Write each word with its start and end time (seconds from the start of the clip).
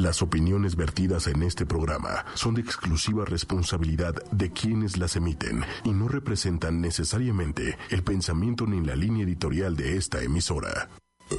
Las 0.00 0.22
opiniones 0.22 0.76
vertidas 0.76 1.26
en 1.26 1.42
este 1.42 1.66
programa 1.66 2.24
son 2.32 2.54
de 2.54 2.62
exclusiva 2.62 3.26
responsabilidad 3.26 4.14
de 4.32 4.50
quienes 4.50 4.96
las 4.96 5.14
emiten 5.14 5.62
y 5.84 5.90
no 5.90 6.08
representan 6.08 6.80
necesariamente 6.80 7.76
el 7.90 8.02
pensamiento 8.02 8.66
ni 8.66 8.82
la 8.82 8.96
línea 8.96 9.24
editorial 9.24 9.76
de 9.76 9.98
esta 9.98 10.22
emisora. 10.22 10.88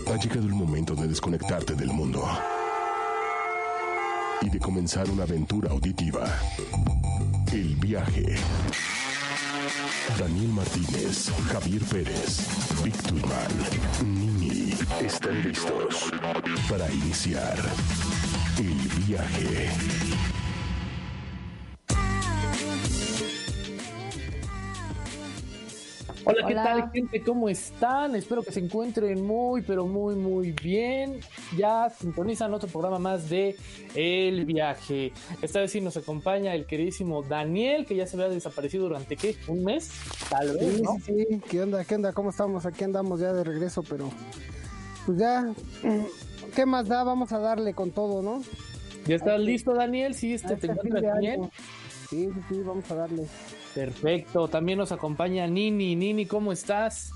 Ha 0.05 0.15
llegado 0.15 0.43
el 0.43 0.53
momento 0.53 0.93
de 0.93 1.07
desconectarte 1.07 1.73
del 1.73 1.87
mundo 1.87 2.23
y 4.43 4.49
de 4.51 4.59
comenzar 4.59 5.09
una 5.09 5.23
aventura 5.23 5.71
auditiva. 5.71 6.23
El 7.51 7.75
viaje. 7.77 8.35
Daniel 10.19 10.49
Martínez, 10.49 11.31
Javier 11.51 11.81
Pérez, 11.85 12.47
Víctor 12.83 13.13
Nini 14.05 14.73
están 14.99 15.41
listos 15.41 16.11
para 16.69 16.91
iniciar 16.91 17.57
el 18.59 19.03
viaje. 19.07 19.69
Hola, 26.23 26.47
¿qué 26.47 26.53
tal 26.53 26.91
gente? 26.91 27.21
¿Cómo 27.23 27.49
están? 27.49 28.15
Espero 28.15 28.43
que 28.43 28.51
se 28.51 28.59
encuentren 28.59 29.25
muy, 29.25 29.63
pero 29.63 29.87
muy, 29.87 30.13
muy 30.15 30.51
bien. 30.51 31.19
Ya 31.57 31.89
sintonizan 31.89 32.53
otro 32.53 32.69
programa 32.69 32.99
más 32.99 33.27
de 33.27 33.55
El 33.95 34.45
Viaje. 34.45 35.13
Esta 35.41 35.61
vez 35.61 35.71
sí 35.71 35.81
nos 35.81 35.97
acompaña 35.97 36.53
el 36.53 36.67
queridísimo 36.67 37.23
Daniel, 37.23 37.87
que 37.87 37.95
ya 37.95 38.05
se 38.05 38.17
había 38.17 38.29
desaparecido 38.29 38.83
durante, 38.83 39.17
¿qué? 39.17 39.35
¿Un 39.47 39.63
mes? 39.63 39.89
Tal 40.29 40.53
vez, 40.57 40.75
Sí, 40.75 40.81
¿no? 40.83 40.97
sí, 41.03 41.25
sí. 41.27 41.41
¿Qué 41.49 41.61
onda? 41.63 41.83
¿Qué 41.85 41.95
onda? 41.95 42.13
¿Cómo 42.13 42.29
estamos? 42.29 42.67
Aquí 42.67 42.83
andamos 42.83 43.19
ya 43.19 43.33
de 43.33 43.43
regreso, 43.43 43.81
pero 43.81 44.11
pues 45.07 45.17
ya, 45.17 45.51
¿qué 46.55 46.65
más 46.65 46.87
da? 46.87 47.03
Vamos 47.03 47.31
a 47.31 47.39
darle 47.39 47.73
con 47.73 47.91
todo, 47.91 48.21
¿no? 48.21 48.41
¿Ya 49.07 49.15
estás 49.15 49.39
listo, 49.39 49.73
Daniel? 49.73 50.13
Sí, 50.13 50.33
este, 50.33 50.55
te 50.55 50.61
fin 50.61 50.71
encuentras 50.71 51.19
bien. 51.19 51.49
Sí, 52.09 52.29
sí, 52.33 52.41
sí, 52.49 52.61
vamos 52.63 52.89
a 52.91 52.95
darle. 52.95 53.23
Perfecto. 53.73 54.47
También 54.47 54.77
nos 54.77 54.91
acompaña 54.91 55.47
Nini. 55.47 55.95
Nini, 55.95 56.25
¿cómo 56.25 56.51
estás? 56.51 57.11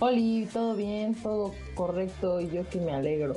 Oli, 0.00 0.48
todo 0.52 0.74
bien, 0.74 1.14
todo 1.14 1.54
correcto 1.74 2.40
y 2.40 2.48
yo 2.50 2.68
que 2.68 2.78
me 2.80 2.92
alegro. 2.92 3.34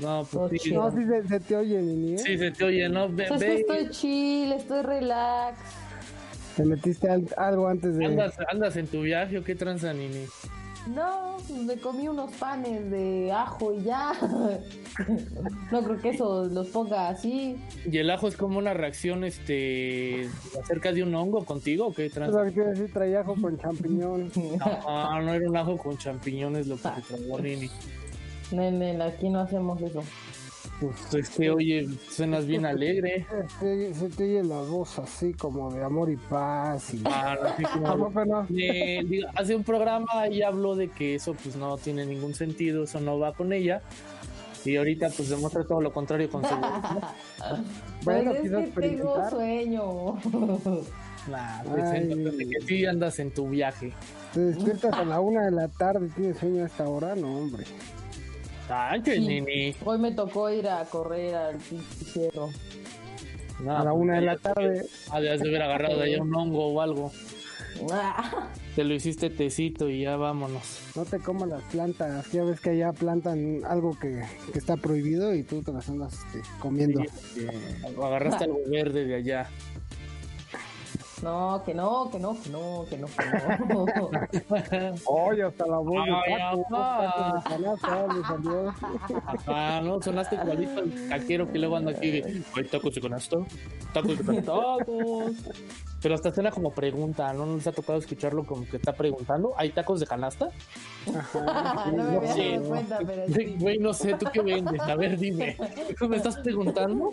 No, 0.00 0.24
Todo 0.24 0.48
pues 0.48 0.62
sí. 0.62 0.72
No, 0.72 0.90
sí 0.90 1.04
se, 1.06 1.28
se 1.28 1.40
te 1.40 1.56
oye, 1.56 1.80
Nini, 1.80 2.14
¿eh? 2.14 2.18
Sí, 2.18 2.38
se 2.38 2.50
te 2.50 2.64
oye, 2.64 2.88
¿no? 2.88 3.08
Ve, 3.08 3.24
O 3.24 3.26
sea, 3.26 3.36
es 3.36 3.42
que 3.42 3.48
ve, 3.48 3.60
estoy 3.60 3.90
chill, 3.90 4.52
estoy 4.52 4.82
relax. 4.82 5.58
Te 6.56 6.64
metiste 6.64 7.08
al- 7.08 7.28
algo 7.36 7.66
antes 7.68 7.96
de... 7.96 8.04
¿Andas, 8.04 8.34
¿Andas 8.50 8.76
en 8.76 8.86
tu 8.86 9.02
viaje 9.02 9.38
o 9.38 9.44
qué 9.44 9.54
tranza, 9.54 9.92
Nini? 9.92 10.24
No, 10.86 11.36
pues 11.46 11.60
me 11.62 11.76
comí 11.76 12.08
unos 12.08 12.32
panes 12.32 12.90
de 12.90 13.30
ajo 13.30 13.72
y 13.72 13.84
ya. 13.84 14.12
no 15.70 15.82
creo 15.82 16.00
que 16.00 16.10
eso 16.10 16.44
los 16.46 16.68
ponga 16.68 17.08
así. 17.08 17.56
¿Y 17.90 17.98
el 17.98 18.10
ajo 18.10 18.26
es 18.28 18.36
como 18.36 18.58
una 18.58 18.74
reacción 18.74 19.22
este 19.24 20.28
acerca 20.60 20.92
de 20.92 21.02
un 21.02 21.14
hongo 21.14 21.44
contigo 21.44 21.86
o 21.86 21.94
qué 21.94 22.10
lo 22.14 22.44
que 22.52 22.60
decir, 22.60 22.92
traía 22.92 23.20
ajo 23.20 23.36
con 23.40 23.58
champiñón. 23.58 24.30
No, 24.84 25.22
no 25.22 25.34
era 25.34 25.48
un 25.48 25.56
ajo 25.56 25.76
con 25.76 25.96
champiñones 25.96 26.66
lo 26.66 26.76
que 26.76 26.82
Ah. 26.88 27.00
te 27.08 27.42
Nini. 27.42 27.70
Nene, 28.50 29.02
aquí 29.02 29.28
no 29.28 29.40
hacemos 29.40 29.80
eso. 29.80 30.02
Pues 30.82 31.14
este, 31.14 31.48
oye, 31.50 31.88
suenas 32.10 32.44
bien 32.46 32.66
alegre. 32.66 33.24
Se, 33.60 33.94
se 33.94 34.08
te 34.08 34.24
oye 34.24 34.42
la 34.42 34.60
voz 34.62 34.98
así 34.98 35.32
como 35.32 35.72
de 35.72 35.84
amor 35.84 36.10
y 36.10 36.16
paz 36.16 36.92
y... 36.94 37.02
Ah, 37.04 37.36
no, 37.40 37.48
así 37.48 37.62
como- 37.62 37.86
Tampoco 37.86 38.24
no. 38.24 38.46
Eh, 38.56 39.02
digo, 39.06 39.28
hace 39.36 39.54
un 39.54 39.62
programa 39.62 40.26
y 40.28 40.42
habló 40.42 40.74
de 40.74 40.88
que 40.88 41.14
eso 41.14 41.34
pues 41.34 41.54
no 41.54 41.76
tiene 41.78 42.04
ningún 42.04 42.34
sentido, 42.34 42.82
eso 42.84 42.98
no 43.00 43.18
va 43.18 43.32
con 43.32 43.52
ella. 43.52 43.80
Y 44.64 44.76
ahorita 44.76 45.10
pues 45.16 45.28
demuestra 45.28 45.64
todo 45.64 45.80
lo 45.80 45.92
contrario 45.92 46.28
con 46.30 46.42
su 46.42 46.54
voz. 46.54 46.60
¿no? 46.60 47.00
Bueno, 48.04 48.32
pues 48.32 48.52
es 48.52 48.74
que 48.74 48.80
tengo 48.80 49.30
sueño. 49.30 50.18
Nah, 51.30 51.62
pues, 51.62 51.84
que 51.92 52.66
sí 52.66 52.84
andas 52.84 53.20
en 53.20 53.30
tu 53.30 53.48
viaje. 53.48 53.92
Te 54.34 54.40
despiertas 54.40 54.92
a 54.92 55.04
la 55.04 55.20
una 55.20 55.44
de 55.44 55.52
la 55.52 55.68
tarde 55.68 56.06
y 56.08 56.10
tienes 56.10 56.36
sueño 56.38 56.64
a 56.64 56.66
esta 56.66 56.88
hora, 56.88 57.14
no, 57.14 57.38
hombre. 57.38 57.62
Sánchez, 58.72 59.16
Sí. 59.16 59.26
Nini. 59.26 59.74
Hoy 59.84 59.98
me 59.98 60.12
tocó 60.12 60.48
ir 60.50 60.66
a 60.66 60.82
correr 60.86 61.34
al 61.34 61.60
cerro. 61.60 62.48
No, 63.62 63.76
A 63.76 63.84
la 63.84 63.92
una 63.92 64.14
de 64.14 64.22
la 64.22 64.32
pues, 64.36 64.42
tarde. 64.54 64.82
Habías 65.10 65.40
de 65.40 65.48
haber 65.50 65.62
agarrado 65.62 65.98
de 65.98 66.04
allá 66.04 66.22
un 66.22 66.34
hongo 66.34 66.68
o 66.68 66.80
algo. 66.80 67.12
Ah, 67.90 68.48
Te 68.74 68.84
lo 68.84 68.94
hiciste 68.94 69.28
tecito 69.28 69.88
y 69.90 70.02
ya 70.02 70.16
vámonos. 70.16 70.80
No 70.96 71.04
te 71.04 71.18
comas 71.18 71.48
las 71.50 71.62
plantas. 71.64 72.32
Ya 72.32 72.44
ves 72.44 72.60
que 72.60 72.70
allá 72.70 72.92
plantan 72.92 73.62
algo 73.66 73.98
que, 73.98 74.22
que 74.52 74.58
está 74.58 74.76
prohibido 74.78 75.34
y 75.34 75.42
tú 75.42 75.62
te 75.62 75.72
las 75.72 75.88
andas 75.90 76.14
este, 76.14 76.40
comiendo. 76.58 77.02
Sí, 77.34 77.46
agarraste 78.02 78.44
algo 78.44 78.58
verde 78.68 79.04
de 79.04 79.14
allá. 79.16 79.50
No, 81.22 81.62
que 81.64 81.72
no, 81.72 82.10
que 82.10 82.18
no, 82.18 82.36
que 82.42 82.50
no, 82.50 82.84
que 82.90 82.98
no, 82.98 83.06
que 83.06 83.24
no. 83.68 83.86
Oye, 85.06 85.44
hasta 85.44 85.66
la 85.66 85.78
voz 85.78 86.04
de 86.04 86.10
le. 86.10 86.16
Ah, 89.46 89.80
no, 89.84 90.02
sonaste 90.02 90.34
igualito 90.34 90.80
al 90.80 91.08
taquero 91.08 91.48
que 91.50 91.58
luego 91.60 91.76
anda 91.76 91.92
aquí 91.92 92.22
"Hay 92.56 92.64
tacos 92.64 92.94
de 92.96 93.00
canasto, 93.00 93.46
tacos 93.92 94.18
de 94.18 94.24
canasta, 94.24 94.52
tacos. 94.78 95.32
Pero 96.02 96.14
hasta 96.16 96.32
suena 96.34 96.50
como 96.50 96.72
pregunta, 96.72 97.32
¿no? 97.32 97.46
¿No 97.46 97.56
les 97.56 97.66
ha 97.68 97.72
tocado 97.72 97.98
escucharlo 97.98 98.44
como 98.44 98.66
que 98.68 98.76
está 98.76 98.92
preguntando? 98.92 99.54
¿Hay 99.56 99.70
tacos 99.70 100.00
de 100.00 100.06
canasta? 100.06 100.48
no 101.06 101.92
me 101.92 102.02
había 102.16 102.32
Sí, 102.34 102.50
dado 102.50 102.60
no. 102.62 102.68
cuenta, 102.68 102.98
pero 103.06 103.22
Güey, 103.28 103.46
sí. 103.46 103.56
Güey, 103.58 103.78
no 103.78 103.92
sé, 103.94 104.14
¿tú 104.14 104.26
qué 104.32 104.42
vendes? 104.42 104.80
A 104.80 104.96
ver, 104.96 105.16
dime. 105.18 105.56
¿Tú 105.98 106.08
me 106.08 106.16
estás 106.16 106.38
preguntando? 106.38 107.10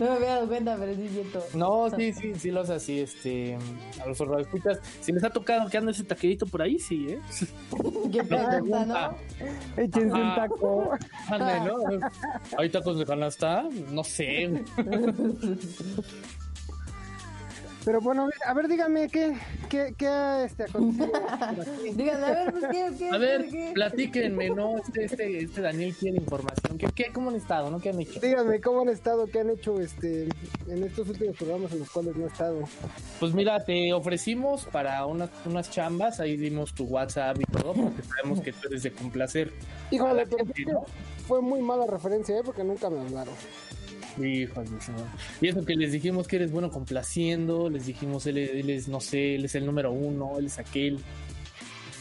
me 0.00 0.08
había 0.08 0.28
dado 0.34 0.48
cuenta, 0.48 0.76
pero 0.78 0.94
sí 0.94 1.08
siento. 1.08 1.42
No, 1.54 1.90
sí, 1.90 2.12
sí, 2.12 2.34
sí 2.34 2.50
lo 2.50 2.60
hace 2.62 2.74
así, 2.74 3.00
este, 3.00 3.58
a 4.02 4.06
los 4.06 4.20
escuchas. 4.40 4.80
Si 5.00 5.12
les 5.12 5.22
ha 5.24 5.30
tocado 5.30 5.68
que 5.68 5.76
ande 5.76 5.92
ese 5.92 6.04
taquerito 6.04 6.46
por 6.46 6.62
ahí, 6.62 6.78
sí, 6.78 7.06
¿eh? 7.10 7.18
Qué 8.10 8.24
pregunta. 8.24 8.84
¿no? 8.86 9.82
Échense 9.82 10.14
un 10.14 10.34
taco. 10.34 10.90
Ande, 11.28 11.60
¿no? 11.68 11.76
¿Hay 12.58 12.70
tacos 12.70 12.98
de 12.98 13.04
canasta? 13.04 13.64
No 13.90 14.02
sé. 14.04 14.64
Pero 17.84 18.00
bueno, 18.00 18.28
a 18.46 18.54
ver, 18.54 18.66
dígame, 18.66 19.08
¿qué, 19.08 19.36
qué, 19.68 19.94
qué 19.98 20.06
ha 20.06 20.44
este, 20.44 20.64
acontecido? 20.64 21.12
Díganme, 21.94 22.26
a 22.26 22.30
ver, 22.30 22.52
pues, 22.52 22.64
¿qué, 22.70 22.90
qué, 22.98 23.10
A 23.10 23.18
ver, 23.18 23.48
qué? 23.50 23.70
platíquenme, 23.74 24.48
¿no? 24.50 24.78
Este, 24.78 25.04
este, 25.04 25.38
este 25.44 25.60
Daniel 25.60 25.94
quiere 25.94 26.16
información. 26.16 26.78
¿Qué, 26.78 26.86
qué, 26.94 27.12
¿Cómo 27.12 27.30
han 27.30 27.36
estado, 27.36 27.70
no? 27.70 27.80
¿Qué 27.80 27.90
han 27.90 28.00
hecho? 28.00 28.20
Díganme, 28.20 28.60
¿cómo 28.62 28.82
han 28.82 28.88
estado? 28.88 29.26
¿Qué 29.26 29.40
han 29.40 29.50
hecho 29.50 29.78
este 29.80 30.28
en 30.68 30.82
estos 30.82 31.08
últimos 31.10 31.36
programas 31.36 31.72
en 31.72 31.80
los 31.80 31.90
cuales 31.90 32.16
no 32.16 32.24
he 32.24 32.28
estado? 32.28 32.60
Pues 33.20 33.34
mira, 33.34 33.62
te 33.62 33.92
ofrecimos 33.92 34.64
para 34.64 35.04
unas, 35.04 35.30
unas 35.44 35.70
chambas, 35.70 36.20
ahí 36.20 36.36
dimos 36.36 36.74
tu 36.74 36.84
WhatsApp 36.84 37.38
y 37.38 37.44
todo, 37.44 37.74
porque 37.74 38.02
sabemos 38.02 38.40
que 38.40 38.52
tú 38.52 38.68
eres 38.68 38.82
de 38.82 38.92
complacer. 38.92 39.52
Híjole, 39.90 40.26
pero 40.26 40.46
gente, 40.46 40.72
¿no? 40.72 40.86
fue 41.26 41.42
muy 41.42 41.60
mala 41.60 41.86
referencia, 41.86 42.38
¿eh? 42.38 42.42
Porque 42.44 42.64
nunca 42.64 42.88
me 42.88 43.00
hablaron. 43.00 43.34
Madre. 44.16 44.48
Y 45.40 45.48
eso 45.48 45.64
que 45.64 45.74
les 45.76 45.92
dijimos 45.92 46.28
que 46.28 46.36
eres 46.36 46.52
bueno 46.52 46.70
complaciendo, 46.70 47.68
les 47.68 47.86
dijimos 47.86 48.26
él, 48.26 48.38
él 48.38 48.70
es, 48.70 48.88
no 48.88 49.00
sé, 49.00 49.36
él 49.36 49.44
es 49.44 49.54
el 49.54 49.66
número 49.66 49.92
uno, 49.92 50.38
él 50.38 50.46
es 50.46 50.58
aquel. 50.58 50.96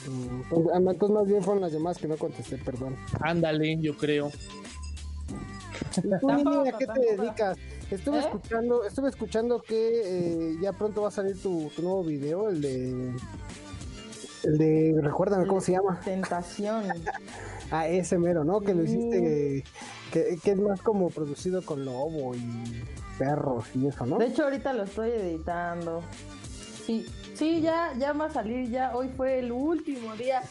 Mm, 0.07 0.41
pues, 0.49 0.67
ah, 0.73 0.77
Entonces, 0.77 1.09
más 1.09 1.27
bien 1.27 1.43
fueron 1.43 1.61
las 1.61 1.71
llamadas 1.71 1.97
que 1.97 2.07
no 2.07 2.17
contesté, 2.17 2.57
perdón. 2.57 2.95
Ándale, 3.21 3.77
yo 3.79 3.97
creo. 3.97 4.31
¿Y 5.97 6.19
tú, 6.19 6.29
a 6.67 6.77
qué 6.77 6.87
te 6.87 7.15
dedicas? 7.15 7.57
Estuve 7.89 8.17
¿Eh? 8.17 8.21
escuchando, 8.21 8.85
estuve 8.85 9.09
escuchando 9.09 9.61
que 9.61 10.01
eh, 10.05 10.57
ya 10.61 10.73
pronto 10.73 11.03
va 11.03 11.09
a 11.09 11.11
salir 11.11 11.41
tu, 11.41 11.69
tu 11.75 11.81
nuevo 11.81 12.03
video, 12.03 12.49
el 12.49 12.61
de 12.61 13.13
el 14.43 14.57
de 14.57 14.99
recuérdame 15.01 15.47
cómo 15.47 15.61
se 15.61 15.73
llama. 15.73 15.99
Tentación. 16.03 16.83
Ah, 17.71 17.87
ese 17.87 18.19
mero, 18.19 18.43
¿no? 18.43 18.59
Que 18.61 18.75
lo 18.75 18.83
hiciste 18.83 19.57
eh, 19.57 19.63
que, 20.13 20.37
que 20.43 20.51
es 20.51 20.57
más 20.59 20.79
como 20.81 21.09
producido 21.09 21.63
con 21.63 21.83
lobo 21.83 22.35
y 22.35 22.83
perros 23.17 23.65
y 23.73 23.87
eso, 23.87 24.05
¿no? 24.05 24.19
De 24.19 24.27
hecho, 24.27 24.43
ahorita 24.43 24.71
lo 24.73 24.83
estoy 24.83 25.09
editando. 25.09 26.03
Sí, 26.85 27.05
sí, 27.33 27.61
ya, 27.61 27.93
ya 27.97 28.13
va 28.13 28.25
a 28.25 28.29
salir 28.29 28.69
ya. 28.69 28.95
Hoy 28.95 29.09
fue 29.09 29.39
el 29.39 29.51
último 29.51 30.15
día. 30.15 30.43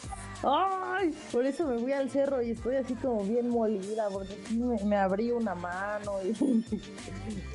Ay, 0.42 1.14
por 1.30 1.46
eso 1.46 1.64
me 1.66 1.78
fui 1.78 1.92
al 1.92 2.10
cerro 2.10 2.42
y 2.42 2.50
estoy 2.50 2.74
así 2.74 2.94
como 2.94 3.22
bien 3.22 3.48
molida, 3.48 4.08
porque 4.10 4.36
sí 4.48 4.58
me, 4.58 4.82
me 4.82 4.96
abrí 4.96 5.30
una 5.30 5.54
mano. 5.54 6.14
Y, 6.24 6.30
¿Y 6.74 6.80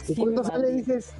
sí 0.05 0.15
cuándo 0.15 0.45
sale, 0.45 0.71
dices? 0.71 1.11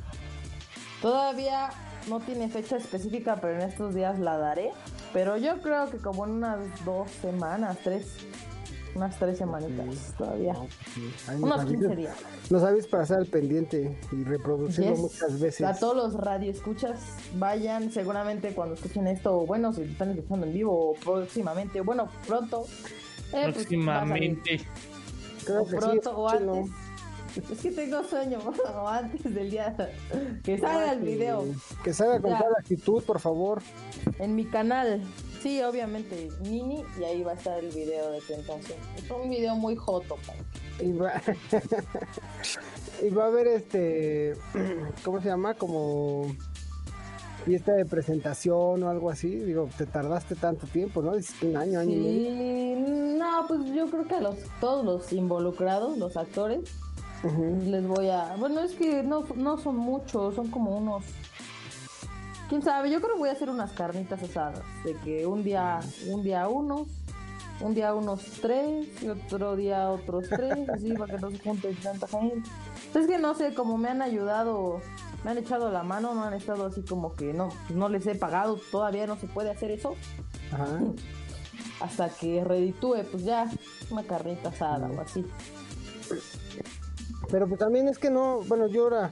Todavía 1.02 1.70
no 2.08 2.22
tiene 2.22 2.48
fecha 2.48 2.78
específica, 2.78 3.36
pero 3.42 3.56
en 3.56 3.68
estos 3.68 3.94
días 3.94 4.20
la 4.20 4.38
daré. 4.38 4.72
Pero 5.12 5.36
yo 5.36 5.62
creo 5.62 5.90
que 5.90 5.98
como 5.98 6.26
en 6.26 6.32
unas 6.32 6.60
dos 6.86 7.12
semanas, 7.12 7.78
tres. 7.84 8.08
Unas 8.98 9.16
tres 9.20 9.38
semanitas 9.38 10.14
todavía. 10.18 10.56
Unos 11.40 11.66
15 11.66 11.86
avisas, 11.86 11.98
días. 11.98 12.16
nos 12.50 12.88
para 12.88 13.04
estar 13.04 13.20
al 13.20 13.28
pendiente 13.28 13.96
y 14.12 14.24
reproducirlo 14.24 14.92
Yes. 14.92 15.00
muchas 15.00 15.40
veces. 15.40 15.68
A 15.68 15.76
todos 15.78 15.96
los 15.96 16.14
radioescuchas, 16.16 17.00
vayan 17.36 17.92
seguramente 17.92 18.54
cuando 18.56 18.74
escuchen 18.74 19.06
esto, 19.06 19.46
bueno, 19.46 19.72
si 19.72 19.84
están 19.84 20.10
escuchando 20.12 20.48
en 20.48 20.54
vivo 20.54 20.90
o 20.92 20.94
próximamente, 20.96 21.82
bueno, 21.82 22.08
pronto. 22.26 22.66
eh, 23.34 23.42
pues. 23.44 23.54
Próximamente. 23.56 24.62
Creo 25.46 25.62
o 25.62 25.66
que 25.66 25.72
sí, 25.72 25.78
pronto 25.78 26.18
o 26.18 26.28
escúchenlo. 26.28 26.54
antes. 26.56 27.52
Es 27.52 27.62
que 27.62 27.72
tengo 27.72 28.04
sueño, 28.04 28.40
o 28.76 28.88
antes 28.88 29.32
del 29.32 29.52
día 29.52 29.76
que 30.44 30.58
salga 30.58 30.94
el 30.94 31.02
video 31.02 31.46
Que 31.84 31.94
salga 31.94 32.20
con 32.20 32.32
toda 32.36 32.50
la 32.50 32.58
actitud, 32.60 33.04
por 33.04 33.20
favor. 33.20 33.62
en 34.18 34.34
mi 34.36 34.46
canal. 34.46 35.02
Sí, 35.48 35.64
obviamente, 35.64 36.30
Nini, 36.42 36.84
y 37.00 37.04
ahí 37.06 37.24
va 37.24 37.32
a 37.32 37.36
estar 37.36 37.58
el 37.58 37.70
video 37.70 38.12
de 38.12 38.20
tentación. 38.20 38.78
Es 38.98 39.10
un 39.10 39.30
video 39.30 39.56
muy 39.56 39.78
joto, 39.78 40.18
Y 40.82 40.92
va, 40.92 41.22
y 43.02 43.10
va 43.12 43.24
a 43.24 43.28
haber 43.28 43.48
este, 43.48 44.34
¿cómo 45.06 45.22
se 45.22 45.30
llama? 45.30 45.54
Como 45.54 46.36
fiesta 47.46 47.72
de 47.76 47.86
presentación 47.86 48.84
o 48.84 48.90
algo 48.90 49.10
así. 49.10 49.30
Digo, 49.30 49.70
te 49.78 49.86
tardaste 49.86 50.36
tanto 50.36 50.68
tiempo, 50.68 51.02
¿no? 51.02 51.14
Un 51.14 51.56
año, 51.56 51.80
año 51.80 51.94
y 51.94 51.96
medio. 51.96 53.18
No, 53.18 53.48
pues 53.48 53.72
yo 53.74 53.90
creo 53.90 54.06
que 54.06 54.16
a 54.16 54.20
los 54.20 54.36
todos 54.60 54.84
los 54.84 55.14
involucrados, 55.14 55.98
los 55.98 56.18
actores, 56.18 56.60
les 57.64 57.88
voy 57.88 58.10
a. 58.10 58.36
Bueno, 58.36 58.60
es 58.60 58.74
que 58.74 59.02
no, 59.02 59.24
no 59.34 59.58
son 59.58 59.78
muchos, 59.78 60.36
son 60.36 60.50
como 60.50 60.78
unos. 60.78 61.06
Quién 62.50 62.62
sabe, 62.62 62.90
yo 62.90 63.02
creo 63.02 63.14
que 63.14 63.20
voy 63.20 63.30
a 63.30 63.34
hacer 63.34 63.50
unas 63.50 63.72
carnitas 63.74 64.22
asadas. 64.24 64.64
De 64.84 64.94
que 64.96 65.26
un 65.26 65.44
día, 65.44 65.80
un 66.08 66.24
día 66.24 66.48
unos, 66.48 66.88
un 67.60 67.74
día 67.74 67.94
unos 67.94 68.24
tres, 68.42 68.88
y 69.02 69.10
otro 69.10 69.56
día 69.56 69.90
otros 69.90 70.26
tres, 70.30 70.70
así 70.70 70.94
para 70.94 71.16
que 71.16 71.22
no 71.22 71.32
se 71.32 71.40
junte 71.40 71.74
tanta 71.84 72.08
gente. 72.08 72.50
Es 72.96 73.08
que 73.08 73.18
no 73.18 73.34
sé, 73.36 73.54
como 73.54 73.78
me 73.78 73.90
han 73.90 74.02
ayudado, 74.02 74.82
me 75.24 75.32
han 75.32 75.38
echado 75.38 75.72
la 75.72 75.84
mano, 75.84 76.14
no 76.14 76.24
han 76.24 76.34
estado 76.34 76.68
así 76.68 76.84
como 76.84 77.16
que 77.16 77.34
no, 77.34 77.50
no 77.70 77.90
les 77.90 78.08
he 78.08 78.16
pagado, 78.16 78.60
todavía 78.72 79.08
no 79.08 79.18
se 79.18 79.28
puede 79.28 79.52
hacer 79.52 79.72
eso 79.72 79.96
Ajá. 80.52 80.80
hasta 81.82 82.10
que 82.10 82.44
reditúe, 82.44 83.04
pues 83.12 83.24
ya, 83.24 83.50
una 83.90 84.04
carnita 84.04 84.50
asada 84.50 84.90
o 84.90 85.02
así. 85.02 85.26
Pero 87.30 87.48
pues 87.48 87.60
también 87.60 87.88
es 87.88 87.98
que 87.98 88.10
no, 88.10 88.40
bueno, 88.48 88.68
yo 88.68 88.84
ahora, 88.84 89.12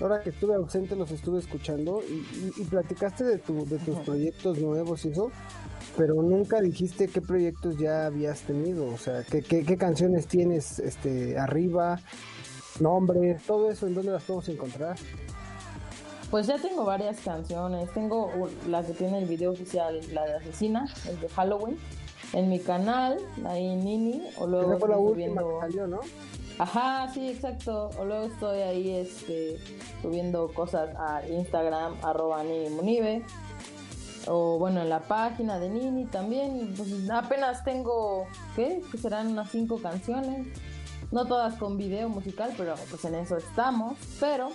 ahora 0.00 0.20
que 0.22 0.30
estuve 0.30 0.54
ausente 0.54 0.94
los 0.96 1.10
estuve 1.10 1.38
escuchando 1.40 2.00
y, 2.08 2.12
y- 2.14 2.52
y 2.56 2.64
platicaste 2.64 3.24
de, 3.24 3.38
tu, 3.38 3.64
de 3.66 3.78
tus 3.78 3.96
proyectos 3.98 4.58
nuevos 4.58 5.04
y 5.04 5.08
eso, 5.10 5.30
pero 5.96 6.14
nunca 6.14 6.60
dijiste 6.60 7.08
qué 7.08 7.20
proyectos 7.20 7.76
ya 7.78 8.06
habías 8.06 8.40
tenido, 8.42 8.86
o 8.86 8.96
sea, 8.98 9.22
qué, 9.24 9.42
qué, 9.42 9.64
qué 9.64 9.76
canciones 9.76 10.26
tienes 10.26 10.78
este 10.78 11.38
arriba, 11.38 11.98
nombres, 12.80 13.42
todo 13.44 13.70
eso, 13.70 13.86
¿en 13.86 13.94
dónde 13.94 14.12
las 14.12 14.22
podemos 14.22 14.48
encontrar? 14.48 14.96
Pues 16.30 16.46
ya 16.46 16.58
tengo 16.58 16.84
varias 16.84 17.18
canciones. 17.20 17.90
Tengo 17.94 18.30
la 18.68 18.82
que 18.84 18.92
tiene 18.92 19.18
el 19.18 19.24
video 19.24 19.50
oficial, 19.52 19.98
la 20.12 20.26
de 20.26 20.34
Asesina, 20.34 20.86
el 21.08 21.18
de 21.20 21.28
Halloween, 21.30 21.78
en 22.34 22.50
mi 22.50 22.58
canal, 22.60 23.16
ahí 23.46 23.74
Nini, 23.76 24.22
o 24.36 24.46
luego 24.46 24.72
Esa 24.72 24.78
fue 24.78 24.88
la 24.90 24.98
última 24.98 25.40
que 25.42 25.48
salió, 25.60 25.86
¿no? 25.86 26.00
Ajá, 26.58 27.08
sí, 27.12 27.28
exacto. 27.28 27.90
O 27.98 28.04
luego 28.04 28.26
estoy 28.26 28.60
ahí 28.60 28.90
este, 28.90 29.58
subiendo 30.02 30.52
cosas 30.52 30.90
a 30.96 31.26
Instagram, 31.28 31.94
arroba 32.02 32.42
Munive. 32.70 33.24
O 34.26 34.58
bueno, 34.58 34.82
en 34.82 34.88
la 34.90 35.00
página 35.00 35.58
de 35.58 35.70
Nini 35.70 36.06
también. 36.06 36.74
Pues 36.76 36.90
apenas 37.10 37.64
tengo, 37.64 38.26
¿qué? 38.56 38.82
Que 38.90 38.98
serán 38.98 39.28
unas 39.28 39.50
cinco 39.50 39.80
canciones. 39.80 40.46
No 41.10 41.24
todas 41.24 41.54
con 41.54 41.78
video 41.78 42.08
musical, 42.08 42.52
pero 42.56 42.74
pues 42.90 43.04
en 43.04 43.14
eso 43.14 43.36
estamos. 43.38 43.96
Pero, 44.20 44.50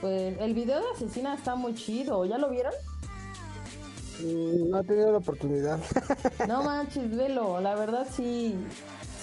pues 0.00 0.36
el 0.38 0.54
video 0.54 0.78
de 0.80 0.84
Asesina 0.94 1.34
está 1.34 1.56
muy 1.56 1.74
chido. 1.74 2.24
¿Ya 2.26 2.38
lo 2.38 2.50
vieron? 2.50 2.72
Mm, 4.22 4.70
No 4.70 4.80
he 4.80 4.84
tenido 4.84 5.12
la 5.12 5.18
oportunidad. 5.18 5.80
No 6.46 6.62
manches, 6.62 7.16
velo. 7.16 7.60
La 7.60 7.74
verdad 7.74 8.06
sí, 8.10 8.54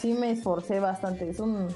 sí 0.02 0.14
me 0.14 0.32
esforcé 0.32 0.82
bastante. 0.82 1.30
Es 1.30 1.40
un, 1.40 1.68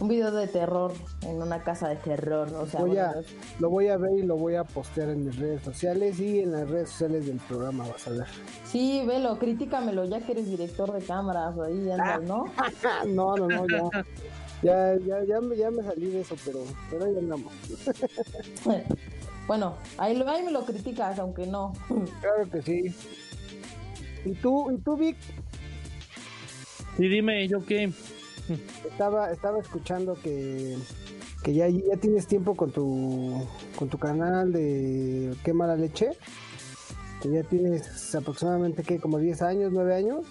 un 0.00 0.08
video 0.08 0.30
de 0.30 0.46
terror 0.46 0.92
en 1.22 1.42
una 1.42 1.62
casa 1.62 1.88
de 1.88 1.96
terror. 1.96 2.52
O 2.54 2.66
sea, 2.66 2.80
voy 2.80 2.96
a, 2.98 3.12
bueno, 3.12 3.28
lo 3.58 3.70
voy 3.70 3.88
a 3.88 3.96
ver 3.96 4.18
y 4.18 4.22
lo 4.22 4.36
voy 4.36 4.54
a 4.54 4.64
postear 4.64 5.08
en 5.10 5.24
mis 5.26 5.36
redes 5.36 5.62
sociales 5.62 6.20
y 6.20 6.40
en 6.40 6.52
las 6.52 6.68
redes 6.68 6.90
sociales 6.90 7.26
del 7.26 7.38
programa, 7.38 7.86
vas 7.88 8.06
a 8.06 8.10
ver. 8.10 8.26
Sí, 8.64 9.02
velo, 9.06 9.38
críticamelo, 9.38 10.04
ya 10.04 10.20
que 10.20 10.32
eres 10.32 10.46
director 10.46 10.92
de 10.92 11.04
cámaras, 11.04 11.58
ahí 11.58 11.90
andas, 11.90 12.22
¿no? 12.22 12.44
no, 13.06 13.36
no, 13.36 13.48
no, 13.48 13.66
ya. 13.66 14.04
Ya, 14.62 14.96
ya, 14.96 15.22
ya, 15.24 15.40
me, 15.40 15.56
ya 15.56 15.70
me 15.70 15.82
salí 15.84 16.06
de 16.06 16.20
eso, 16.20 16.34
pero, 16.44 16.60
pero 16.90 17.04
ahí 17.04 17.16
andamos. 17.16 17.52
bueno, 19.46 19.74
ahí, 19.98 20.16
lo- 20.16 20.28
ahí 20.28 20.44
me 20.44 20.50
lo 20.50 20.64
criticas, 20.64 21.18
aunque 21.18 21.46
no. 21.46 21.72
Claro 22.20 22.50
que 22.50 22.62
sí. 22.62 22.94
¿Y 24.24 24.32
tú, 24.34 24.70
y 24.72 24.78
tú 24.78 24.96
Vic? 24.96 25.16
Y 26.98 27.08
dime, 27.08 27.46
¿yo 27.46 27.64
qué? 27.64 27.92
Estaba, 28.88 29.30
estaba 29.30 29.58
escuchando 29.58 30.14
que, 30.14 30.76
que 31.42 31.54
ya, 31.54 31.68
ya 31.68 31.96
tienes 31.96 32.26
tiempo 32.26 32.56
con 32.56 32.70
tu, 32.70 33.46
con 33.76 33.88
tu 33.88 33.98
canal 33.98 34.52
de 34.52 35.34
Qué 35.44 35.52
mala 35.52 35.76
leche. 35.76 36.10
Que 37.22 37.30
ya 37.30 37.42
tienes 37.42 38.14
aproximadamente, 38.14 38.84
¿qué? 38.84 39.00
Como 39.00 39.18
10 39.18 39.42
años, 39.42 39.72
9 39.72 39.94
años. 39.94 40.26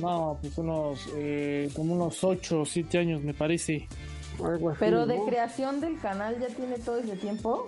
No, 0.00 0.38
pues 0.40 0.56
unos, 0.58 1.08
eh, 1.16 1.70
como 1.74 1.94
unos 1.94 2.22
8 2.22 2.60
o 2.60 2.64
7 2.64 2.98
años 2.98 3.22
me 3.22 3.34
parece. 3.34 3.88
Algo 4.42 4.70
así, 4.70 4.78
Pero 4.78 5.06
de 5.06 5.18
¿no? 5.18 5.26
creación 5.26 5.80
del 5.80 5.98
canal 5.98 6.38
ya 6.38 6.46
tiene 6.46 6.78
todo 6.78 6.98
ese 6.98 7.16
tiempo. 7.16 7.66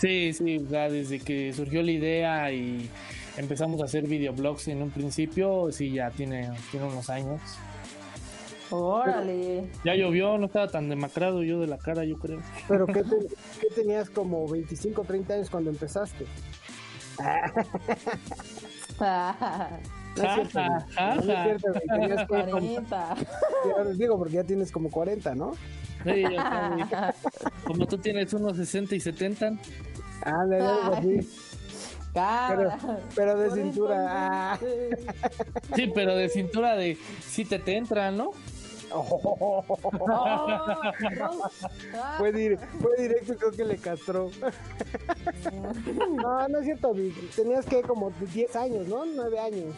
Sí, 0.00 0.32
sí, 0.32 0.64
ya 0.70 0.88
desde 0.88 1.18
que 1.18 1.52
surgió 1.52 1.82
la 1.82 1.90
idea 1.90 2.52
y 2.52 2.88
empezamos 3.36 3.80
a 3.82 3.84
hacer 3.84 4.06
videoblogs 4.06 4.68
en 4.68 4.82
un 4.82 4.90
principio, 4.90 5.70
sí, 5.70 5.92
ya 5.92 6.10
tiene, 6.10 6.50
tiene 6.70 6.86
unos 6.86 7.10
años. 7.10 7.40
Órale. 8.70 9.70
Ya 9.84 9.94
llovió, 9.94 10.36
no 10.38 10.46
estaba 10.46 10.68
tan 10.68 10.88
demacrado 10.88 11.42
yo 11.42 11.60
de 11.60 11.66
la 11.66 11.78
cara, 11.78 12.04
yo 12.04 12.18
creo. 12.18 12.40
Pero 12.68 12.86
¿qué, 12.86 13.02
te- 13.04 13.28
qué 13.60 13.68
tenías 13.74 14.10
como 14.10 14.46
25, 14.48 15.04
30 15.04 15.34
años 15.34 15.50
cuando 15.50 15.70
empezaste? 15.70 16.26
No 18.98 20.24
es 20.24 20.34
cierto, 20.34 20.58
güey. 20.58 20.94
ja, 20.94 21.14
No 21.14 21.20
es 21.20 21.24
cierto. 21.26 21.72
Tenías 21.88 22.20
que- 22.20 22.26
40. 22.26 23.16
Ya 23.76 23.84
les 23.84 23.98
digo, 23.98 24.18
porque 24.18 24.34
ya 24.34 24.44
tienes 24.44 24.72
como 24.72 24.90
40, 24.90 25.34
¿no? 25.34 25.52
Sí, 26.04 26.24
o 26.24 26.30
sea, 26.30 27.14
como 27.64 27.86
tú 27.86 27.98
tienes 27.98 28.32
unos 28.32 28.56
60 28.56 28.94
y 28.94 29.00
70, 29.00 29.52
Ah, 30.24 30.44
de 30.46 30.56
algo 30.60 30.94
así. 30.94 31.28
Cámara. 32.14 32.78
pero 33.14 33.38
de 33.38 33.50
cintura, 33.50 34.06
ah. 34.52 34.58
sí, 35.76 35.92
pero 35.94 36.16
de 36.16 36.28
cintura 36.28 36.74
de 36.74 36.96
sí 37.20 37.44
te 37.44 37.58
te 37.58 37.76
entra, 37.76 38.10
¿no? 38.10 38.30
Oh, 38.90 39.64
no. 40.08 41.50
Fue, 42.18 42.32
dir- 42.32 42.58
fue 42.80 42.96
directo 43.02 43.32
y 43.32 43.36
creo 43.36 43.50
que 43.52 43.64
le 43.64 43.76
castró. 43.76 44.30
No, 46.16 46.48
no 46.48 46.58
es 46.58 46.64
cierto, 46.64 46.94
Vic. 46.94 47.14
Tenías 47.34 47.66
que 47.66 47.82
como 47.82 48.10
10 48.32 48.56
años, 48.56 48.86
¿no? 48.88 49.04
9 49.04 49.38
años. 49.38 49.74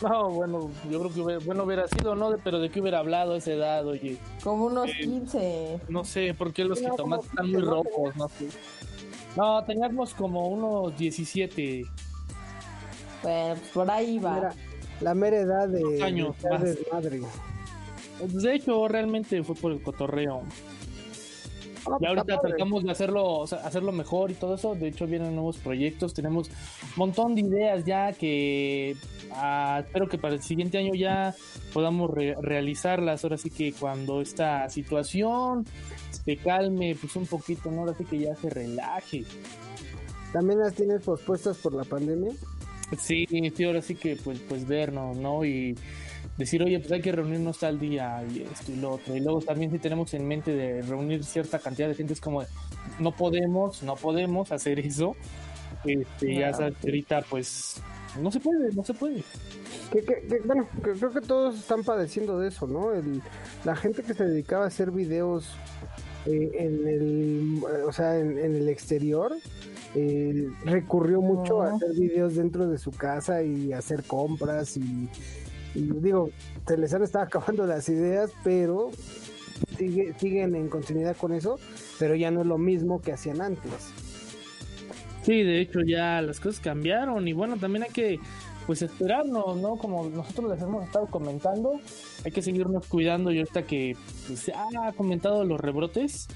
No, 0.00 0.30
bueno, 0.30 0.70
yo 0.88 1.00
creo 1.00 1.12
que 1.12 1.20
hubiera, 1.20 1.44
bueno 1.44 1.64
hubiera 1.64 1.88
sido, 1.88 2.14
¿no? 2.14 2.36
Pero 2.44 2.60
de 2.60 2.70
qué 2.70 2.80
hubiera 2.80 3.00
hablado 3.00 3.32
a 3.34 3.38
esa 3.38 3.52
edad, 3.52 3.84
oye. 3.86 4.16
Como 4.44 4.66
unos 4.66 4.90
15. 4.92 5.80
No 5.88 6.04
sé, 6.04 6.34
por 6.34 6.52
qué 6.52 6.64
los 6.64 6.80
No, 6.80 6.90
jitomates 6.90 7.26
están 7.26 7.50
muy 7.50 7.60
no 7.62 7.70
rojos, 7.70 8.16
no 8.16 8.28
sé. 8.28 8.48
No, 9.36 9.64
teníamos 9.64 10.14
como 10.14 10.46
unos 10.48 10.96
17. 10.96 11.84
Bueno, 13.22 13.54
pues 13.56 13.68
por 13.70 13.90
ahí 13.90 14.18
va. 14.20 14.52
La 15.00 15.14
mera 15.14 15.38
edad 15.38 15.68
de, 15.68 16.02
años 16.02 16.36
de 16.42 16.50
más. 16.50 16.60
madre. 16.92 17.20
Pues, 18.18 18.42
De 18.42 18.54
hecho, 18.54 18.88
realmente 18.88 19.42
fue 19.42 19.54
por 19.54 19.72
el 19.72 19.82
cotorreo. 19.82 20.42
Y 22.00 22.04
ahorita 22.04 22.38
tratamos 22.40 22.84
de 22.84 22.90
hacerlo, 22.90 23.24
o 23.24 23.46
sea, 23.46 23.58
hacerlo 23.60 23.92
mejor 23.92 24.30
y 24.30 24.34
todo 24.34 24.56
eso. 24.56 24.74
De 24.74 24.88
hecho, 24.88 25.06
vienen 25.06 25.34
nuevos 25.34 25.56
proyectos. 25.56 26.12
Tenemos 26.12 26.48
un 26.48 26.54
montón 26.96 27.34
de 27.34 27.40
ideas 27.42 27.84
ya 27.84 28.12
que 28.12 28.94
ah, 29.32 29.82
espero 29.86 30.06
que 30.06 30.18
para 30.18 30.34
el 30.34 30.42
siguiente 30.42 30.76
año 30.76 30.94
ya 30.94 31.34
podamos 31.72 32.10
re- 32.10 32.36
realizarlas. 32.42 33.24
Ahora 33.24 33.38
sí 33.38 33.48
que 33.48 33.72
cuando 33.72 34.20
esta 34.20 34.68
situación 34.68 35.64
se 36.10 36.36
calme, 36.36 36.94
pues 37.00 37.16
un 37.16 37.26
poquito, 37.26 37.70
¿no? 37.70 37.82
Ahora 37.82 37.94
sí 37.96 38.04
que 38.04 38.18
ya 38.18 38.36
se 38.36 38.50
relaje. 38.50 39.24
¿También 40.32 40.58
las 40.58 40.74
tienes 40.74 41.02
pospuestas 41.02 41.56
por 41.56 41.72
la 41.72 41.84
pandemia? 41.84 42.32
Sí, 42.98 43.24
sí, 43.54 43.64
ahora 43.64 43.80
sí 43.80 43.94
que 43.94 44.16
pues, 44.16 44.40
pues 44.40 44.66
vernos, 44.66 45.16
¿no? 45.16 45.42
Y 45.44 45.74
decir, 46.38 46.62
oye, 46.62 46.78
pues 46.78 46.90
hay 46.92 47.00
que 47.02 47.12
reunirnos 47.12 47.58
tal 47.58 47.78
día 47.78 48.24
y 48.32 48.42
esto 48.42 48.72
y 48.72 48.76
lo 48.76 48.92
otro. 48.92 49.14
Y 49.16 49.20
luego 49.20 49.40
también 49.42 49.70
si 49.70 49.78
tenemos 49.78 50.14
en 50.14 50.26
mente 50.26 50.52
de 50.52 50.80
reunir 50.82 51.24
cierta 51.24 51.58
cantidad 51.58 51.88
de 51.88 51.94
gente, 51.94 52.12
es 52.14 52.20
como, 52.20 52.42
no 52.98 53.12
podemos, 53.12 53.82
no 53.82 53.96
podemos 53.96 54.50
hacer 54.52 54.78
eso. 54.78 55.14
Este, 55.84 56.34
ya 56.36 56.50
ahorita 56.50 57.22
pues 57.28 57.80
no 58.20 58.32
se 58.32 58.40
puede, 58.40 58.72
no 58.72 58.82
se 58.84 58.94
puede. 58.94 59.22
Que, 59.92 60.00
que- 60.02 60.26
que, 60.28 60.40
bueno, 60.44 60.66
creo 60.82 61.12
que 61.12 61.20
todos 61.20 61.58
están 61.58 61.84
padeciendo 61.84 62.38
de 62.38 62.48
eso, 62.48 62.66
¿no? 62.66 62.92
El, 62.94 63.20
la 63.64 63.76
gente 63.76 64.02
que 64.02 64.14
se 64.14 64.24
dedicaba 64.24 64.64
a 64.64 64.68
hacer 64.68 64.90
videos 64.90 65.48
eh, 66.26 66.50
en 66.54 66.88
el, 66.88 67.62
o 67.86 67.92
sea, 67.92 68.18
en, 68.18 68.38
en 68.38 68.56
el 68.56 68.68
exterior, 68.68 69.32
eh, 69.94 70.48
recurrió 70.64 71.20
mucho 71.20 71.62
a 71.62 71.74
hacer 71.74 71.90
videos 71.98 72.34
dentro 72.34 72.66
de 72.68 72.78
su 72.78 72.90
casa 72.90 73.42
y 73.42 73.72
hacer 73.72 74.02
compras 74.04 74.76
y, 74.76 75.08
Y 75.78 76.00
digo, 76.00 76.30
se 76.66 76.76
les 76.76 76.92
han 76.92 77.02
estado 77.02 77.24
acabando 77.26 77.66
las 77.66 77.88
ideas, 77.88 78.32
pero 78.42 78.90
sigue, 79.76 80.14
siguen 80.18 80.54
en 80.54 80.68
continuidad 80.68 81.16
con 81.16 81.32
eso, 81.32 81.58
pero 81.98 82.14
ya 82.14 82.30
no 82.30 82.40
es 82.40 82.46
lo 82.46 82.58
mismo 82.58 83.00
que 83.00 83.12
hacían 83.12 83.40
antes. 83.40 83.92
Sí, 85.22 85.42
de 85.42 85.60
hecho 85.60 85.80
ya 85.86 86.22
las 86.22 86.40
cosas 86.40 86.60
cambiaron 86.60 87.28
y 87.28 87.32
bueno, 87.32 87.56
también 87.58 87.84
hay 87.84 87.90
que 87.90 88.18
pues 88.66 88.82
esperarnos, 88.82 89.56
¿no? 89.56 89.76
Como 89.76 90.08
nosotros 90.10 90.50
les 90.50 90.62
hemos 90.62 90.84
estado 90.84 91.06
comentando, 91.06 91.80
hay 92.24 92.32
que 92.32 92.42
seguirnos 92.42 92.86
cuidando 92.86 93.30
y 93.30 93.38
ahorita 93.38 93.62
que 93.62 93.96
pues, 94.26 94.40
se 94.40 94.52
ha 94.52 94.92
comentado 94.92 95.44
los 95.44 95.58
rebrotes, 95.58 96.28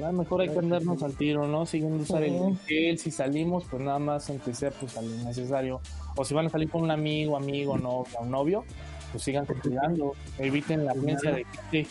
ya 0.00 0.12
mejor 0.12 0.40
hay 0.40 0.48
que 0.48 0.58
andarnos 0.58 1.02
al 1.02 1.14
tiro, 1.14 1.46
¿no? 1.46 1.66
Siguiendo 1.66 2.02
usar 2.02 2.22
el 2.22 2.56
gel, 2.66 2.98
si 2.98 3.10
salimos, 3.10 3.64
pues 3.70 3.82
nada 3.82 3.98
más 3.98 4.30
aunque 4.30 4.54
sea 4.54 4.70
pues 4.70 4.96
a 4.96 5.02
lo 5.02 5.10
necesario. 5.24 5.80
O 6.16 6.24
si 6.24 6.32
van 6.32 6.46
a 6.46 6.48
salir 6.48 6.70
con 6.70 6.82
un 6.82 6.90
amigo, 6.90 7.36
amigo, 7.36 7.76
no, 7.76 7.90
o 8.00 8.06
un 8.20 8.30
novio, 8.30 8.64
pues 9.12 9.24
sigan 9.24 9.44
cuidando, 9.44 10.14
eviten 10.38 10.86
la 10.86 10.94
violencia 10.94 11.32
de 11.32 11.44
gente. 11.44 11.86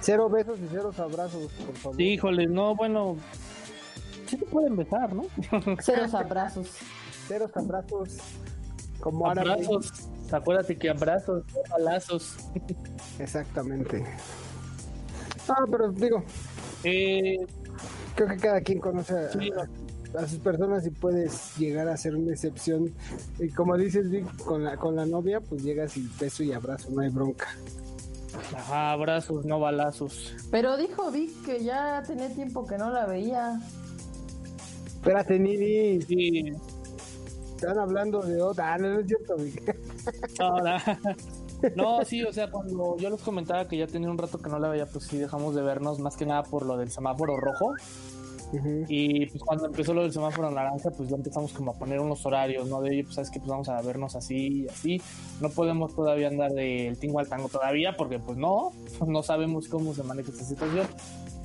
Cero 0.00 0.28
besos 0.28 0.58
y 0.58 0.68
cero 0.70 0.90
abrazos, 0.98 1.50
por 1.52 1.76
favor. 1.76 1.96
Sí, 1.96 2.04
híjole, 2.04 2.46
no, 2.46 2.74
bueno, 2.74 3.16
sí 4.26 4.36
te 4.36 4.44
pueden 4.44 4.76
besar, 4.76 5.14
¿no? 5.14 5.24
Cero 5.80 6.02
abrazos. 6.12 6.68
Cero 7.26 7.50
abrazos. 7.54 8.18
Como 9.00 9.30
abrazos. 9.30 10.08
Acuérdate 10.30 10.76
que 10.76 10.90
abrazos, 10.90 11.44
balazos. 11.70 12.36
Exactamente. 13.18 14.04
Ah, 15.48 15.64
pero 15.70 15.90
digo, 15.90 16.22
eh, 16.84 17.36
creo 18.14 18.28
que 18.28 18.36
cada 18.36 18.60
quien 18.60 18.78
conoce 18.78 19.14
a, 19.14 20.26
sus 20.26 20.38
personas 20.38 20.86
y 20.86 20.90
puedes 20.90 21.56
llegar 21.56 21.88
a 21.88 21.96
ser 21.96 22.16
una 22.16 22.32
excepción. 22.32 22.92
Y 23.38 23.48
como 23.50 23.76
dices, 23.76 24.10
Vic, 24.10 24.26
con 24.44 24.64
la, 24.64 24.76
con 24.76 24.96
la 24.96 25.06
novia, 25.06 25.40
pues 25.40 25.62
llegas 25.62 25.96
y 25.96 26.08
beso 26.20 26.42
y 26.42 26.52
abrazo, 26.52 26.90
no 26.90 27.00
hay 27.00 27.08
bronca. 27.08 27.48
Ajá, 28.54 28.92
abrazos, 28.92 29.44
no 29.44 29.60
balazos. 29.60 30.34
Pero 30.50 30.76
dijo 30.76 31.10
Vic 31.10 31.44
que 31.44 31.62
ya 31.62 32.02
tenía 32.06 32.28
tiempo 32.28 32.66
que 32.66 32.78
no 32.78 32.90
la 32.90 33.06
veía. 33.06 33.60
Espérate, 34.86 35.38
Nini. 35.38 36.00
Sí. 36.02 36.52
Están 37.56 37.78
hablando 37.78 38.22
de 38.22 38.40
otra. 38.40 38.74
Ah, 38.74 38.78
no, 38.78 39.00
es 39.00 39.06
cierto, 39.06 39.36
Vic. 39.36 39.76
Ahora. 40.38 40.82
No, 41.76 42.04
sí, 42.04 42.22
o 42.22 42.32
sea, 42.32 42.50
cuando 42.50 42.96
yo 42.98 43.10
les 43.10 43.22
comentaba 43.22 43.66
que 43.68 43.76
ya 43.76 43.86
tenía 43.86 44.10
un 44.10 44.18
rato 44.18 44.38
que 44.38 44.50
no 44.50 44.58
la 44.58 44.68
veía, 44.68 44.86
pues 44.86 45.04
sí 45.04 45.18
dejamos 45.18 45.54
de 45.54 45.62
vernos, 45.62 45.98
más 45.98 46.16
que 46.16 46.26
nada 46.26 46.42
por 46.42 46.66
lo 46.66 46.76
del 46.76 46.90
semáforo 46.90 47.36
rojo. 47.36 47.74
Y 48.88 49.26
pues 49.26 49.42
cuando 49.42 49.66
empezó 49.66 49.94
lo 49.94 50.02
del 50.02 50.12
semáforo 50.12 50.50
naranja, 50.50 50.90
pues 50.90 51.08
ya 51.08 51.16
empezamos 51.16 51.52
como 51.54 51.70
a 51.70 51.74
poner 51.74 52.00
unos 52.00 52.24
horarios, 52.26 52.68
¿no? 52.68 52.82
De 52.82 52.90
oye, 52.90 53.04
pues 53.04 53.14
sabes 53.14 53.30
que 53.30 53.38
pues 53.38 53.48
vamos 53.48 53.68
a 53.70 53.80
vernos 53.80 54.14
así 54.14 54.64
y 54.64 54.68
así. 54.68 55.00
No 55.40 55.48
podemos 55.48 55.94
todavía 55.94 56.28
andar 56.28 56.52
del 56.52 56.98
tingo 56.98 57.18
al 57.18 57.28
tango 57.28 57.48
todavía, 57.48 57.94
porque 57.96 58.18
pues 58.18 58.36
no, 58.36 58.72
no 59.06 59.22
sabemos 59.22 59.68
cómo 59.68 59.94
se 59.94 60.02
maneja 60.02 60.30
esta 60.30 60.44
situación. 60.44 60.86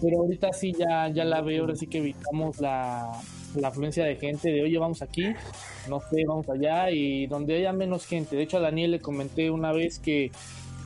Pero 0.02 0.20
ahorita 0.20 0.52
sí 0.52 0.74
ya, 0.78 1.08
ya 1.08 1.24
la 1.24 1.42
veo, 1.42 1.62
ahora 1.64 1.76
sí 1.76 1.88
que 1.88 2.00
evitamos 2.00 2.60
la, 2.60 3.10
la 3.56 3.70
afluencia 3.70 4.04
de 4.06 4.16
gente 4.16 4.50
de 4.50 4.64
oye 4.64 4.78
vamos 4.78 5.02
aquí, 5.02 5.34
no 5.90 6.00
sé, 6.02 6.24
vamos 6.28 6.50
allá 6.50 6.92
y 6.92 7.28
donde 7.28 7.58
haya 7.58 7.74
menos 7.74 8.06
gente. 8.06 8.36
De 8.36 8.44
hecho 8.44 8.58
a 8.58 8.62
Daniel 8.62 8.92
le 8.92 9.00
comenté 9.00 9.50
una 9.52 9.72
vez 9.72 10.00
que 10.00 10.32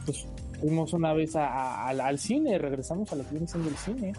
pues 0.06 0.26
fuimos 0.60 0.94
una 0.94 1.14
vez 1.14 1.36
al 1.36 2.20
cine, 2.20 2.58
regresamos 2.58 3.12
a 3.12 3.16
la 3.16 3.24
que 3.24 3.32
viene 3.32 3.48
del 3.48 3.78
cine. 3.78 4.14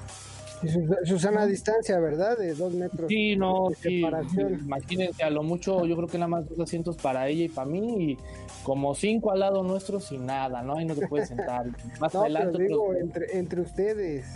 Susana 1.05 1.43
a 1.43 1.47
distancia, 1.47 1.99
¿verdad? 1.99 2.39
De 2.39 2.55
dos 2.55 2.73
metros. 2.73 3.09
Sí, 3.09 3.35
no, 3.37 3.69
sí. 3.81 4.01
Imagínense, 4.01 5.23
a 5.23 5.31
lo 5.31 5.43
mucho, 5.43 5.85
yo 5.87 5.97
creo 5.97 6.09
que 6.09 6.19
nada 6.19 6.29
más 6.29 6.49
dos 6.49 6.61
asientos 6.61 6.97
para 6.97 7.29
ella 7.29 7.45
y 7.45 7.49
para 7.49 7.69
mí, 7.69 8.13
y 8.13 8.19
como 8.63 8.95
cinco 8.95 9.33
al 9.33 9.41
lado 9.41 9.63
nuestro 9.63 9.99
sin 9.99 10.27
nada, 10.27 10.63
¿no? 10.63 10.79
Ahí 10.79 10.85
no 10.85 10.95
te 10.95 11.09
puedes 11.09 11.29
sentar. 11.29 11.65
Más 12.01 12.15
adelante. 12.15 12.63
digo, 12.63 12.95
entre, 12.95 13.39
entre 13.39 13.61
ustedes. 13.61 14.27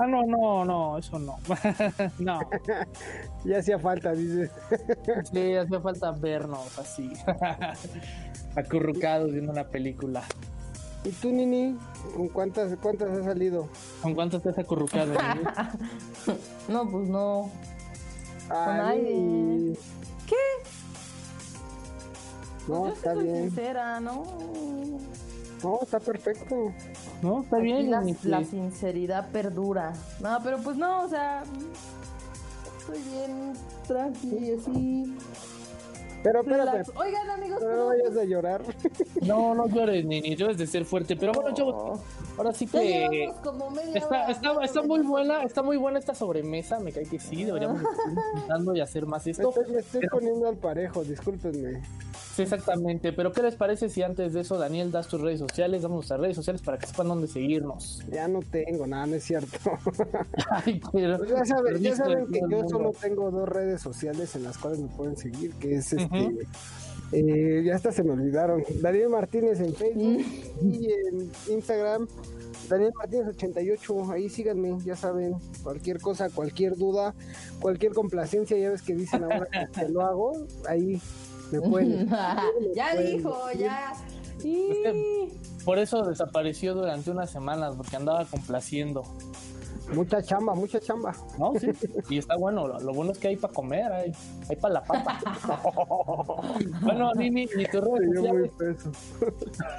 Ah, 0.00 0.06
no, 0.06 0.24
no, 0.24 0.64
no, 0.64 0.98
eso 0.98 1.18
no. 1.18 1.38
no. 2.18 2.40
ya 3.44 3.58
hacía 3.58 3.78
falta, 3.78 4.12
dices. 4.12 4.50
sí, 5.32 5.54
hacía 5.54 5.80
falta 5.80 6.12
vernos 6.12 6.78
así. 6.78 7.12
Acurrucados 8.56 9.32
viendo 9.32 9.52
una 9.52 9.64
película. 9.64 10.22
¿Y 11.04 11.10
tú, 11.10 11.30
Nini? 11.30 11.76
¿Con 12.16 12.28
cuántas, 12.28 12.76
cuántas 12.80 13.10
has 13.10 13.24
salido? 13.24 13.68
¿Con 14.02 14.14
cuántas 14.14 14.42
te 14.42 14.50
has 14.50 14.58
acurrucado, 14.58 15.12
Nini? 15.12 16.38
no, 16.68 16.88
pues 16.88 17.08
no. 17.08 17.50
Con 18.48 18.76
nadie. 18.76 19.76
¿Qué? 20.26 20.36
No, 22.68 22.82
pues 22.82 22.96
está 22.96 23.14
bien. 23.14 23.50
sincera, 23.50 23.98
¿no? 24.00 24.24
No, 25.62 25.80
está 25.82 25.98
perfecto. 26.00 26.72
No, 27.22 27.42
está 27.42 27.58
bien. 27.58 27.90
La, 27.90 28.02
la, 28.22 28.44
sinceridad 28.44 29.30
perdura. 29.30 29.92
No, 30.20 30.38
pero 30.42 30.58
pues 30.58 30.76
no, 30.76 31.02
o 31.02 31.08
sea, 31.08 31.42
estoy 32.78 33.02
bien 33.02 33.52
tranqui, 33.86 34.52
así. 34.52 35.16
Pero 36.22 36.40
espérate. 36.40 36.90
Oigan, 36.96 37.30
amigos, 37.30 37.62
no 37.62 37.86
vayas 37.86 38.16
a 38.16 38.24
llorar. 38.24 38.62
No, 39.22 39.54
no 39.54 39.68
llores, 39.68 40.04
ni, 40.04 40.20
ni 40.20 40.34
debes 40.34 40.58
de 40.58 40.66
ser 40.66 40.84
fuerte. 40.84 41.16
Pero 41.16 41.32
bueno, 41.32 41.54
chavos, 41.54 42.00
ahora 42.36 42.52
sí 42.52 42.66
que. 42.66 43.30
está, 43.94 44.30
está, 44.30 44.64
está, 44.64 44.82
muy 44.82 45.00
buena, 45.00 45.42
está 45.42 45.62
muy 45.62 45.76
buena 45.76 45.98
esta 45.98 46.14
sobremesa. 46.14 46.80
Me 46.80 46.92
cae 46.92 47.04
que 47.04 47.18
sí, 47.18 47.44
deberíamos 47.44 47.82
estar 47.82 48.08
intentando 48.08 48.74
y 48.74 48.80
hacer 48.80 49.06
más 49.06 49.26
esto. 49.26 49.52
Me 49.68 49.78
estoy, 49.80 50.06
poniendo 50.08 50.48
al 50.48 50.56
parejo, 50.56 51.04
discúlpenme. 51.04 51.82
Sí, 52.34 52.42
exactamente. 52.42 53.12
Pero 53.12 53.32
¿qué 53.32 53.42
les 53.42 53.56
parece 53.56 53.88
si 53.88 54.02
antes 54.02 54.32
de 54.32 54.40
eso, 54.40 54.58
Daniel, 54.58 54.92
das 54.92 55.08
tus 55.08 55.20
redes 55.20 55.40
sociales? 55.40 55.82
Damos 55.82 55.96
nuestras 55.96 56.20
redes 56.20 56.36
sociales 56.36 56.62
para 56.62 56.78
que 56.78 56.86
sepan 56.86 57.08
dónde 57.08 57.26
seguirnos. 57.26 58.02
Ya 58.10 58.28
no 58.28 58.40
tengo, 58.40 58.86
nada, 58.86 59.06
no 59.06 59.14
es 59.16 59.24
cierto. 59.24 59.58
Ay, 60.50 60.80
pero, 60.92 61.18
pues 61.18 61.30
ya 61.30 61.44
saben, 61.44 61.78
ya 61.82 61.96
saben 61.96 62.26
que 62.28 62.40
yo 62.48 62.68
solo 62.68 62.92
tengo 62.92 63.30
dos 63.30 63.48
redes 63.48 63.80
sociales 63.80 64.34
en 64.36 64.44
las 64.44 64.56
cuales 64.58 64.78
me 64.80 64.88
pueden 64.88 65.16
seguir, 65.16 65.52
que 65.54 65.74
es 65.74 65.92
este. 65.92 66.07
Eh, 67.12 67.62
ya 67.64 67.74
hasta 67.74 67.90
se 67.92 68.02
me 68.02 68.12
olvidaron. 68.12 68.62
Daniel 68.80 69.08
Martínez 69.08 69.60
en 69.60 69.74
Facebook 69.74 70.24
y 70.62 70.92
en 70.92 71.30
Instagram. 71.48 72.06
Daniel 72.68 72.92
Martínez 72.94 73.28
88, 73.28 74.12
ahí 74.12 74.28
síganme, 74.28 74.76
ya 74.84 74.94
saben, 74.94 75.36
cualquier 75.62 76.00
cosa, 76.00 76.28
cualquier 76.28 76.76
duda, 76.76 77.14
cualquier 77.60 77.92
complacencia, 77.92 78.58
ya 78.58 78.70
ves 78.70 78.82
que 78.82 78.94
dicen 78.94 79.24
ahora 79.24 79.46
que 79.72 79.88
lo 79.88 80.02
hago, 80.02 80.32
ahí 80.68 81.00
me 81.50 81.60
pueden. 81.70 82.10
ya 82.74 82.94
dijo, 82.94 83.34
ya. 83.58 83.94
por 85.64 85.78
eso 85.78 86.04
desapareció 86.04 86.74
durante 86.74 87.10
unas 87.10 87.30
semanas, 87.30 87.74
porque 87.76 87.96
andaba 87.96 88.26
complaciendo. 88.26 89.04
Mucha 89.94 90.22
chamba, 90.22 90.54
mucha 90.54 90.78
chamba. 90.80 91.14
No, 91.38 91.52
sí. 91.58 91.70
Y 92.10 92.18
está 92.18 92.36
bueno. 92.36 92.68
Lo, 92.68 92.92
bueno 92.92 93.12
es 93.12 93.18
que 93.18 93.28
hay 93.28 93.36
para 93.36 93.54
comer, 93.54 93.90
hay, 93.90 94.12
hay 94.48 94.56
para 94.56 94.74
la 94.74 94.84
papa. 94.84 95.20
bueno, 96.82 97.12
Nini, 97.14 97.48
ni 97.56 97.64
tus 97.64 97.80
redes 97.80 98.14
sociales. 98.14 98.50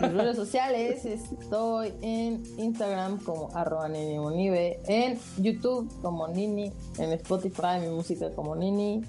Mis 0.01 0.13
redes 0.13 0.35
sociales 0.35 1.05
estoy 1.05 1.93
en 2.01 2.43
Instagram 2.57 3.19
como 3.19 3.49
arroba 3.55 3.87
Nini 3.87 4.17
Monive, 4.17 4.79
en 4.87 5.19
YouTube 5.37 5.91
como 6.01 6.27
Nini, 6.27 6.71
en 6.97 7.11
Spotify 7.13 7.79
mi 7.79 7.89
música 7.89 8.31
como 8.31 8.55
Nini, 8.55 9.03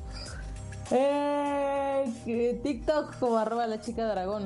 eh, 0.90 2.60
TikTok 2.62 3.18
como 3.18 3.38
arroba 3.38 3.66
la 3.66 3.80
chica 3.80 4.06
dragón. 4.06 4.44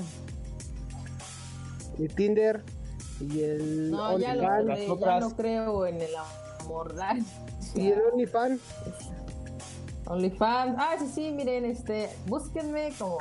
Y 1.99 2.08
Tinder 2.08 2.62
y 3.20 3.40
el 3.42 3.90
no, 3.90 4.18
ya, 4.18 4.34
lo, 4.34 4.99
ya 4.99 5.20
no 5.20 5.37
creo 5.37 5.87
en 5.87 6.00
el 6.00 6.14
amor 6.14 6.43
Mordar. 6.66 7.16
¿Y 7.75 7.88
el 7.88 8.00
OnlyFans? 8.12 8.61
OnlyFans. 10.06 10.76
Ah, 10.78 10.97
sí, 10.99 11.06
sí, 11.14 11.30
miren, 11.33 11.64
este, 11.64 12.11
búsquenme 12.26 12.92
como. 12.99 13.18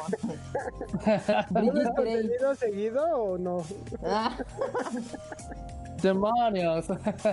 ¿Tienes 1.60 2.60
seguido 2.60 3.06
o 3.06 3.38
no? 3.38 3.64
Ah. 4.04 4.38
¡Demonios! 6.04 6.86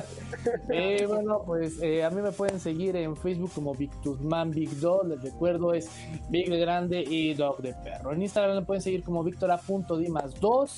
eh, 0.68 1.04
bueno, 1.08 1.42
pues 1.44 1.82
eh, 1.82 2.04
a 2.04 2.10
mí 2.10 2.22
me 2.22 2.30
pueden 2.30 2.60
seguir 2.60 2.94
en 2.94 3.16
Facebook 3.16 3.50
como 3.52 3.74
Victusman 3.74 4.52
Big 4.52 4.70
Dog. 4.78 5.08
Les 5.08 5.20
recuerdo, 5.20 5.74
es 5.74 5.90
Big 6.28 6.48
de 6.48 6.58
Grande 6.58 7.02
y 7.02 7.34
Dog 7.34 7.60
de 7.62 7.74
Perro. 7.74 8.12
En 8.12 8.22
Instagram 8.22 8.58
me 8.58 8.62
pueden 8.62 8.80
seguir 8.80 9.02
como 9.02 9.24
Victora.dimas2. 9.24 10.70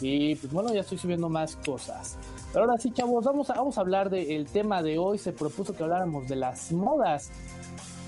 Y 0.00 0.36
pues 0.36 0.52
bueno, 0.52 0.72
ya 0.72 0.82
estoy 0.82 0.98
subiendo 0.98 1.28
más 1.28 1.56
cosas. 1.56 2.16
Pero 2.52 2.64
ahora 2.66 2.78
sí, 2.78 2.90
chavos, 2.92 3.24
vamos 3.24 3.48
a, 3.50 3.54
vamos 3.54 3.78
a 3.78 3.80
hablar 3.80 4.10
del 4.10 4.46
tema 4.46 4.82
de 4.82 4.98
hoy. 4.98 5.18
Se 5.18 5.32
propuso 5.32 5.72
que 5.74 5.82
habláramos 5.82 6.28
de 6.28 6.36
las 6.36 6.70
modas. 6.72 7.30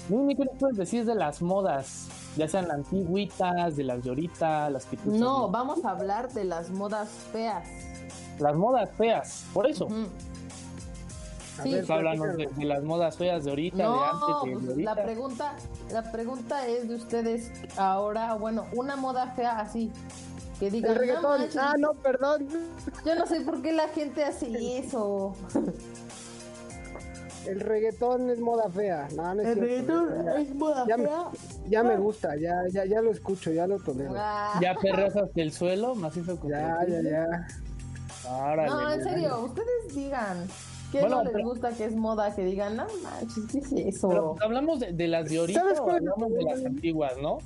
Mimi, 0.09 0.37
¿qué 0.37 0.45
nos 0.45 0.57
puedes 0.59 0.77
decir 0.77 1.05
de 1.07 1.15
las 1.15 1.41
modas? 1.41 2.09
Ya 2.37 2.47
sean 2.49 2.69
las 2.69 2.79
antiguitas, 2.79 3.77
de 3.77 3.85
las 3.85 4.03
de 4.05 4.29
las 4.71 4.85
que 4.87 4.99
No, 5.05 5.49
vamos 5.51 5.85
a 5.85 5.91
hablar 5.91 6.31
de 6.33 6.45
las 6.45 6.71
modas 6.71 7.09
feas 7.33 7.67
las 8.39 8.57
modas 8.57 8.91
feas, 8.99 9.45
por 9.55 9.67
eso. 9.67 9.87
A 9.87 11.63
Sí. 11.63 11.71
ver, 11.71 11.87
Pues 11.87 11.91
háblanos 11.91 12.37
de, 12.37 12.47
de 12.49 12.65
las 12.65 12.83
modas 12.83 13.17
feas 13.17 13.45
de 13.45 13.51
ahorita, 13.51 13.77
de 13.77 13.83
No, 13.85 14.03
antes, 14.03 14.27
de, 14.45 14.51
de 14.51 14.57
pues, 14.57 14.69
ahorita. 14.71 14.95
la 14.97 15.03
pregunta, 15.05 15.57
la 15.93 16.11
pregunta 16.11 16.67
es 16.67 16.89
de 16.89 16.95
ustedes 16.97 17.53
ahora, 17.77 18.35
bueno, 18.35 18.65
una 18.75 18.97
moda 18.97 19.29
fea 19.37 19.61
así, 19.61 19.93
que 20.58 20.70
digan, 20.70 20.90
El 20.92 20.94
"No 20.96 21.00
reggaetón. 21.00 21.38
manches, 21.40 21.56
ah, 21.56 21.75
no, 21.78 21.92
perdón. 21.94 22.49
yo 23.04 23.14
no 23.14 23.26
sé 23.26 23.40
por 23.42 23.62
qué 23.62 23.73
la 23.73 23.88
gente 23.88 24.25
hace 24.25 24.78
eso. 24.78 25.34
El 27.46 27.61
reggaetón 27.61 28.30
es 28.30 28.40
moda 28.40 28.70
fea. 28.70 29.06
No, 29.14 29.34
no 29.34 29.42
es 29.42 29.58
cierto. 29.58 30.25
Ya- 30.25 30.40
es 30.40 30.54
moda 30.54 30.84
ya 30.88 30.96
me- 30.96 31.04
fea. 31.06 31.25
Ya 31.68 31.82
me 31.82 31.96
gusta, 31.99 32.37
ya, 32.37 32.62
ya, 32.73 32.84
ya 32.87 33.02
lo 33.02 33.11
escucho, 33.11 33.50
ya 33.52 33.66
lo 33.66 33.78
tolero. 33.80 34.14
Ah. 34.16 34.58
Ya 34.62 34.75
perras 34.75 35.14
hasta 35.14 35.42
el 35.42 35.52
suelo, 35.52 35.94
macizo 35.94 36.38
con 36.40 36.50
Ya, 36.50 36.78
ya, 36.88 37.02
ya. 37.02 37.46
Árale, 38.30 38.70
No, 38.70 38.90
en 38.92 38.99
ya. 39.00 39.04
serio, 39.11 39.40
ustedes 39.44 39.94
digan. 39.94 40.46
¿Qué 40.90 41.00
Bueno, 41.00 41.16
no 41.16 41.25
les 41.25 41.32
pero- 41.32 41.44
gusta 41.49 41.70
que 41.73 41.84
es 41.84 41.96
moda? 41.96 42.34
Que 42.34 42.44
digan, 42.44 42.76
no 42.76 42.87
manches, 43.02 43.44
¿qué 43.52 43.58
es 43.58 43.73
eso? 43.96 44.08
Pero 44.08 44.37
hablamos 44.40 44.80
de, 44.80 44.92
de 44.92 45.08
las 45.08 45.28
de 45.28 45.38
ahorita 45.38 45.61
¿Sabes 45.61 45.80
o 45.80 45.90
el 45.90 45.96
hablamos 45.96 46.32
de 46.32 46.42
las 46.44 46.64
antiguas, 46.64 47.12
¿no? 47.20 47.38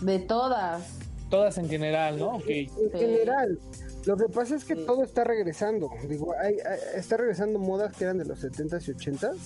De 0.00 0.20
todas. 0.20 0.82
Todas 1.30 1.58
en 1.58 1.68
general, 1.68 2.18
¿no? 2.18 2.38
En 2.46 2.68
general, 2.92 3.58
lo 4.06 4.16
que 4.16 4.28
pasa 4.28 4.56
es 4.56 4.64
que 4.64 4.74
Sí. 4.74 4.84
todo 4.86 5.02
está 5.02 5.24
regresando. 5.24 5.90
Digo, 6.08 6.32
hay, 6.40 6.54
hay- 6.54 6.80
está 6.98 7.16
regresando 7.18 7.58
modas 7.58 7.94
que 7.96 8.04
eran 8.04 8.18
de 8.18 8.24
los 8.24 8.40
70s 8.40 8.88
y 8.88 8.92
80s. 8.92 9.36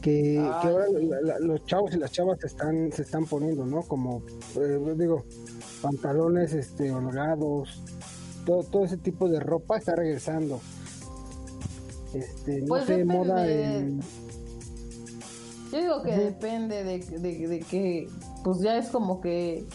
Que, 0.00 0.34
que 0.62 0.68
ahora 0.68 0.86
sí. 0.86 1.04
la- 1.06 1.20
la- 1.20 1.38
los 1.40 1.64
chavos 1.66 1.92
y 1.94 1.98
las 1.98 2.12
chavas 2.12 2.38
se 2.40 2.46
están, 2.46 2.92
se 2.92 3.02
están 3.02 3.26
poniendo, 3.26 3.66
¿no? 3.66 3.82
Como, 3.82 4.22
eh, 4.56 4.94
digo, 4.96 5.24
pantalones 5.82 6.52
este, 6.52 6.92
holgados, 6.92 7.82
todo, 8.46 8.62
todo 8.62 8.84
ese 8.84 8.98
tipo 8.98 9.28
de 9.28 9.40
ropa 9.40 9.76
está 9.78 9.96
regresando. 9.96 10.60
Este, 12.14 12.60
no 12.60 12.66
Pues 12.68 12.84
sé, 12.84 12.92
depende 12.98 13.14
moda 13.14 13.42
de- 13.42 13.78
en- 13.78 14.00
Yo 15.72 15.80
digo 15.80 16.02
que 16.04 16.10
Ujú. 16.12 16.20
depende 16.20 16.84
de, 16.84 16.98
de, 17.18 17.48
de 17.48 17.58
que, 17.60 18.08
pues 18.44 18.60
ya 18.60 18.78
es 18.78 18.88
como 18.90 19.20
que 19.20 19.66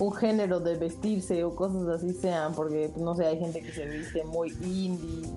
un 0.00 0.12
género 0.12 0.60
de 0.60 0.76
vestirse 0.76 1.42
o 1.44 1.54
cosas 1.54 1.86
así 1.88 2.12
sean, 2.14 2.54
porque 2.54 2.88
pues, 2.92 3.02
no 3.04 3.14
sé, 3.16 3.26
hay 3.26 3.38
gente 3.38 3.60
que 3.60 3.72
se 3.72 3.86
viste 3.86 4.24
muy 4.24 4.50
indie, 4.62 5.28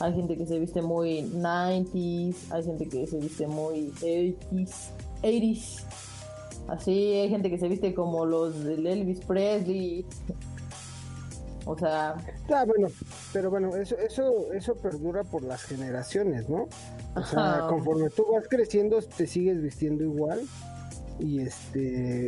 hay 0.00 0.12
gente 0.14 0.36
que 0.36 0.46
se 0.46 0.58
viste 0.58 0.80
muy 0.82 1.22
90s, 1.22 2.36
hay 2.50 2.64
gente 2.64 2.88
que 2.88 3.06
se 3.06 3.18
viste 3.18 3.46
muy 3.46 3.90
80s, 4.00 4.70
80s. 5.22 5.82
Así, 6.68 6.90
hay 7.14 7.28
gente 7.28 7.48
que 7.48 7.58
se 7.58 7.68
viste 7.68 7.94
como 7.94 8.24
los 8.26 8.64
del 8.64 8.86
Elvis 8.86 9.20
Presley. 9.20 10.04
O 11.64 11.76
sea, 11.76 12.14
Ah, 12.52 12.64
bueno, 12.64 12.88
pero 13.32 13.50
bueno, 13.50 13.74
eso, 13.74 13.96
eso, 13.98 14.52
eso 14.52 14.74
perdura 14.76 15.24
por 15.24 15.42
las 15.42 15.62
generaciones, 15.64 16.48
¿no? 16.48 16.68
O 17.16 17.24
sea, 17.24 17.58
Ajá. 17.58 17.68
conforme 17.68 18.08
tú 18.10 18.24
vas 18.32 18.46
creciendo, 18.48 19.00
te 19.02 19.26
sigues 19.26 19.60
vistiendo 19.60 20.04
igual. 20.04 20.42
Y 21.18 21.40
este, 21.40 21.80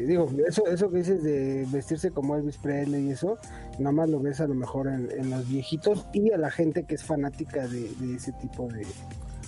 digo, 0.07 0.29
eso, 0.47 0.67
eso 0.67 0.91
que 0.91 0.99
dices 0.99 1.23
de 1.23 1.67
vestirse 1.71 2.11
como 2.11 2.37
Elvis 2.37 2.57
Presley 2.57 3.09
y 3.09 3.11
eso, 3.11 3.37
nada 3.79 3.93
más 3.93 4.09
lo 4.09 4.19
ves 4.21 4.41
a 4.41 4.47
lo 4.47 4.55
mejor 4.55 4.89
en, 4.89 5.11
en 5.11 5.31
los 5.31 5.47
viejitos 5.49 6.07
y 6.15 6.33
a 6.33 6.39
la 6.39 6.51
gente 6.51 6.85
que 6.85 6.95
es 6.95 7.05
fanática 7.05 7.67
de, 7.69 7.91
de 8.01 8.17
ese 8.17 8.33
tipo 8.33 8.67
de, 8.69 8.87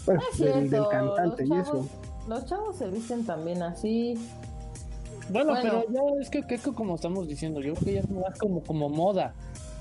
bueno, 0.05 0.21
es 0.33 0.71
del, 0.71 0.83
cantante 0.91 1.45
y 1.47 1.53
eso. 1.55 1.89
los 2.29 2.45
chavos 2.45 2.77
se 2.77 2.89
visten 2.89 3.25
también 3.25 3.63
así. 3.63 4.15
Bueno, 5.31 5.53
Bueno. 5.53 5.85
pero 5.89 6.15
ya 6.15 6.21
es 6.21 6.29
que, 6.29 6.43
que, 6.47 6.59
que 6.59 6.73
como 6.73 6.97
estamos 6.97 7.27
diciendo, 7.27 7.61
yo 7.61 7.75
creo 7.75 7.85
que 7.85 7.93
ya 7.95 8.01
es 8.01 8.11
más 8.11 8.39
como, 8.39 8.63
como 8.63 8.89
moda. 8.89 9.33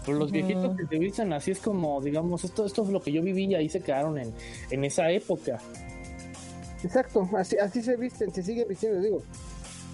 Pero 0.05 0.17
los 0.19 0.31
viejitos 0.31 0.77
que 0.77 0.87
se 0.87 0.97
visten 0.97 1.33
así 1.33 1.51
es 1.51 1.59
como, 1.59 1.99
digamos, 2.01 2.43
esto, 2.45 2.65
esto 2.65 2.83
es 2.83 2.89
lo 2.89 3.01
que 3.01 3.11
yo 3.11 3.21
viví 3.21 3.45
y 3.45 3.55
ahí 3.55 3.67
se 3.67 3.81
quedaron 3.81 4.17
en, 4.17 4.33
en 4.71 4.85
esa 4.85 5.11
época. 5.11 5.59
Exacto, 6.83 7.27
así, 7.37 7.57
así 7.57 7.81
se 7.81 7.97
visten, 7.97 8.33
se 8.33 8.41
siguen 8.41 8.67
vistiendo, 8.67 9.01
digo. 9.01 9.21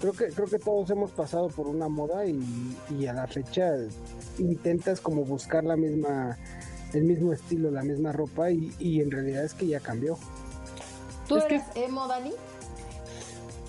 Creo 0.00 0.12
que, 0.12 0.26
creo 0.28 0.46
que 0.46 0.58
todos 0.58 0.90
hemos 0.90 1.10
pasado 1.10 1.48
por 1.48 1.66
una 1.68 1.88
moda 1.88 2.26
y, 2.26 2.76
y 2.98 3.06
a 3.06 3.12
la 3.14 3.26
fecha 3.26 3.72
intentas 4.38 5.00
como 5.00 5.24
buscar 5.24 5.64
la 5.64 5.76
misma, 5.76 6.36
el 6.92 7.04
mismo 7.04 7.32
estilo, 7.32 7.70
la 7.70 7.82
misma 7.82 8.12
ropa 8.12 8.50
y, 8.50 8.72
y 8.78 9.00
en 9.00 9.10
realidad 9.10 9.44
es 9.44 9.54
que 9.54 9.66
ya 9.66 9.80
cambió. 9.80 10.18
¿Tú 11.26 11.36
Es 11.38 11.44
que- 11.44 11.54
eres 11.56 11.66
emo, 11.76 12.06
Dani? 12.06 12.32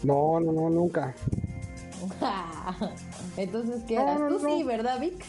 No, 0.04 0.40
no, 0.40 0.52
no, 0.52 0.70
nunca. 0.70 1.16
Entonces, 3.38 3.84
¿qué 3.88 3.96
No, 3.96 4.02
eras? 4.04 4.20
no, 4.20 4.28
Tú 4.28 4.40
no. 4.44 4.50
sí, 4.58 4.64
¿verdad, 4.64 5.00
Vic? 5.00 5.24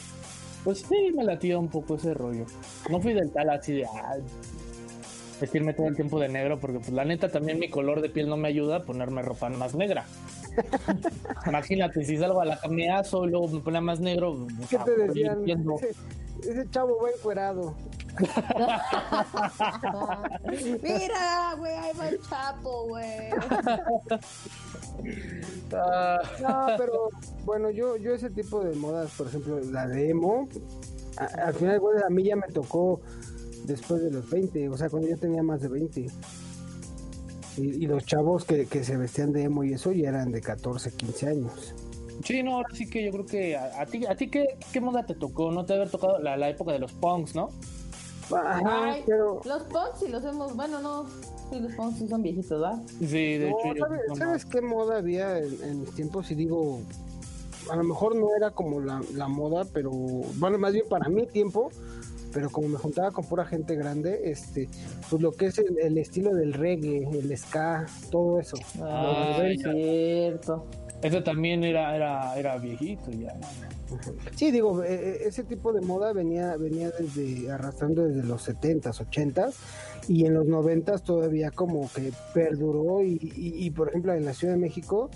Pues 0.64 0.80
sí, 0.80 1.12
me 1.14 1.24
latía 1.24 1.58
un 1.58 1.68
poco 1.68 1.94
ese 1.94 2.12
rollo. 2.12 2.44
No 2.90 3.00
fui 3.00 3.14
del 3.14 3.30
tal 3.30 3.48
así 3.50 3.72
de 3.74 3.86
ay, 3.86 4.20
vestirme 5.40 5.72
todo 5.72 5.86
el 5.86 5.94
tiempo 5.94 6.18
de 6.18 6.28
negro, 6.28 6.58
porque 6.58 6.78
pues 6.80 6.90
la 6.90 7.04
neta 7.04 7.30
también 7.30 7.58
mi 7.58 7.70
color 7.70 8.00
de 8.02 8.10
piel 8.10 8.28
no 8.28 8.36
me 8.36 8.48
ayuda 8.48 8.78
a 8.78 8.82
ponerme 8.84 9.22
ropa 9.22 9.48
más 9.50 9.74
negra. 9.74 10.04
Imagínate, 11.46 12.04
si 12.04 12.16
salgo 12.16 12.40
a 12.40 12.44
la 12.44 12.56
y 13.24 13.30
luego 13.30 13.48
me 13.48 13.60
ponía 13.60 13.80
más 13.80 14.00
negro, 14.00 14.46
¿Qué 14.68 14.76
ah, 14.76 14.84
te 14.84 14.90
estoy 14.92 15.08
decían? 15.08 15.48
Ese, 15.48 15.94
ese 16.50 16.70
chavo 16.70 16.98
va 17.02 17.10
encuerado. 17.10 17.74
Mira, 20.82 21.54
güey, 21.56 21.72
ahí 21.72 21.92
va 21.98 22.08
el 22.08 22.20
chapo, 22.22 22.86
güey. 22.88 23.30
Ah, 25.72 26.18
No, 26.40 26.66
pero 26.76 27.08
bueno, 27.44 27.70
yo, 27.70 27.96
yo 27.96 28.14
ese 28.14 28.30
tipo 28.30 28.62
de 28.64 28.74
modas, 28.74 29.12
por 29.16 29.28
ejemplo, 29.28 29.60
la 29.60 29.86
de 29.86 30.10
emo, 30.10 30.48
a- 31.16 31.46
al 31.46 31.54
final, 31.54 31.78
güey, 31.80 32.02
a 32.04 32.10
mí 32.10 32.24
ya 32.24 32.36
me 32.36 32.48
tocó 32.48 33.00
después 33.64 34.02
de 34.02 34.10
los 34.10 34.28
20, 34.28 34.68
o 34.68 34.76
sea, 34.76 34.88
cuando 34.88 35.08
yo 35.08 35.16
tenía 35.16 35.42
más 35.42 35.60
de 35.60 35.68
20. 35.68 36.06
Y, 37.58 37.84
y 37.84 37.86
los 37.86 38.04
chavos 38.06 38.44
que, 38.44 38.66
que 38.66 38.84
se 38.84 38.96
vestían 38.96 39.32
de 39.32 39.42
emo 39.42 39.64
y 39.64 39.72
eso 39.72 39.92
ya 39.92 40.08
eran 40.08 40.30
de 40.30 40.40
14, 40.40 40.92
15 40.92 41.26
años. 41.28 41.74
Sí, 42.24 42.42
no, 42.42 42.56
ahora 42.56 42.68
sí 42.72 42.88
que 42.88 43.04
yo 43.04 43.12
creo 43.12 43.26
que 43.26 43.56
a, 43.56 43.80
a 43.80 43.86
ti, 43.86 44.04
a 44.06 44.14
ti 44.16 44.28
¿qué, 44.28 44.56
qué 44.72 44.80
moda 44.80 45.04
te 45.04 45.14
tocó, 45.14 45.50
¿no? 45.50 45.64
Te 45.64 45.72
debe 45.72 45.82
haber 45.82 45.92
tocado 45.92 46.18
la, 46.18 46.36
la 46.36 46.48
época 46.48 46.72
de 46.72 46.78
los 46.78 46.92
punks, 46.92 47.34
¿no? 47.34 47.50
Ajá, 48.34 48.92
Ay, 48.92 49.02
pero 49.06 49.40
Los 49.44 49.62
punks 49.64 50.00
sí 50.00 50.08
los 50.08 50.22
hemos, 50.24 50.54
bueno, 50.54 50.80
no, 50.80 51.06
sí, 51.50 51.60
los 51.60 51.72
punks 51.74 51.98
sí 51.98 52.08
son 52.08 52.22
viejitos, 52.22 52.60
¿verdad? 52.60 52.82
Sí, 53.00 53.38
de 53.38 53.50
no, 53.50 53.58
hecho 53.58 53.74
yo 53.74 53.84
¿sabes, 53.86 54.00
no, 54.08 54.16
sabes 54.16 54.44
qué 54.44 54.60
moda 54.60 54.98
había 54.98 55.38
en, 55.38 55.62
en 55.62 55.80
mis 55.80 55.94
tiempos? 55.94 56.30
Y 56.30 56.34
digo, 56.34 56.80
a 57.70 57.76
lo 57.76 57.84
mejor 57.84 58.16
no 58.16 58.28
era 58.36 58.50
como 58.50 58.80
la, 58.80 59.00
la 59.14 59.28
moda, 59.28 59.64
pero 59.72 59.90
bueno, 59.90 60.58
más 60.58 60.72
bien 60.72 60.84
para 60.88 61.08
mi 61.08 61.26
tiempo, 61.26 61.70
pero 62.32 62.50
como 62.50 62.68
me 62.68 62.78
juntaba 62.78 63.10
con 63.10 63.24
pura 63.24 63.44
gente 63.44 63.74
grande, 63.76 64.20
este, 64.24 64.68
pues 65.08 65.22
lo 65.22 65.32
que 65.32 65.46
es 65.46 65.58
el, 65.58 65.78
el 65.78 65.98
estilo 65.98 66.34
del 66.34 66.52
reggae, 66.52 67.08
el 67.10 67.36
ska, 67.36 67.86
todo 68.10 68.40
eso. 68.40 68.56
Ah, 68.80 69.42
ya. 69.56 69.72
cierto. 69.72 70.66
Eso 71.02 71.22
también 71.22 71.62
era, 71.62 71.94
era, 71.94 72.36
era 72.36 72.58
viejito 72.58 73.10
ya. 73.12 73.32
Sí, 74.34 74.50
digo, 74.50 74.82
eh, 74.82 74.94
eh, 74.94 75.18
ese 75.26 75.44
tipo 75.44 75.72
de 75.72 75.80
moda 75.80 76.12
venía, 76.12 76.56
venía 76.56 76.90
desde, 76.90 77.50
arrastrando 77.50 78.02
desde 78.02 78.26
los 78.26 78.48
70s, 78.48 79.06
80s, 79.08 79.54
y 80.08 80.24
en 80.24 80.34
los 80.34 80.46
90s 80.46 81.02
todavía 81.02 81.50
como 81.50 81.88
que 81.92 82.12
perduró, 82.34 83.02
y, 83.02 83.18
y- 83.22 83.66
y, 83.66 83.70
por 83.70 83.88
ejemplo 83.90 84.14
en 84.14 84.24
la 84.24 84.32
Ciudad 84.34 84.54
de 84.54 84.60
México 84.60 85.10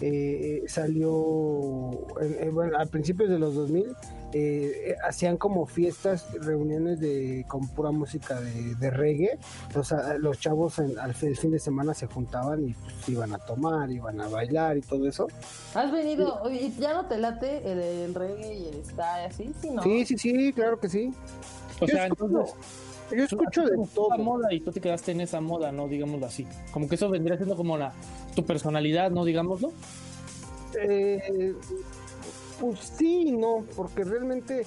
eh, 0.00 0.62
eh, 0.64 0.68
salió, 0.68 1.90
en- 2.20 2.42
en- 2.48 2.54
bueno, 2.54 2.78
a 2.78 2.86
principios 2.86 3.28
de 3.30 3.38
los 3.38 3.54
2000, 3.54 3.86
eh, 4.32 4.90
eh, 4.90 4.94
hacían 5.06 5.36
como 5.38 5.66
fiestas, 5.66 6.26
reuniones 6.40 7.00
de 7.00 7.44
con 7.48 7.66
pura 7.68 7.90
música 7.90 8.40
de, 8.40 8.74
de 8.74 8.90
reggae, 8.90 9.38
entonces 9.66 9.98
a- 9.98 10.18
los 10.18 10.38
chavos 10.38 10.78
en- 10.78 10.98
al 10.98 11.14
fin, 11.14 11.30
el 11.30 11.36
fin 11.36 11.50
de 11.50 11.58
semana 11.58 11.94
se 11.94 12.06
juntaban 12.06 12.62
y 12.68 12.74
pues, 12.74 13.08
iban 13.08 13.32
a 13.34 13.38
tomar, 13.38 13.90
iban 13.90 14.20
a 14.20 14.28
bailar 14.28 14.76
y 14.76 14.80
todo 14.82 15.06
eso. 15.08 15.28
¿Has 15.74 15.90
venido? 15.92 16.40
Oye, 16.42 16.70
¿ya 16.78 16.92
no 16.94 17.06
te 17.06 17.16
late 17.18 17.70
el, 17.70 17.78
el 17.80 18.14
reggae 18.14 18.54
y 18.54 18.68
el 18.68 18.82
y 18.96 19.26
así? 19.26 19.52
Sí, 19.60 19.70
¿no? 19.70 19.82
Sí, 19.82 20.04
sí, 20.04 20.18
sí, 20.18 20.52
claro 20.52 20.78
que 20.78 20.88
sí. 20.88 21.12
O 21.80 21.86
sea, 21.86 22.06
escucho- 22.06 22.26
entonces, 22.26 22.54
Yo 23.10 23.24
escucho 23.24 23.64
de 23.64 23.76
todo. 23.94 24.16
moda 24.18 24.52
y 24.52 24.60
tú 24.60 24.70
te 24.70 24.80
quedaste 24.80 25.12
en 25.12 25.22
esa 25.22 25.40
moda, 25.40 25.72
¿no? 25.72 25.88
Digámoslo 25.88 26.26
así. 26.26 26.46
Como 26.72 26.88
que 26.88 26.96
eso 26.96 27.08
vendría 27.08 27.36
siendo 27.36 27.56
como 27.56 27.78
la 27.78 27.92
tu 28.34 28.44
personalidad, 28.44 29.10
¿no? 29.10 29.24
Digámoslo. 29.24 29.72
Eh, 30.78 31.54
pues 32.60 32.92
sí 32.98 33.32
no, 33.32 33.64
porque 33.76 34.04
realmente, 34.04 34.66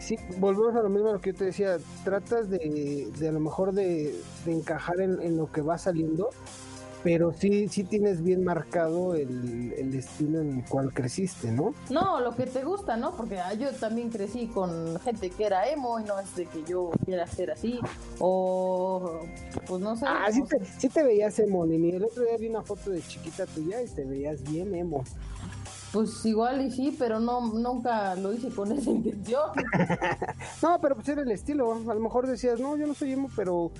sí, 0.00 0.16
volvemos 0.38 0.76
a 0.76 0.82
lo 0.82 0.90
mismo 0.90 1.08
a 1.08 1.12
lo 1.14 1.20
que 1.20 1.32
yo 1.32 1.38
te 1.38 1.44
decía, 1.46 1.78
tratas 2.04 2.50
de, 2.50 3.08
de 3.18 3.28
a 3.28 3.32
lo 3.32 3.40
mejor 3.40 3.72
de, 3.72 4.14
de 4.44 4.52
encajar 4.52 5.00
en, 5.00 5.20
en 5.22 5.36
lo 5.36 5.50
que 5.50 5.62
va 5.62 5.78
saliendo, 5.78 6.30
pero 7.02 7.32
sí, 7.32 7.68
sí 7.68 7.84
tienes 7.84 8.22
bien 8.22 8.44
marcado 8.44 9.14
el, 9.14 9.74
el 9.76 9.94
estilo 9.94 10.40
en 10.40 10.58
el 10.58 10.64
cual 10.64 10.92
creciste, 10.92 11.50
¿no? 11.50 11.74
No, 11.90 12.20
lo 12.20 12.34
que 12.34 12.46
te 12.46 12.62
gusta, 12.64 12.96
¿no? 12.96 13.16
Porque 13.16 13.38
ah, 13.38 13.54
yo 13.54 13.70
también 13.72 14.10
crecí 14.10 14.46
con 14.46 14.98
gente 15.00 15.30
que 15.30 15.44
era 15.44 15.68
emo 15.68 15.98
y 16.00 16.04
no 16.04 16.18
es 16.20 16.34
de 16.36 16.46
que 16.46 16.62
yo 16.64 16.90
quiera 17.04 17.26
ser 17.26 17.50
así. 17.50 17.80
O, 18.18 19.20
pues 19.66 19.80
no 19.80 19.96
sé. 19.96 20.06
Ah, 20.06 20.28
sí 20.30 20.42
te, 20.44 20.64
sí 20.78 20.88
te 20.88 21.02
veías 21.02 21.38
emo, 21.38 21.66
Nini. 21.66 21.90
El 21.90 22.04
otro 22.04 22.22
día 22.22 22.36
vi 22.38 22.48
una 22.48 22.62
foto 22.62 22.90
de 22.90 23.02
chiquita 23.02 23.46
tuya 23.46 23.82
y 23.82 23.86
te 23.86 24.04
veías 24.04 24.42
bien 24.42 24.74
emo. 24.74 25.04
Pues 25.92 26.24
igual 26.24 26.64
y 26.64 26.70
sí, 26.70 26.96
pero 26.98 27.20
no 27.20 27.52
nunca 27.52 28.14
lo 28.14 28.32
hice 28.32 28.48
con 28.48 28.72
esa 28.72 28.90
intención. 28.92 29.50
no, 30.62 30.80
pero 30.80 30.94
pues 30.94 31.08
era 31.08 31.22
el 31.22 31.30
estilo. 31.30 31.72
A 31.72 31.94
lo 31.94 32.00
mejor 32.00 32.26
decías, 32.26 32.58
no, 32.60 32.76
yo 32.76 32.86
no 32.86 32.94
soy 32.94 33.12
emo, 33.12 33.28
pero 33.36 33.70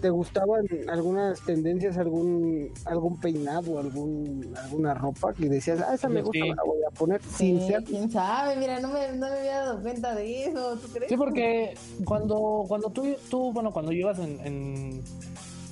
te 0.00 0.10
gustaban 0.10 0.66
algunas 0.88 1.40
tendencias, 1.42 1.96
algún 1.96 2.72
algún 2.84 3.20
peinado, 3.20 3.78
algún 3.78 4.52
alguna 4.56 4.94
ropa 4.94 5.32
que 5.32 5.48
decías, 5.48 5.80
ah, 5.80 5.94
esa 5.94 6.08
me 6.08 6.22
gusta, 6.22 6.40
me 6.40 6.54
la 6.54 6.64
voy 6.64 6.82
a 6.86 6.90
poner 6.90 7.22
sin 7.22 7.60
ser. 7.66 7.84
¿Quién 7.84 8.10
sabe? 8.10 8.56
Mira, 8.56 8.80
no 8.80 8.88
me, 8.88 9.12
no 9.12 9.28
me 9.28 9.38
había 9.38 9.58
dado 9.60 9.80
cuenta 9.80 10.14
de 10.14 10.46
eso, 10.46 10.76
¿tú 10.76 10.88
crees? 10.88 11.08
Sí, 11.08 11.16
porque 11.16 11.74
cuando, 12.04 12.64
cuando 12.66 12.90
tú, 12.90 13.14
tú, 13.30 13.52
bueno, 13.52 13.72
cuando 13.72 13.92
llevas 13.92 14.18
en, 14.18 14.40
en 14.40 15.02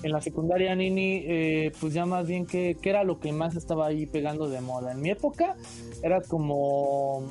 en 0.03 0.13
la 0.13 0.21
secundaria 0.21 0.75
Nini, 0.75 1.23
eh, 1.27 1.73
pues 1.81 1.93
ya 1.93 2.07
más 2.07 2.27
bien 2.27 2.47
que, 2.47 2.77
era 2.83 3.05
lo 3.05 3.19
que 3.21 3.33
más 3.33 3.57
estaba 3.57 3.87
ahí 3.87 4.07
pegando 4.07 4.49
de 4.49 4.61
moda. 4.61 4.93
En 4.93 5.01
mi 5.01 5.11
época 5.11 5.57
era 6.03 6.21
como, 6.23 7.31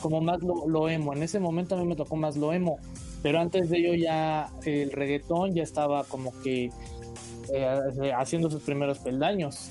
como 0.00 0.20
más 0.20 0.38
lo, 0.42 0.88
emo. 0.88 1.12
En 1.12 1.22
ese 1.22 1.38
momento 1.38 1.74
a 1.74 1.78
mí 1.78 1.86
me 1.86 1.96
tocó 1.96 2.16
más 2.16 2.36
lo 2.36 2.52
emo. 2.52 2.78
Pero 3.22 3.38
antes 3.38 3.70
de 3.70 3.78
ello 3.78 3.94
ya 3.94 4.50
el 4.64 4.90
reggaetón 4.90 5.54
ya 5.54 5.62
estaba 5.62 6.02
como 6.04 6.32
que 6.42 6.70
eh, 7.54 8.12
haciendo 8.16 8.50
sus 8.50 8.62
primeros 8.62 8.98
peldaños. 8.98 9.70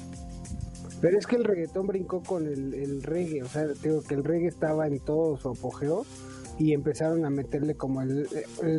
Pero 1.01 1.17
es 1.17 1.25
que 1.25 1.35
el 1.35 1.43
reggaetón 1.43 1.87
brincó 1.87 2.21
con 2.21 2.47
el, 2.47 2.75
el 2.75 3.01
reggae, 3.01 3.41
o 3.41 3.47
sea, 3.47 3.65
digo 3.65 4.03
que 4.03 4.13
el 4.13 4.23
reggae 4.23 4.47
estaba 4.47 4.85
en 4.85 4.99
todo 4.99 5.35
su 5.35 5.49
apogeo 5.49 6.05
y 6.61 6.73
empezaron 6.73 7.25
a 7.25 7.31
meterle 7.31 7.75
como 7.75 8.03
el, 8.03 8.27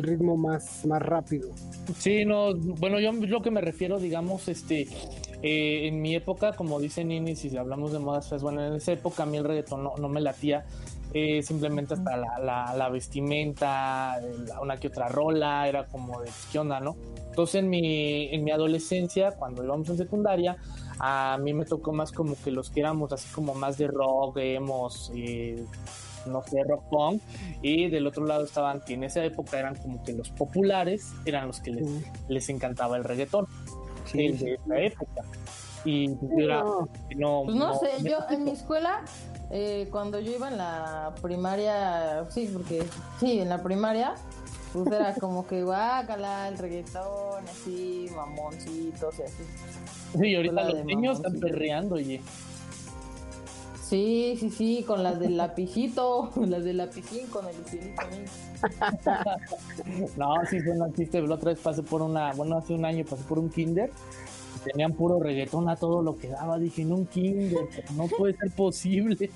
ritmo 0.01 0.37
más, 0.37 0.85
más 0.85 1.01
rápido. 1.01 1.49
Sí, 1.97 2.23
no, 2.23 2.55
bueno, 2.55 2.97
yo 3.01 3.11
lo 3.11 3.41
que 3.41 3.51
me 3.51 3.59
refiero, 3.59 3.99
digamos, 3.99 4.47
este, 4.47 4.87
eh, 5.41 5.87
en 5.87 6.01
mi 6.01 6.15
época, 6.15 6.53
como 6.53 6.79
dice 6.79 7.03
Nini, 7.03 7.35
si 7.35 7.55
hablamos 7.57 7.91
de 7.91 7.99
modas, 7.99 8.29
pues 8.29 8.41
bueno, 8.41 8.65
en 8.65 8.75
esa 8.75 8.93
época 8.93 9.23
a 9.23 9.25
mí 9.25 9.35
el 9.35 9.43
reggaetón 9.43 9.83
no, 9.83 10.07
me 10.07 10.21
latía, 10.21 10.65
eh, 11.13 11.43
simplemente 11.43 11.95
hasta 11.95 12.15
la, 12.15 12.73
la, 12.73 12.89
vestimenta, 12.89 14.17
una 14.61 14.77
que 14.77 14.87
otra 14.87 15.09
rola, 15.09 15.67
era 15.67 15.85
como 15.85 16.21
de 16.21 16.29
qué 16.53 16.59
onda, 16.59 16.79
¿no? 16.79 16.95
Entonces 17.27 17.55
en 17.55 17.69
mi, 17.69 18.33
en 18.33 18.45
mi 18.45 18.51
adolescencia, 18.51 19.31
cuando 19.31 19.61
íbamos 19.61 19.89
en 19.89 19.97
secundaria, 19.97 20.55
a 20.99 21.37
mí 21.37 21.53
me 21.53 21.65
tocó 21.65 21.91
más 21.91 22.13
como 22.13 22.37
que 22.41 22.49
los 22.49 22.69
que 22.69 22.79
éramos 22.79 23.11
así 23.11 23.27
como 23.33 23.53
más 23.53 23.77
de 23.77 23.87
rock, 23.87 24.37
hemos, 24.37 25.11
eh, 25.13 25.65
no 26.25 26.43
sé, 26.43 26.63
rock 26.63 26.83
punk, 26.89 27.21
y 27.61 27.89
del 27.89 28.07
otro 28.07 28.25
lado 28.25 28.45
estaban 28.45 28.81
que 28.81 28.93
en 28.93 29.03
esa 29.03 29.23
época 29.23 29.59
eran 29.59 29.75
como 29.75 30.03
que 30.03 30.13
los 30.13 30.29
populares, 30.29 31.11
eran 31.25 31.47
los 31.47 31.59
que 31.59 31.71
les, 31.71 31.87
les 32.27 32.49
encantaba 32.49 32.97
el 32.97 33.03
reggaetón, 33.03 33.47
sí, 34.05 34.29
de 34.29 34.55
esa 34.55 34.79
época. 34.79 35.21
Y 35.85 36.09
pues, 36.09 36.47
no, 37.17 37.43
pues 37.43 37.57
no, 37.57 37.79
sé, 37.79 37.89
yo 38.03 38.19
en 38.29 38.45
mi 38.45 38.51
escuela, 38.51 39.01
eh, 39.51 39.89
cuando 39.91 40.19
yo 40.19 40.31
iba 40.31 40.47
en 40.47 40.57
la 40.57 41.13
primaria, 41.21 42.25
sí, 42.29 42.49
porque 42.51 42.83
sí, 43.19 43.39
en 43.39 43.49
la 43.49 43.61
primaria, 43.61 44.15
pues 44.71 44.87
era 44.87 45.13
como 45.19 45.45
que 45.45 45.63
guácala, 45.63 46.47
el 46.47 46.57
reggaetón, 46.57 47.45
así, 47.47 48.07
mamoncitos 48.15 49.19
y 49.19 49.23
así. 49.23 49.43
Sí, 50.19 50.35
ahorita 50.35 50.63
los 50.69 50.85
niños 50.85 51.17
están 51.17 51.39
perreando, 51.39 51.95
oye. 51.95 52.21
Sí, 53.93 54.35
sí, 54.39 54.49
sí, 54.49 54.83
con 54.87 55.03
las 55.03 55.19
del 55.19 55.37
lapicito, 55.37 56.31
las 56.47 56.63
del 56.63 56.77
lapicín 56.77 57.27
con 57.27 57.45
el 57.47 57.53
cielito. 57.63 58.01
no, 60.17 60.33
sí, 60.49 60.59
fue 60.61 60.71
un 60.71 60.91
chiste. 60.95 61.21
La 61.21 61.35
otra 61.35 61.51
vez 61.51 61.59
pasé 61.59 61.83
por 61.83 62.01
una, 62.01 62.33
bueno, 62.33 62.57
hace 62.57 62.73
un 62.73 62.85
año 62.85 63.05
pasé 63.05 63.21
por 63.25 63.37
un 63.37 63.51
kinder. 63.51 63.91
Tenían 64.63 64.93
puro 64.93 65.19
reggaetón 65.19 65.69
a 65.69 65.75
todo 65.75 66.01
lo 66.01 66.17
que 66.17 66.29
daba. 66.29 66.57
Dije, 66.57 66.81
en 66.81 66.91
un 66.91 67.05
kinder, 67.05 67.67
no 67.95 68.07
puede 68.07 68.35
ser 68.35 68.49
posible. 68.49 69.29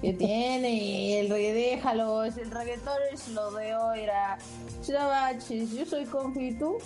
¿Qué 0.00 0.12
tiene? 0.12 1.18
El 1.18 1.28
reggaetón, 1.28 1.52
déjalo, 1.52 2.22
el 2.22 2.50
reggaetón 2.52 2.98
es 3.12 3.28
lo 3.30 3.50
de 3.50 3.74
hoy, 3.74 4.00
era. 4.02 4.38
Yo 4.86 5.84
soy 5.84 6.04
confito. 6.04 6.78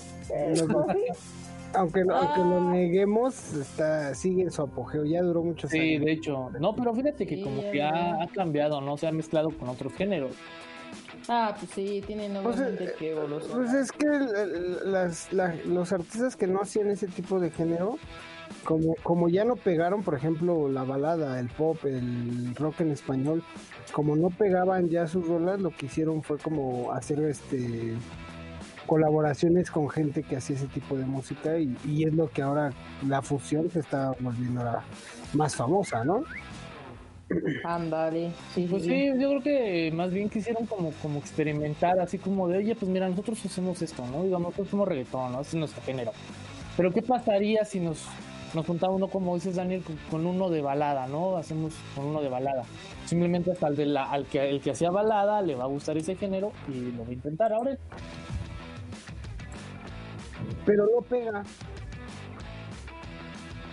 Aunque, 1.75 2.01
aunque 2.01 2.41
lo 2.41 2.61
ah. 2.61 2.73
neguemos, 2.73 3.55
está, 3.55 4.15
sigue 4.15 4.43
en 4.43 4.51
su 4.51 4.63
apogeo, 4.63 5.05
ya 5.05 5.23
duró 5.23 5.43
mucho 5.43 5.69
sí, 5.69 5.79
Sí, 5.79 5.99
de 5.99 6.13
hecho, 6.13 6.51
no, 6.59 6.75
pero 6.75 6.95
fíjate 6.95 7.27
que 7.27 7.43
como 7.43 7.63
que 7.71 7.83
ha, 7.83 8.27
cambiado, 8.35 8.81
¿no? 8.81 8.97
Se 8.97 9.07
ha 9.07 9.13
mezclado 9.13 9.51
con 9.51 9.69
otros 9.69 9.93
géneros. 9.95 10.35
Ah, 11.29 11.55
pues 11.57 11.71
sí, 11.73 12.03
tienen 12.05 12.37
obviamente 12.37 12.85
pues, 12.85 12.97
que 12.97 13.11
evolucionar. 13.13 13.57
Pues 13.57 13.75
es 13.75 13.93
que 13.93 14.07
las, 14.85 15.33
los 15.65 15.93
artistas 15.93 16.35
que 16.35 16.49
no 16.49 16.61
hacían 16.61 16.89
ese 16.89 17.07
tipo 17.07 17.39
de 17.39 17.51
género, 17.51 17.99
como, 18.65 18.97
como 19.03 19.29
ya 19.29 19.45
no 19.45 19.55
pegaron, 19.55 20.03
por 20.03 20.15
ejemplo, 20.15 20.69
la 20.69 20.83
balada, 20.83 21.39
el 21.39 21.49
pop, 21.49 21.85
el 21.85 22.55
rock 22.57 22.81
en 22.81 22.91
español, 22.91 23.45
como 23.93 24.17
no 24.17 24.31
pegaban 24.31 24.89
ya 24.89 25.07
sus 25.07 25.27
rolas, 25.27 25.61
lo 25.61 25.71
que 25.71 25.87
hicieron 25.87 26.23
fue 26.23 26.39
como 26.39 26.93
hacer 26.93 27.21
este 27.21 27.95
colaboraciones 28.91 29.71
con 29.71 29.89
gente 29.89 30.25
que 30.25 30.35
hacía 30.35 30.57
ese 30.57 30.67
tipo 30.67 30.97
de 30.97 31.05
música 31.05 31.57
y, 31.57 32.03
es 32.05 32.13
lo 32.13 32.29
que 32.29 32.43
ahora 32.43 32.73
la 33.07 33.23
fusión 33.23 33.71
se 33.71 33.79
está 33.79 34.11
volviendo 34.19 34.63
más 35.33 35.55
famosa, 35.55 36.03
¿no? 36.05 36.25
Ándale, 37.65 38.33
sí, 38.53 38.67
pues 38.69 38.83
sí, 38.83 39.13
yo 39.17 39.29
creo 39.29 39.43
que 39.43 39.93
más 39.93 40.11
bien 40.11 40.29
quisieron 40.29 40.67
como, 40.67 40.91
como 41.01 41.21
experimentar, 41.21 42.01
así 42.01 42.19
como 42.19 42.49
de, 42.49 42.59
oye, 42.59 42.75
pues 42.75 42.91
mira, 42.91 43.09
nosotros 43.09 43.47
hacemos 43.47 43.81
esto, 43.81 44.05
¿no? 44.09 44.25
Digamos, 44.25 44.49
nosotros 44.49 44.71
somos 44.71 44.89
reggaetón, 44.89 45.31
¿no? 45.35 45.41
Ese 45.41 45.51
es 45.51 45.61
nuestro 45.61 45.83
género. 45.83 46.11
Pero 46.77 46.91
¿qué 46.91 47.01
pasaría 47.01 47.65
si 47.65 47.79
nos, 47.79 48.09
nos 48.55 48.67
juntaba 48.67 48.93
uno, 48.93 49.07
como 49.07 49.37
dices 49.37 49.55
Daniel, 49.55 49.85
con, 50.11 50.27
uno 50.27 50.51
de 50.51 50.63
balada, 50.63 51.07
¿no? 51.07 51.37
Hacemos 51.37 51.75
con 51.95 52.07
uno 52.07 52.23
de 52.23 52.29
balada. 52.29 52.65
Simplemente 53.07 53.53
hasta 53.53 53.71
de 53.71 53.87
la, 53.87 54.11
al 54.11 54.27
que, 54.27 54.51
el 54.51 54.61
que 54.61 54.73
hacía 54.73 54.91
balada 54.91 55.43
le 55.43 55.55
va 55.55 55.63
a 55.63 55.69
gustar 55.69 55.97
ese 55.97 56.17
género 56.17 56.51
y 56.67 56.91
lo 56.91 57.05
va 57.05 57.11
a 57.11 57.13
intentar 57.13 57.53
ahora 57.53 57.79
pero 60.71 60.87
no 60.87 61.03
pega. 61.03 61.43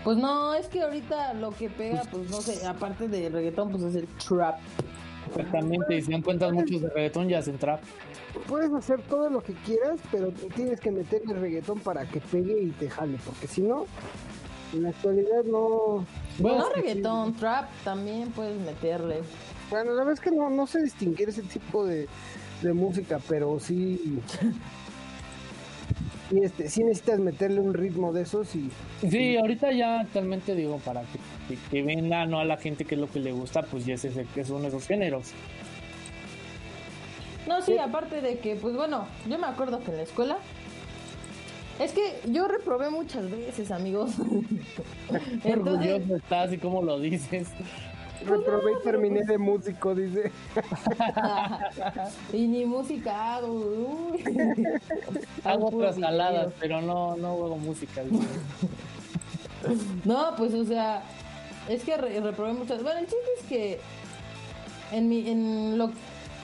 Pues 0.03 0.17
no, 0.17 0.55
es 0.55 0.67
que 0.67 0.81
ahorita 0.81 1.35
lo 1.35 1.51
que 1.51 1.69
pega, 1.69 2.01
pues 2.09 2.27
no 2.31 2.41
sé, 2.41 2.65
aparte 2.65 3.07
de 3.07 3.29
reggaetón, 3.29 3.69
pues 3.69 3.83
es 3.83 3.95
el 3.95 4.07
trap. 4.07 4.57
Exactamente, 5.27 5.95
y 5.95 6.01
si 6.01 6.11
dan 6.11 6.23
cuenta 6.23 6.51
muchos 6.51 6.81
de 6.81 6.89
reggaetón 6.89 7.27
ya 7.27 7.37
hacen 7.39 7.59
trap. 7.59 7.81
Puedes 8.47 8.73
hacer 8.73 8.99
todo 9.03 9.29
lo 9.29 9.41
que 9.41 9.53
quieras, 9.53 9.99
pero 10.11 10.31
tienes 10.55 10.79
que 10.79 10.89
meterle 10.89 11.35
reggaetón 11.35 11.79
para 11.81 12.03
que 12.07 12.19
pegue 12.19 12.63
y 12.63 12.71
te 12.71 12.89
jale, 12.89 13.19
porque 13.23 13.45
si 13.45 13.61
no, 13.61 13.85
en 14.73 14.83
la 14.83 14.89
actualidad 14.89 15.43
no... 15.43 16.03
Bueno, 16.39 16.59
no 16.59 16.69
reggaetón, 16.73 17.35
trap 17.35 17.69
también 17.83 18.31
puedes 18.31 18.59
meterle. 18.59 19.21
Bueno, 19.69 19.91
la 19.91 19.97
verdad 19.99 20.13
es 20.13 20.19
que 20.19 20.31
no, 20.31 20.49
no 20.49 20.65
sé 20.65 20.81
distinguir 20.81 21.29
ese 21.29 21.43
tipo 21.43 21.85
de, 21.85 22.07
de 22.63 22.73
música, 22.73 23.19
pero 23.27 23.59
sí 23.59 24.19
sí, 26.29 26.39
este, 26.41 26.69
sí 26.69 26.83
necesitas 26.83 27.19
meterle 27.19 27.59
un 27.59 27.73
ritmo 27.73 28.13
de 28.13 28.23
esos 28.23 28.55
y... 28.55 28.69
Sí, 29.09 29.37
ahorita 29.37 29.71
ya 29.71 30.01
actualmente 30.01 30.55
digo, 30.55 30.79
para 30.79 31.01
que, 31.01 31.57
que, 31.69 31.83
venga 31.83 32.25
no 32.25 32.39
a 32.39 32.45
la 32.45 32.57
gente 32.57 32.85
que 32.85 32.95
es 32.95 33.01
lo 33.01 33.09
que 33.09 33.19
le 33.19 33.31
gusta, 33.31 33.63
pues 33.63 33.85
ya 33.85 33.95
es 33.95 34.05
ese, 34.05 34.25
que 34.25 34.43
son 34.43 34.65
esos 34.65 34.87
géneros. 34.87 35.31
No, 37.47 37.61
sí, 37.61 37.77
aparte 37.77 38.21
de 38.21 38.39
que, 38.39 38.55
pues 38.55 38.75
bueno, 38.75 39.07
yo 39.29 39.37
me 39.37 39.47
acuerdo 39.47 39.79
que 39.81 39.91
en 39.91 39.97
la 39.97 40.03
escuela 40.03 40.37
es 41.79 41.93
que 41.93 42.19
yo 42.25 42.47
reprobé 42.47 42.89
muchas 42.89 43.29
veces, 43.29 43.71
amigos. 43.71 44.11
Entonces... 45.43 45.45
orgulloso 45.45 46.15
estás 46.15 46.53
y 46.53 46.57
cómo 46.57 46.81
lo 46.81 46.99
dices. 46.99 47.47
Reprobé 48.25 48.73
y 48.73 48.83
terminé 48.83 49.23
de 49.23 49.37
músico, 49.37 49.93
dice. 49.93 50.31
y 52.33 52.47
ni 52.47 52.65
música 52.65 53.35
hago. 53.35 54.15
hago 55.43 55.67
otras 55.67 55.95
saladas, 55.95 56.53
pero 56.59 56.81
no, 56.81 57.15
no 57.17 57.27
hago 57.29 57.57
música. 57.57 58.01
no, 60.05 60.35
pues 60.37 60.53
o 60.53 60.65
sea, 60.65 61.03
es 61.69 61.83
que 61.83 61.97
reprobé 61.97 62.53
muchas. 62.53 62.81
Bueno, 62.83 62.99
el 62.99 63.05
chiste 63.05 63.29
es 63.39 63.45
que 63.45 63.79
en 64.91 65.09
mi, 65.09 65.29
en 65.29 65.77
lo, 65.77 65.91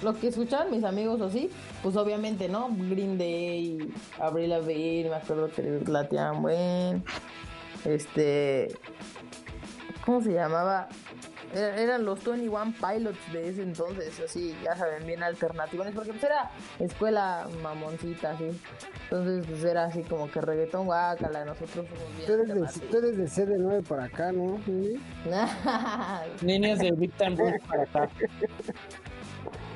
lo 0.01 0.19
que 0.19 0.27
escuchaban 0.27 0.71
mis 0.71 0.83
amigos 0.83 1.21
o 1.21 1.29
sí, 1.29 1.49
pues 1.81 1.95
obviamente, 1.95 2.49
¿no? 2.49 2.69
Green 2.69 3.17
Day, 3.17 3.91
Abril 4.19 4.49
Lavigne, 4.49 5.09
me 5.09 5.15
acuerdo 5.15 5.49
que 5.51 5.81
lateaban 5.87 6.41
buen. 6.41 7.03
Este. 7.85 8.73
¿Cómo 10.05 10.21
se 10.21 10.33
llamaba? 10.33 10.89
Eran 11.53 12.05
los 12.05 12.23
21 12.23 12.73
Pilots 12.73 13.31
de 13.31 13.49
ese 13.49 13.63
entonces, 13.63 14.19
así, 14.19 14.55
ya 14.63 14.75
saben, 14.75 15.05
bien 15.05 15.23
alternativos, 15.23 15.87
porque 15.93 16.11
pues 16.11 16.23
era 16.23 16.51
escuela 16.79 17.47
mamoncita, 17.61 18.31
así. 18.31 18.49
Entonces, 19.03 19.45
pues 19.47 19.63
era 19.63 19.85
así 19.85 20.03
como 20.03 20.29
que 20.29 20.41
reggaetón 20.41 20.85
guácala, 20.85 21.45
nosotros 21.45 21.87
somos 21.87 22.15
bien. 22.17 22.27
Tú 22.27 22.33
eres, 22.33 22.47
de, 22.47 22.87
tú 22.87 22.97
eres 22.97 23.17
de 23.17 23.25
CD9 23.25 23.83
para 23.83 24.05
acá, 24.05 24.31
¿no? 24.31 24.59
Niños 26.41 26.79
de 26.79 26.91
Big 26.91 27.11
Time 27.13 27.37
para 27.67 27.83
acá. 27.83 28.09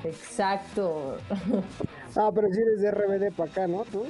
Exacto. 0.04 1.18
ah, 2.16 2.32
pero 2.34 2.48
si 2.52 2.62
eres 2.62 2.82
de 2.82 2.92
RBD 2.92 3.36
para 3.36 3.52
acá, 3.52 3.68
¿no? 3.68 3.84
¿Tú? 3.86 4.06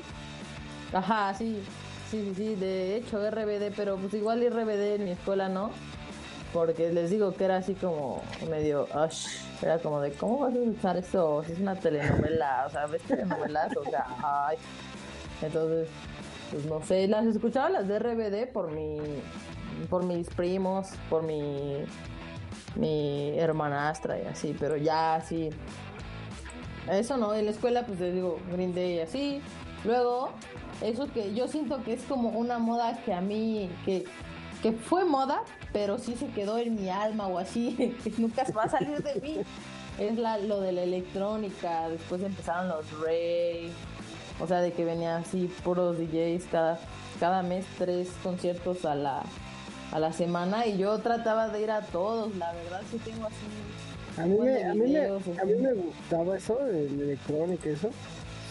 Ajá, 0.94 1.34
sí. 1.34 1.62
Sí, 2.10 2.24
sí, 2.24 2.34
sí, 2.36 2.56
de 2.56 2.96
hecho 2.96 3.20
RBD, 3.30 3.74
pero 3.76 3.98
pues 3.98 4.14
igual 4.14 4.40
RBD 4.50 4.96
en 4.96 5.04
mi 5.04 5.12
escuela 5.12 5.50
no 5.50 5.72
porque 6.54 6.92
les 6.92 7.10
digo 7.10 7.34
que 7.34 7.46
era 7.46 7.58
así 7.58 7.74
como 7.74 8.22
medio, 8.50 8.88
ush, 8.96 9.28
era 9.62 9.80
como 9.80 10.02
de, 10.02 10.12
¿cómo 10.14 10.40
vas 10.40 10.54
a 10.54 10.58
escuchar 10.58 10.98
eso? 10.98 11.44
Si 11.46 11.54
es 11.54 11.60
una 11.60 11.76
telenovela, 11.76 12.66
o 12.68 12.70
sea, 12.70 12.86
¿ves 12.88 13.02
telenovelas? 13.04 13.76
O 13.78 13.84
sea, 13.84 14.06
ay. 14.24 14.58
Entonces, 15.42 15.88
pues 16.52 16.66
no 16.66 16.82
sé, 16.84 17.08
las 17.08 17.26
escuchaba 17.26 17.70
las 17.70 17.88
de 17.88 18.00
RBD 18.00 18.52
por 18.52 18.72
mi, 18.72 18.98
por 19.90 20.04
mis 20.06 20.30
primos, 20.30 20.90
por 21.10 21.24
mi, 21.24 21.86
mi 22.76 23.38
hermanastra 23.38 24.20
y 24.20 24.26
así, 24.26 24.56
pero 24.58 24.78
ya 24.78 25.16
así, 25.16 25.50
eso 26.92 27.18
no, 27.18 27.34
en 27.34 27.46
la 27.46 27.52
escuela 27.52 27.86
pues 27.86 28.00
les 28.00 28.14
digo 28.14 28.40
Green 28.52 28.74
Day 28.74 28.96
y 28.96 29.00
así, 29.00 29.42
luego, 29.84 30.32
eso 30.82 31.08
que 31.12 31.34
yo 31.34 31.48
siento 31.48 31.84
que 31.84 31.94
es 31.94 32.04
como 32.04 32.30
una 32.30 32.60
moda 32.60 32.98
que 33.04 33.14
a 33.14 33.22
mí, 33.22 33.70
que, 33.86 34.06
que 34.62 34.72
fue 34.72 35.04
moda, 35.04 35.44
pero 35.78 36.00
sí 36.00 36.16
se 36.16 36.26
quedó 36.30 36.58
en 36.58 36.74
mi 36.74 36.90
alma 36.90 37.28
o 37.28 37.38
así, 37.38 37.96
nunca 38.18 38.44
va 38.58 38.64
a 38.64 38.70
salir 38.70 38.98
de 39.04 39.22
mí. 39.22 39.38
Es 40.00 40.18
la, 40.18 40.40
lo 40.40 40.60
de 40.60 40.72
la 40.72 40.82
electrónica, 40.82 41.88
después 41.88 42.24
empezaron 42.24 42.68
los 42.68 42.92
rave, 43.00 43.70
o 44.40 44.48
sea, 44.48 44.62
de 44.62 44.72
que 44.72 44.84
venían 44.84 45.22
así 45.22 45.52
puros 45.64 46.00
DJs 46.00 46.46
cada, 46.52 46.80
cada 47.20 47.44
mes, 47.44 47.64
tres 47.78 48.10
conciertos 48.24 48.86
a 48.86 48.96
la, 48.96 49.22
a 49.92 50.00
la 50.00 50.14
semana 50.14 50.66
y 50.66 50.80
yo 50.80 50.98
trataba 50.98 51.50
de 51.50 51.62
ir 51.62 51.70
a 51.70 51.82
todos, 51.82 52.36
la 52.38 52.54
verdad 52.54 52.82
sí 52.90 52.98
tengo 52.98 53.28
así... 53.28 54.20
A 54.20 54.26
mí, 54.26 54.36
me, 54.40 54.50
de 54.50 54.66
a, 54.66 54.74
mí 54.74 54.92
me, 54.92 55.06
a 55.06 55.46
mí 55.46 55.54
me 55.62 55.74
gustaba 55.74 56.38
eso, 56.38 56.60
el 56.66 57.02
electrónica, 57.02 57.70
eso. 57.70 57.90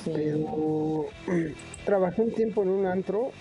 Sí. 0.05 0.13
Pero 0.15 1.07
trabajé 1.85 2.23
un 2.23 2.33
tiempo 2.33 2.63
en 2.63 2.69
un 2.69 2.87
antro 2.87 3.33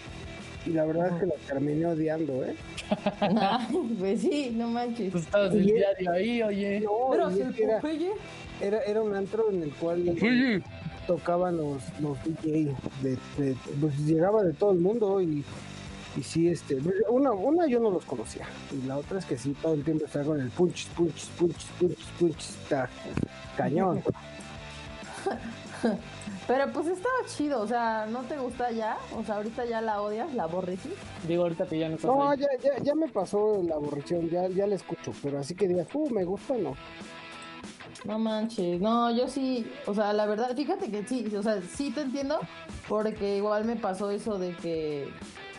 y 0.65 0.69
la 0.71 0.86
verdad 0.86 1.08
es 1.13 1.19
que 1.19 1.25
lo 1.28 1.34
terminé 1.47 1.86
odiando, 1.86 2.43
¿eh? 2.43 2.56
Ay, 3.19 3.95
pues 3.99 4.21
sí, 4.21 4.51
no 4.56 4.67
manches. 4.69 5.12
Pues 5.12 5.23
estabas 5.25 5.54
el 5.54 5.60
es- 5.62 5.65
diario 5.75 6.12
ahí, 6.12 6.41
oye. 6.43 6.80
No, 6.82 6.89
Pero 7.12 7.32
y 7.32 7.34
si 7.36 7.41
es 7.41 7.47
el 7.47 7.60
era, 7.63 7.75
Popeye... 7.82 8.12
era, 8.62 8.80
era 8.84 9.01
un 9.01 9.15
antro 9.15 9.49
en 9.51 9.63
el 9.63 9.73
cual 9.73 10.63
tocaban 11.08 11.58
los, 11.58 11.84
los 11.99 12.17
DJ, 12.23 12.75
de, 13.01 13.12
de- 13.38 13.56
pues 13.80 13.97
llegaba 13.99 14.43
de 14.43 14.54
todo 14.54 14.71
el 14.71 14.80
mundo 14.80 15.21
y, 15.21 15.43
y 16.17 16.23
sí, 16.23 16.47
este, 16.47 16.78
una, 17.10 17.32
una 17.32 17.67
yo 17.67 17.80
no 17.80 17.91
los 17.91 18.06
conocía 18.06 18.47
y 18.71 18.88
la 18.88 18.97
otra 18.97 19.19
es 19.19 19.25
que 19.25 19.38
sí, 19.38 19.56
todo 19.62 19.73
el 19.75 19.84
tiempo 19.84 20.06
estaba 20.06 20.25
con 20.25 20.39
el 20.39 20.49
punch, 20.49 20.88
punch, 20.89 21.28
punch, 21.38 21.65
punch, 21.80 21.97
punch, 22.19 22.39
está 22.39 22.89
cañón. 23.58 24.01
Pero 26.47 26.71
pues 26.71 26.86
estaba 26.88 27.15
chido, 27.25 27.60
o 27.62 27.67
sea, 27.67 28.05
¿no 28.05 28.21
te 28.23 28.38
gusta 28.38 28.69
ya? 28.71 28.97
O 29.17 29.23
sea, 29.23 29.36
ahorita 29.38 29.65
ya 29.65 29.81
la 29.81 29.99
odias, 30.01 30.31
la 30.36 30.43
aborreces. 30.43 30.93
Digo, 31.27 31.43
ahorita 31.43 31.65
que 31.65 31.79
ya 31.79 31.89
no 31.89 31.95
estás 31.95 32.12
No, 32.12 32.29
ahí. 32.29 32.39
ya, 32.39 32.47
ya, 32.62 32.84
ya 32.84 32.93
me 32.93 33.08
pasó 33.08 33.63
la 33.67 33.75
aborreción, 33.75 34.29
ya, 34.29 34.47
ya 34.49 34.67
la 34.67 34.75
escucho, 34.75 35.12
pero 35.23 35.39
así 35.39 35.55
que 35.55 35.67
digas, 35.67 35.88
uh, 35.93 36.10
me 36.12 36.23
gusta, 36.23 36.53
no. 36.55 36.75
No 38.03 38.19
manches, 38.19 38.79
no, 38.79 39.10
yo 39.10 39.27
sí, 39.27 39.71
o 39.88 39.95
sea, 39.95 40.13
la 40.13 40.27
verdad, 40.27 40.55
fíjate 40.55 40.91
que 40.91 41.08
sí, 41.08 41.25
o 41.36 41.41
sea, 41.41 41.60
sí 41.63 41.89
te 41.89 42.01
entiendo, 42.01 42.39
porque 42.88 43.38
igual 43.38 43.65
me 43.65 43.75
pasó 43.77 44.12
eso 44.12 44.38
de 44.38 44.55
que 44.55 45.10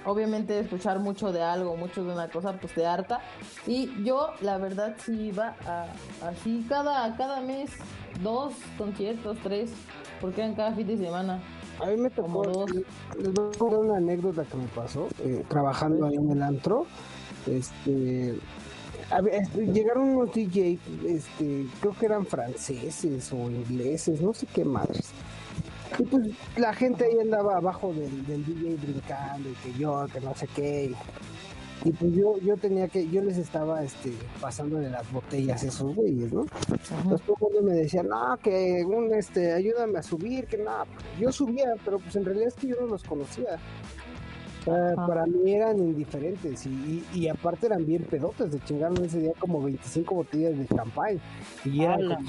obviamente 0.06 0.58
escuchar 0.58 0.98
mucho 1.00 1.32
de 1.32 1.42
algo, 1.42 1.76
mucho 1.76 2.04
de 2.04 2.12
una 2.12 2.28
cosa, 2.28 2.52
pues 2.58 2.72
te 2.72 2.86
harta. 2.86 3.20
Y 3.66 4.02
yo, 4.04 4.28
la 4.40 4.56
verdad, 4.58 4.96
sí 5.04 5.28
iba 5.28 5.56
a, 5.66 5.86
así 6.26 6.64
cada, 6.68 7.14
cada 7.16 7.40
mes, 7.40 7.70
dos 8.22 8.54
conciertos, 8.78 9.36
tres, 9.42 9.72
porque 10.20 10.40
eran 10.40 10.54
cada 10.54 10.72
fin 10.72 10.86
de 10.86 10.96
semana. 10.96 11.42
A 11.80 11.86
mí 11.86 11.96
me 11.96 12.08
tocó, 12.08 12.42
dos. 12.44 12.70
les 12.70 13.34
voy 13.34 13.50
a 13.54 13.58
contar 13.58 13.78
una 13.80 13.96
anécdota 13.98 14.44
que 14.44 14.56
me 14.56 14.68
pasó, 14.68 15.08
eh, 15.22 15.44
trabajando 15.48 16.06
ahí 16.06 16.14
en 16.14 16.30
el 16.30 16.42
antro, 16.42 16.86
este, 17.46 18.38
a 19.10 19.20
ver, 19.20 19.34
este, 19.34 19.66
llegaron 19.66 20.16
unos 20.16 20.32
DJ, 20.32 20.78
este, 21.06 21.66
creo 21.80 21.92
que 21.98 22.06
eran 22.06 22.24
franceses 22.24 23.30
o 23.32 23.50
ingleses, 23.50 24.20
no 24.22 24.32
sé 24.32 24.46
qué 24.46 24.64
madres. 24.64 25.12
Y 25.98 26.04
pues 26.04 26.28
la 26.56 26.72
gente 26.74 27.04
ahí 27.04 27.18
andaba 27.20 27.56
abajo 27.56 27.92
del, 27.92 28.26
del 28.26 28.44
DJ 28.44 28.76
brincando 28.76 29.48
y 29.48 29.54
que 29.54 29.78
yo, 29.78 30.06
que 30.12 30.20
no 30.20 30.34
sé 30.34 30.46
qué. 30.54 30.84
Y, 30.86 30.96
y 31.88 31.92
pues 31.92 32.12
yo, 32.14 32.38
yo 32.38 32.56
tenía 32.56 32.88
que, 32.88 33.08
yo 33.08 33.22
les 33.22 33.38
estaba 33.38 33.82
este, 33.82 34.12
pasándole 34.40 34.90
las 34.90 35.10
botellas 35.12 35.62
a 35.62 35.66
esos 35.68 35.94
güeyes, 35.94 36.32
¿no? 36.32 36.42
Entonces 36.42 37.26
todo 37.26 37.36
el 37.36 37.54
mundo 37.54 37.70
me 37.70 37.74
decía, 37.74 38.02
no, 38.02 38.36
que 38.42 38.84
un, 38.84 39.14
este, 39.14 39.52
ayúdame 39.52 39.98
a 39.98 40.02
subir, 40.02 40.46
que 40.46 40.58
nada. 40.58 40.84
Yo 41.18 41.30
subía, 41.30 41.74
pero 41.84 41.98
pues 41.98 42.16
en 42.16 42.24
realidad 42.24 42.48
es 42.48 42.54
que 42.54 42.68
yo 42.68 42.76
no 42.80 42.86
los 42.86 43.02
conocía. 43.02 43.58
Ajá. 44.68 45.06
para 45.06 45.24
mí 45.26 45.52
eran 45.54 45.78
indiferentes 45.78 46.66
y, 46.66 47.04
y, 47.14 47.20
y 47.20 47.28
aparte 47.28 47.66
eran 47.66 47.86
bien 47.86 48.02
pedotes, 48.02 48.50
de 48.50 48.58
chingaron 48.64 49.04
ese 49.04 49.20
día 49.20 49.30
como 49.38 49.62
25 49.62 50.12
botellas 50.12 50.58
de 50.58 50.66
champán 50.66 51.20
y 51.64 51.84
eran 51.84 52.00
como, 52.08 52.28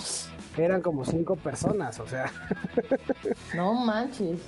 eran 0.65 0.81
como 0.81 1.05
5 1.05 1.35
personas, 1.35 1.99
o 1.99 2.07
sea, 2.07 2.31
No 3.53 3.73
manches. 3.73 4.39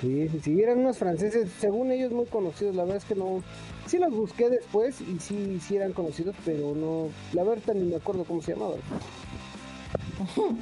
sí, 0.00 0.28
sí, 0.28 0.40
sí, 0.40 0.62
eran 0.62 0.78
unos 0.78 0.98
franceses, 0.98 1.50
según 1.58 1.90
ellos 1.92 2.12
muy 2.12 2.26
conocidos, 2.26 2.74
la 2.74 2.82
verdad 2.84 2.98
es 2.98 3.04
que 3.04 3.14
no, 3.14 3.42
sí 3.86 3.98
los 3.98 4.12
busqué 4.14 4.48
después 4.50 5.00
y 5.00 5.18
sí, 5.18 5.58
sí 5.60 5.76
eran 5.76 5.92
conocidos, 5.92 6.34
pero 6.44 6.74
no, 6.74 7.08
la 7.32 7.44
verdad 7.44 7.74
ni 7.74 7.84
me 7.84 7.96
acuerdo 7.96 8.24
cómo 8.24 8.42
se 8.42 8.52
llamaban. 8.54 8.78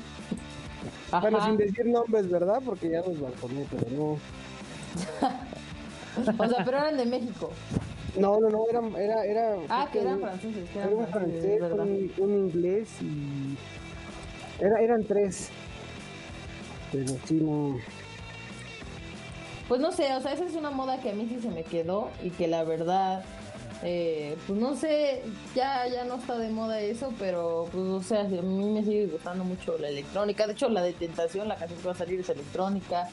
Bueno, 1.23 1.39
Ajá. 1.39 1.47
sin 1.49 1.57
decir 1.57 1.87
nombres, 1.87 2.29
¿verdad? 2.31 2.61
Porque 2.63 2.91
ya 2.91 3.01
los 3.01 3.19
balconé, 3.19 3.65
pero 3.71 3.87
no. 3.97 4.19
O 6.39 6.49
sea, 6.49 6.65
pero 6.65 6.77
eran 6.79 6.97
de 6.99 7.07
México. 7.07 7.51
No, 8.19 8.39
no, 8.41 8.51
no, 8.51 8.59
era, 8.69 8.81
era, 9.03 9.25
era, 9.25 9.57
Ah, 9.71 9.89
que 9.91 10.01
eran 10.03 10.21
franceses, 10.21 10.69
que 10.69 10.79
era 10.79 10.89
eran 10.89 10.99
un 10.99 11.07
francés, 11.07 11.63
un, 11.73 12.13
un 12.19 12.35
inglés 12.37 12.89
y 13.01 13.57
era, 14.61 14.81
eran 14.81 15.05
tres. 15.05 15.51
Pero 16.93 17.17
sí, 17.27 17.35
no. 17.35 17.79
Pues 19.69 19.81
no 19.81 19.93
sé, 19.93 20.15
o 20.15 20.21
sea, 20.21 20.33
esa 20.33 20.45
es 20.45 20.55
una 20.55 20.71
moda 20.71 20.99
que 21.01 21.11
a 21.11 21.13
mí 21.13 21.27
sí 21.29 21.41
se 21.41 21.51
me 21.51 21.63
quedó 21.63 22.11
y 22.23 22.31
que 22.31 22.49
la 22.49 22.65
verdad, 22.65 23.23
eh, 23.83 24.35
pues 24.47 24.59
no 24.59 24.75
sé, 24.75 25.23
ya, 25.55 25.87
ya 25.87 26.05
no 26.05 26.15
está 26.15 26.39
de 26.39 26.49
moda 26.49 26.81
eso, 26.81 27.13
pero 27.19 27.69
pues 27.71 27.85
o 27.85 28.03
sea, 28.03 28.23
a 28.23 28.25
mí 28.25 28.71
me 28.71 28.83
sigue 28.83 29.07
gustando 29.07 29.45
mucho 29.45 29.77
la 29.77 29.89
electrónica. 29.89 30.47
De 30.47 30.55
hecho, 30.55 30.71
la 30.71 30.83
de 30.83 30.95
Tentación, 30.95 31.49
la 31.49 31.57
canción 31.57 31.79
que 31.81 31.87
va 31.87 31.93
a 31.93 31.97
salir 31.97 32.21
es 32.21 32.29
electrónica. 32.31 33.09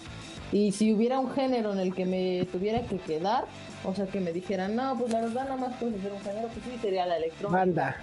Y 0.54 0.72
si 0.72 0.94
hubiera 0.94 1.20
un 1.20 1.32
género 1.32 1.74
en 1.74 1.80
el 1.80 1.94
que 1.94 2.06
me 2.06 2.46
tuviera 2.50 2.84
que 2.84 3.00
quedar, 3.00 3.46
o 3.84 3.94
sea, 3.94 4.06
que 4.06 4.22
me 4.22 4.32
dijeran, 4.32 4.78
no, 4.78 4.98
pues 4.98 5.12
la 5.12 5.22
verdad 5.22 5.44
nada 5.44 5.58
más 5.58 5.76
puedes 5.78 6.00
hacer 6.00 6.14
un 6.14 6.22
género, 6.22 6.48
pues 6.48 6.66
sí, 6.66 6.80
sería 6.82 7.06
la 7.06 7.18
electrónica. 7.18 7.58
Banda. 7.58 7.98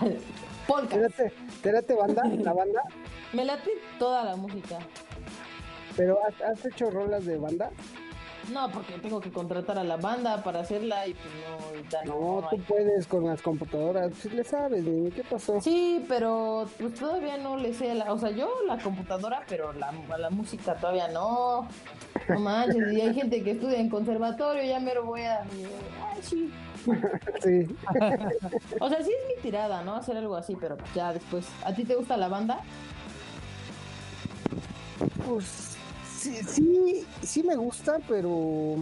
Polka. 0.66 0.94
¿Te 0.96 1.00
late, 1.00 1.32
te 1.62 1.72
late 1.72 1.94
banda? 1.94 2.22
La 2.24 2.52
banda. 2.52 2.82
Me 3.32 3.44
late 3.44 3.70
toda 3.98 4.24
la 4.24 4.36
música. 4.36 4.78
Pero 5.96 6.18
¿has, 6.26 6.40
has 6.42 6.64
hecho 6.66 6.90
rolas 6.90 7.24
de 7.24 7.38
banda? 7.38 7.70
No, 8.52 8.70
porque 8.70 8.92
tengo 8.98 9.20
que 9.20 9.32
contratar 9.32 9.76
a 9.76 9.82
la 9.82 9.96
banda 9.96 10.44
para 10.44 10.60
hacerla 10.60 11.08
y 11.08 11.14
pues 11.14 11.26
no, 11.34 11.66
ahorita 11.66 12.04
no, 12.04 12.14
No, 12.14 12.40
no 12.42 12.48
tú 12.48 12.56
hay. 12.56 12.62
puedes 12.62 13.06
con 13.08 13.26
las 13.26 13.42
computadoras. 13.42 14.12
Sí 14.22 14.28
le 14.30 14.44
sabes, 14.44 14.84
ni 14.84 15.10
¿Qué 15.10 15.24
pasó? 15.24 15.60
Sí, 15.60 16.04
pero 16.08 16.68
pues 16.78 16.94
todavía 16.94 17.38
no 17.38 17.56
le 17.56 17.74
sé, 17.74 17.92
la, 17.94 18.12
o 18.12 18.18
sea, 18.18 18.30
yo 18.30 18.48
la 18.68 18.78
computadora, 18.78 19.42
pero 19.48 19.72
la, 19.72 19.92
la 20.16 20.30
música 20.30 20.76
todavía 20.76 21.08
no. 21.08 21.66
No 22.28 22.38
manches, 22.38 22.92
y 22.92 23.00
hay 23.00 23.14
gente 23.14 23.42
que 23.42 23.52
estudia 23.52 23.80
en 23.80 23.88
conservatorio, 23.88 24.62
ya 24.62 24.78
me 24.78 24.94
lo 24.94 25.04
voy 25.04 25.22
a... 25.22 25.40
Ay, 25.40 26.22
sí. 26.22 26.52
Sí. 27.42 27.66
O 28.80 28.88
sea, 28.88 29.02
sí 29.02 29.10
es 29.10 29.36
mi 29.36 29.42
tirada, 29.42 29.82
¿no? 29.82 29.94
Hacer 29.96 30.16
algo 30.16 30.36
así, 30.36 30.56
pero 30.60 30.76
ya 30.94 31.12
después. 31.12 31.46
¿A 31.64 31.74
ti 31.74 31.84
te 31.84 31.94
gusta 31.94 32.16
la 32.16 32.28
banda? 32.28 32.60
Pues 35.26 35.76
sí, 36.08 36.40
sí, 36.46 37.06
sí 37.22 37.42
me 37.42 37.56
gusta, 37.56 37.98
pero 38.08 38.76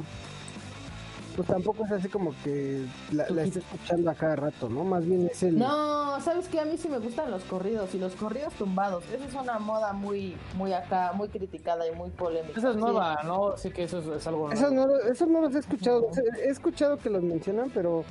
pues 1.36 1.48
tampoco 1.48 1.84
es 1.84 1.92
así 1.92 2.08
como 2.08 2.32
que 2.44 2.84
la, 3.12 3.28
la 3.30 3.42
esté 3.42 3.58
escuchando 3.60 4.10
a 4.10 4.14
cada 4.14 4.36
rato, 4.36 4.68
¿no? 4.68 4.84
Más 4.84 5.04
bien 5.04 5.28
es 5.30 5.42
el... 5.42 5.58
No, 5.58 6.20
¿sabes 6.20 6.48
qué? 6.48 6.60
A 6.60 6.64
mí 6.64 6.76
sí 6.78 6.88
me 6.88 6.98
gustan 6.98 7.30
los 7.30 7.42
corridos 7.44 7.94
y 7.94 7.98
los 7.98 8.14
corridos 8.14 8.52
tumbados. 8.54 9.04
Esa 9.12 9.24
es 9.24 9.34
una 9.34 9.58
moda 9.58 9.92
muy, 9.92 10.36
muy 10.56 10.72
acá, 10.72 11.12
muy 11.14 11.28
criticada 11.28 11.86
y 11.90 11.94
muy 11.94 12.10
polémica. 12.10 12.58
Esa 12.58 12.70
es 12.70 12.74
Sí. 12.76 12.80
nueva, 12.80 13.18
¿no? 13.24 13.48
Así 13.48 13.70
que 13.70 13.84
eso 13.84 13.98
es, 13.98 14.06
es 14.06 14.26
algo 14.26 14.48
nuevo. 14.48 14.52
Esos 14.54 14.72
no, 14.72 14.86
lo- 14.86 15.00
esos 15.10 15.28
no 15.28 15.40
los 15.40 15.54
he 15.54 15.58
escuchado. 15.58 16.08
He 16.44 16.48
escuchado 16.50 16.96
que 16.98 17.10
los 17.10 17.22
mencionan, 17.22 17.70
pero 17.74 18.04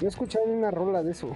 no 0.00 0.06
he 0.06 0.08
escuchado 0.08 0.46
ni 0.46 0.54
una 0.54 0.70
rola 0.70 1.02
de 1.02 1.10
eso. 1.12 1.28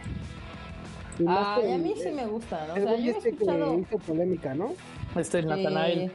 Y 1.18 1.24
más 1.24 1.58
Ay, 1.58 1.62
que 1.62 1.72
a 1.72 1.74
el- 1.76 1.82
mí 1.82 1.94
sí 2.02 2.10
me 2.10 2.26
gustan. 2.26 2.70
O 2.70 2.76
el 2.76 2.82
sea, 2.84 2.96
yo 2.96 3.12
he 3.12 3.16
este 3.16 3.28
escuchado... 3.30 3.70
que 3.72 3.80
hizo 3.82 3.98
polémica, 3.98 4.54
¿no? 4.54 4.72
Este 5.16 5.40
es 5.40 5.44
Natanael. 5.46 5.98
Eh, 6.00 6.12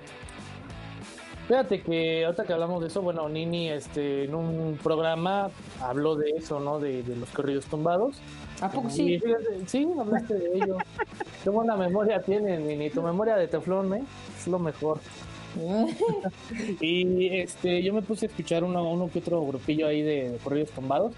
Fíjate 1.47 1.81
que 1.81 2.25
ahorita 2.25 2.45
que 2.45 2.53
hablamos 2.53 2.81
de 2.81 2.87
eso, 2.87 3.01
bueno, 3.01 3.29
Nini 3.29 3.69
este, 3.69 4.25
en 4.25 4.35
un 4.35 4.77
programa 4.83 5.49
habló 5.79 6.15
de 6.17 6.31
eso, 6.37 6.59
¿no? 6.59 6.79
De, 6.79 7.03
de 7.03 7.15
los 7.15 7.31
corridos 7.31 7.67
tumbados. 7.67 8.21
¿A 8.59 8.69
poco 8.71 8.89
Y 8.89 8.91
sí? 8.91 9.19
fíjate, 9.19 9.65
sí, 9.67 9.87
hablaste 9.97 10.33
de 10.35 10.57
ello. 10.57 10.77
Qué 11.43 11.49
buena 11.49 11.77
memoria 11.77 12.21
tienes, 12.21 12.59
Nini. 12.61 12.89
Tu 12.91 13.01
memoria 13.01 13.37
de 13.37 13.47
teflón, 13.47 13.93
¿eh? 13.93 14.07
Es 14.37 14.47
lo 14.47 14.59
mejor. 14.59 15.01
Y 16.79 17.27
este, 17.39 17.81
yo 17.83 17.93
me 17.93 18.01
puse 18.03 18.25
a 18.25 18.29
escuchar 18.29 18.63
uno, 18.63 18.89
uno 18.91 19.09
que 19.11 19.19
otro 19.19 19.45
grupillo 19.45 19.87
ahí 19.87 20.01
de, 20.01 20.31
de 20.31 20.39
corridos 20.39 20.71
tumbados. 20.71 21.17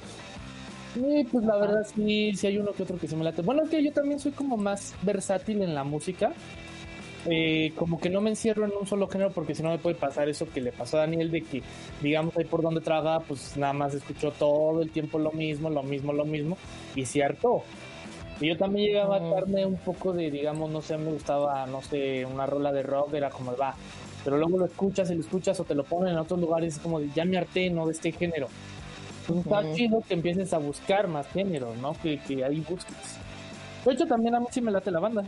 Sí, 0.93 1.27
pues 1.31 1.45
la 1.45 1.57
verdad 1.57 1.85
sí, 1.93 2.33
sí 2.35 2.47
hay 2.47 2.57
uno 2.57 2.73
que 2.73 2.83
otro 2.83 2.97
que 2.97 3.07
se 3.07 3.15
me 3.15 3.23
late. 3.23 3.41
Bueno, 3.43 3.63
es 3.63 3.69
que 3.69 3.83
yo 3.83 3.93
también 3.93 4.19
soy 4.19 4.31
como 4.33 4.57
más 4.57 4.97
versátil 5.01 5.61
en 5.61 5.75
la 5.75 5.83
música. 5.83 6.35
Eh, 7.25 7.73
como 7.75 7.99
que 7.99 8.09
no 8.09 8.21
me 8.21 8.29
encierro 8.29 8.65
en 8.65 8.71
un 8.79 8.87
solo 8.87 9.07
género 9.07 9.31
porque 9.31 9.53
si 9.53 9.61
no 9.61 9.69
me 9.69 9.77
puede 9.77 9.95
pasar 9.95 10.29
eso 10.29 10.47
que 10.49 10.61
le 10.61 10.71
pasó 10.71 10.97
a 10.97 11.01
Daniel 11.01 11.29
de 11.31 11.41
que, 11.41 11.61
digamos, 12.01 12.35
ahí 12.37 12.45
por 12.45 12.61
donde 12.61 12.79
trabaja, 12.79 13.19
pues 13.25 13.57
nada 13.57 13.73
más 13.73 13.93
escuchó 13.93 14.31
todo 14.31 14.81
el 14.81 14.89
tiempo 14.89 15.19
lo 15.19 15.31
mismo, 15.31 15.69
lo 15.69 15.83
mismo, 15.83 16.13
lo 16.13 16.25
mismo 16.25 16.57
y 16.95 17.05
se 17.05 17.23
hartó. 17.23 17.63
Y 18.39 18.47
yo 18.47 18.57
también 18.57 18.87
llegaba 18.87 19.17
a 19.17 19.19
darme 19.19 19.65
un 19.65 19.75
poco 19.75 20.13
de, 20.13 20.31
digamos, 20.31 20.69
no 20.69 20.81
sé, 20.81 20.97
me 20.97 21.11
gustaba, 21.11 21.65
no 21.67 21.81
sé, 21.81 22.25
una 22.25 22.45
rola 22.45 22.71
de 22.71 22.83
rock, 22.83 23.15
era 23.15 23.29
como, 23.29 23.55
va, 23.57 23.75
pero 24.23 24.37
luego 24.37 24.57
lo 24.57 24.65
escuchas 24.65 25.11
y 25.11 25.15
lo 25.15 25.21
escuchas 25.21 25.59
o 25.59 25.65
te 25.65 25.75
lo 25.75 25.83
ponen 25.83 26.13
en 26.13 26.19
otros 26.19 26.39
lugares, 26.39 26.75
es 26.75 26.79
como, 26.79 27.01
de, 27.01 27.09
ya 27.13 27.25
me 27.25 27.37
harté, 27.37 27.69
¿no? 27.69 27.85
De 27.85 27.91
este 27.91 28.13
género. 28.13 28.47
Entonces 29.27 29.45
está 29.45 29.73
chido 29.73 30.01
que 30.07 30.13
empieces 30.13 30.53
a 30.53 30.57
buscar 30.57 31.07
más 31.09 31.27
géneros, 31.27 31.77
¿no? 31.77 31.93
Que, 32.01 32.17
que 32.19 32.43
ahí 32.45 32.63
busques. 32.67 33.19
De 33.85 33.93
hecho, 33.93 34.05
también 34.07 34.35
a 34.35 34.39
mí 34.39 34.47
sí 34.51 34.61
me 34.61 34.71
late 34.71 34.89
la 34.89 34.99
banda. 34.99 35.23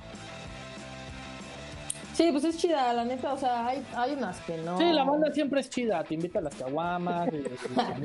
Sí, 2.13 2.29
pues 2.31 2.43
es 2.43 2.57
chida, 2.57 2.93
la 2.93 3.05
neta, 3.05 3.33
o 3.33 3.37
sea, 3.37 3.65
hay, 3.67 3.85
hay 3.95 4.13
unas 4.13 4.39
que 4.41 4.57
no. 4.57 4.77
Sí, 4.77 4.91
la 4.91 5.03
banda 5.03 5.31
siempre 5.33 5.61
es 5.61 5.69
chida, 5.69 6.03
te 6.03 6.15
invita 6.15 6.39
a 6.39 6.41
las 6.41 6.55
caguamas, 6.55 7.29
te 7.29 7.37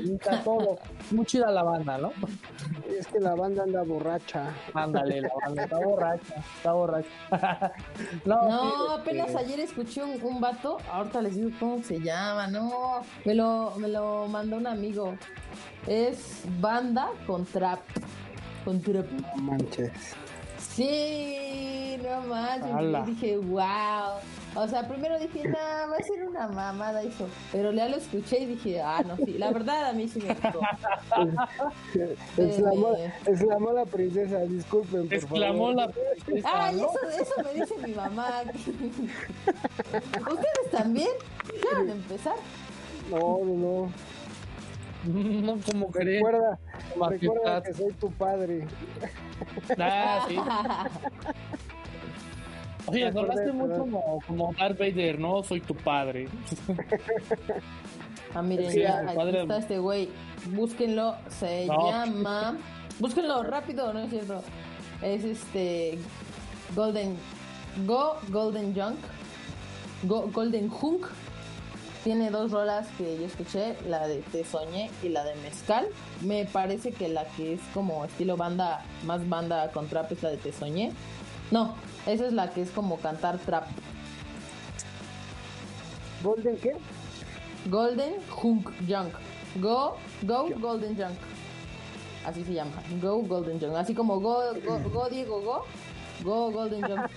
invita 0.01 0.41
todo. 0.43 0.79
Muy 1.11 1.25
chida 1.25 1.51
la 1.51 1.63
banda, 1.63 1.97
¿no? 1.97 2.13
Es 2.89 3.07
que 3.07 3.19
la 3.19 3.35
banda 3.35 3.63
anda 3.63 3.83
borracha. 3.83 4.53
Ándale, 4.73 5.21
la 5.21 5.29
banda 5.45 5.63
está 5.63 5.79
borracha, 5.79 6.35
está 6.57 6.73
borracha. 6.73 7.09
no, 8.25 8.93
este, 8.93 9.01
apenas 9.01 9.35
ayer 9.35 9.59
escuché 9.59 10.03
un, 10.03 10.21
un 10.23 10.39
vato, 10.39 10.77
ahorita 10.91 11.21
les 11.21 11.35
digo 11.35 11.49
cómo 11.59 11.83
se 11.83 11.99
llama, 11.99 12.47
no, 12.47 13.01
me 13.25 13.35
lo, 13.35 13.73
me 13.77 13.89
lo 13.89 14.27
mandó 14.27 14.57
un 14.57 14.67
amigo. 14.67 15.15
Es 15.85 16.43
banda 16.59 17.09
con 17.25 17.45
trap. 17.45 17.79
Con 18.63 18.81
trap. 18.81 19.05
No 19.11 19.43
manches. 19.43 20.15
Sí, 20.77 21.97
no. 22.03 23.03
Y 23.03 23.11
dije, 23.11 23.37
wow. 23.37 24.19
O 24.53 24.67
sea, 24.67 24.87
primero 24.87 25.17
dije, 25.17 25.47
no, 25.47 25.57
va 25.57 25.95
a 25.97 26.03
ser 26.03 26.23
una 26.27 26.47
mamada 26.47 27.01
eso. 27.01 27.27
Pero 27.51 27.71
ya 27.71 27.89
lo 27.89 27.97
escuché 27.97 28.41
y 28.41 28.45
dije, 28.45 28.79
ah, 28.79 29.03
no, 29.07 29.15
sí. 29.17 29.39
La 29.39 29.49
verdad, 29.51 29.89
a 29.89 29.93
mí 29.93 30.07
sí 30.07 30.19
me 30.19 30.35
gustó. 30.35 30.59
Exclamó, 32.37 32.95
exclamó 33.25 33.71
la 33.71 33.85
princesa, 33.85 34.41
disculpen, 34.41 35.07
por 35.07 35.13
Exclamó 35.15 35.69
favor. 35.69 35.75
la 35.75 35.87
princesa, 35.87 36.49
Ay, 36.53 36.75
¿no? 36.75 36.89
eso, 36.89 37.23
eso 37.23 37.33
me 37.43 37.53
dice 37.59 37.75
mi 37.87 37.93
mamá. 37.95 38.43
¿Ustedes 40.31 40.71
también? 40.71 41.09
¿Quieren 41.59 41.89
empezar? 41.89 42.35
No, 43.09 43.39
no, 43.43 43.53
no. 43.55 43.91
No, 45.45 45.57
como 45.65 45.91
querés. 45.91 46.15
Recuerda, 46.23 46.59
recuerda 47.09 47.63
que 47.63 47.73
soy 47.73 47.93
tu 47.93 48.11
padre. 48.11 48.67
Ah, 49.79 50.25
sí. 50.27 50.37
Oye, 52.87 53.11
mucho 53.11 53.79
como, 53.79 54.19
como 54.25 54.53
Darth 54.53 54.79
Vader, 54.79 55.19
¿no? 55.19 55.43
Soy 55.43 55.59
tu 55.59 55.75
padre. 55.75 56.29
Ah, 58.33 58.41
miren, 58.41 58.71
Sí, 58.71 58.79
ya, 58.79 58.99
aquí 58.99 59.15
padre- 59.15 59.41
está 59.41 59.57
este 59.57 59.77
güey. 59.79 60.09
Búsquenlo, 60.51 61.15
se 61.27 61.65
No. 61.65 61.91
llama. 61.91 62.57
Búsquenlo 62.99 63.43
rápido, 63.43 63.91
no 63.93 63.99
es 63.99 64.09
cierto. 64.09 64.41
Es 65.01 65.23
este. 65.25 65.97
Golden. 66.75 67.17
Go 67.85 68.17
Golden 68.29 68.73
Junk. 68.73 68.97
Go 70.03 70.29
Golden 70.31 70.69
Hunk. 70.71 71.05
Tiene 72.07 72.31
dos 72.31 72.51
rolas 72.51 72.87
que 72.97 73.17
yo 73.17 73.25
escuché, 73.25 73.75
la 73.85 74.07
de 74.07 74.21
Te 74.21 74.45
Soñé 74.45 74.89
y 75.03 75.09
la 75.09 75.25
de 75.25 75.35
Mezcal. 75.41 75.89
Me 76.21 76.45
parece 76.45 76.93
que 76.93 77.09
la 77.09 77.25
que 77.25 77.55
es 77.55 77.59
como 77.73 78.05
estilo 78.05 78.37
banda, 78.37 78.85
más 79.03 79.27
banda 79.27 79.69
con 79.73 79.89
trap 79.89 80.13
es 80.13 80.23
la 80.23 80.29
de 80.29 80.37
Te 80.37 80.53
Soñé. 80.53 80.93
No, 81.51 81.75
esa 82.05 82.27
es 82.27 82.31
la 82.31 82.51
que 82.51 82.61
es 82.61 82.71
como 82.71 82.95
cantar 82.99 83.39
trap. 83.39 83.67
¿Golden 86.23 86.55
qué? 86.55 86.77
Golden 87.65 88.13
Hunk 88.41 88.69
Junk. 88.87 89.13
Go, 89.59 89.97
go 90.21 90.47
Golden 90.61 90.95
Junk. 90.95 91.19
Así 92.25 92.45
se 92.45 92.53
llama. 92.53 92.71
Go 93.01 93.17
Golden 93.23 93.59
Junk. 93.59 93.75
Así 93.75 93.93
como 93.93 94.21
go, 94.21 94.53
go, 94.65 94.79
go 94.91 95.09
Diego, 95.09 95.41
go. 95.41 95.65
Go 96.23 96.51
Golden 96.51 96.83
Junk. 96.83 97.11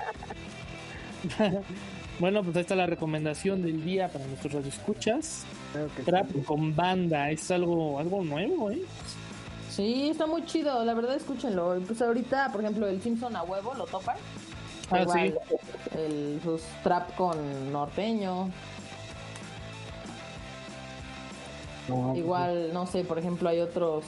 Bueno, 2.21 2.43
pues 2.45 2.55
ahí 2.55 2.61
está 2.63 2.77
la 2.77 2.85
recomendación 2.85 3.63
del 3.63 3.83
día 3.83 4.09
para 4.09 4.27
nuestros 4.27 4.53
radioescuchas. 4.53 5.47
Claro 5.73 5.89
Trap 6.05 6.33
sí. 6.33 6.41
con 6.43 6.77
banda, 6.77 7.31
es 7.31 7.51
algo, 7.51 7.99
algo 7.99 8.23
nuevo, 8.23 8.71
¿eh? 8.71 8.83
Sí, 9.71 10.11
está 10.11 10.27
muy 10.27 10.45
chido. 10.45 10.85
La 10.85 10.93
verdad, 10.93 11.17
escúchenlo. 11.17 11.81
Pues 11.87 12.03
ahorita, 12.03 12.53
por 12.53 12.61
ejemplo, 12.61 12.87
el 12.89 13.01
Simpson 13.01 13.35
a 13.37 13.43
huevo 13.43 13.73
lo 13.73 13.87
topan. 13.87 14.19
Ah, 14.91 15.01
Igual, 15.01 15.39
sí. 15.49 15.57
El, 15.97 16.41
sus 16.45 16.61
trap 16.83 17.15
con 17.17 17.73
norteño. 17.73 18.51
No, 21.89 22.15
Igual, 22.15 22.75
no 22.75 22.87
sé, 22.87 23.03
por 23.03 23.19
ejemplo, 23.19 23.49
hay 23.49 23.61
otros. 23.61 24.05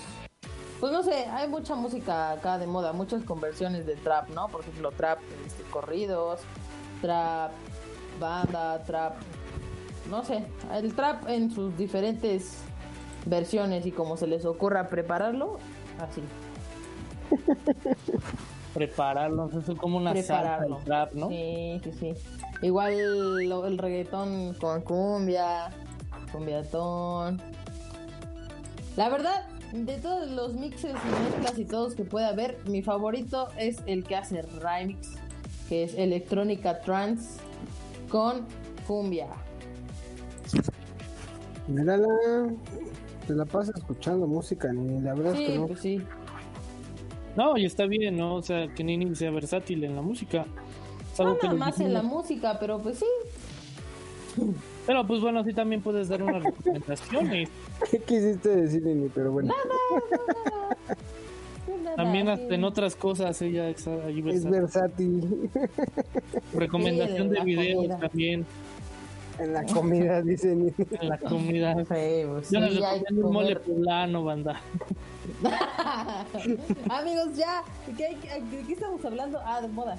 Pues 0.80 0.92
no 0.92 1.02
sé, 1.02 1.26
hay 1.26 1.48
mucha 1.48 1.76
música 1.76 2.32
acá 2.32 2.58
de 2.58 2.66
moda, 2.66 2.92
muchas 2.92 3.22
conversiones 3.22 3.86
de 3.86 3.96
trap, 3.96 4.28
¿no? 4.30 4.48
Por 4.48 4.60
ejemplo, 4.60 4.90
trap 4.90 5.20
este, 5.46 5.62
corridos, 5.70 6.40
trap 7.00 7.52
banda, 8.22 8.82
trap. 8.84 9.14
No 10.08 10.24
sé, 10.24 10.44
el 10.72 10.94
trap 10.94 11.28
en 11.28 11.50
sus 11.50 11.76
diferentes 11.76 12.58
versiones 13.26 13.84
y 13.86 13.92
como 13.92 14.16
se 14.16 14.26
les 14.26 14.44
ocurra 14.46 14.88
prepararlo, 14.88 15.58
así. 16.00 16.22
Prepararlo, 18.74 19.50
es 19.50 19.76
como 19.78 19.98
una 19.98 20.12
prepararlo. 20.12 20.78
trap, 20.84 21.12
¿no? 21.12 21.28
Sí, 21.28 21.80
sí, 21.84 21.92
sí. 21.92 22.14
Igual 22.62 23.46
lo- 23.48 23.66
el 23.66 23.76
reggaetón 23.76 24.54
con 24.54 24.80
cumbia, 24.80 25.68
cumbiatón. 26.32 27.40
La 28.96 29.10
verdad, 29.10 29.44
de 29.72 29.98
todos 29.98 30.30
los 30.30 30.54
mixes 30.54 30.94
y 30.94 31.22
mezclas 31.34 31.58
y 31.58 31.64
todos 31.66 31.94
que 31.94 32.04
pueda 32.04 32.28
haber, 32.28 32.58
mi 32.66 32.80
favorito 32.82 33.48
es 33.58 33.76
el 33.86 34.04
que 34.04 34.16
hace 34.16 34.40
remix, 34.40 35.16
que 35.68 35.84
es 35.84 35.94
electrónica 35.94 36.80
trance 36.80 37.40
con 38.12 38.44
cumbia. 38.86 39.26
Mírala. 41.66 42.06
Te 43.26 43.34
la 43.34 43.46
pasas 43.46 43.74
escuchando 43.76 44.26
música, 44.26 44.70
ni 44.70 45.00
la 45.00 45.14
verdad 45.14 45.32
es 45.32 45.40
que 45.40 45.52
Sí, 45.52 45.58
no. 45.58 45.66
pues 45.66 45.80
sí. 45.80 46.02
No, 47.34 47.56
y 47.56 47.64
está 47.64 47.86
bien, 47.86 48.18
¿no? 48.18 48.34
O 48.34 48.42
sea, 48.42 48.68
que 48.68 48.84
Nini 48.84 49.14
sea 49.14 49.30
versátil 49.30 49.82
en 49.84 49.96
la 49.96 50.02
música. 50.02 50.44
No 51.18 51.38
nada 51.42 51.54
más 51.54 51.80
en 51.80 51.94
la 51.94 52.02
música, 52.02 52.58
pero 52.60 52.78
pues 52.78 52.98
sí. 52.98 53.06
Pero 54.86 55.06
pues 55.06 55.20
bueno, 55.20 55.44
sí 55.44 55.52
también 55.52 55.80
puedes 55.80 56.08
dar 56.08 56.24
unas 56.24 56.42
recomendaciones. 56.42 57.48
¿Qué 57.90 58.00
quisiste 58.00 58.48
decir, 58.48 58.82
Nini? 58.82 59.08
Pero 59.14 59.30
bueno, 59.30 59.54
También 59.54 59.78
Nada, 60.50 60.96
hasta 61.86 62.54
en 62.54 62.60
sí. 62.60 62.64
otras 62.64 62.96
cosas 62.96 63.40
ella 63.42 63.68
es 63.68 63.86
ahí 63.86 64.22
es 64.28 64.44
versátil. 64.44 65.20
versátil. 65.20 65.50
Recomendación 66.54 67.16
Sí, 67.16 67.22
en 67.22 67.30
de 67.30 67.40
videos 67.44 67.76
comida. 67.76 67.98
también 67.98 68.46
en 69.38 69.52
la 69.54 69.64
comida, 69.64 70.22
dice 70.22 70.54
Nini. 70.54 70.72
en 71.00 71.08
la 71.08 71.18
comida. 71.18 71.74
Sí, 71.78 71.84
pues 72.28 72.50
Yo 72.50 72.60
sí, 72.60 72.74
les 72.74 72.74
recomiendo 72.80 73.26
un 73.28 73.32
mole 73.32 73.56
poblano, 73.56 74.24
banda. 74.24 74.60
Amigos, 76.90 77.36
ya. 77.36 77.62
¿De 77.86 77.92
qué, 77.94 78.06
hay 78.06 78.14
que- 78.16 78.56
de 78.56 78.62
qué 78.66 78.72
estamos 78.72 79.04
hablando? 79.04 79.40
Ah, 79.44 79.60
de 79.60 79.68
moda. 79.68 79.96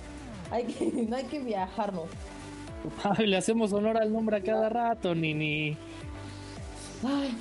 Hay 0.51 0.65
que, 0.65 0.85
no 1.09 1.15
hay 1.15 1.23
que 1.25 1.39
viajarnos. 1.39 2.05
Ay, 3.03 3.27
le 3.27 3.37
hacemos 3.37 3.73
honor 3.73 3.97
al 3.97 4.11
nombre 4.11 4.37
a 4.37 4.41
cada 4.43 4.69
rato, 4.69 5.15
Nini. 5.15 5.77
Ay. 7.05 7.35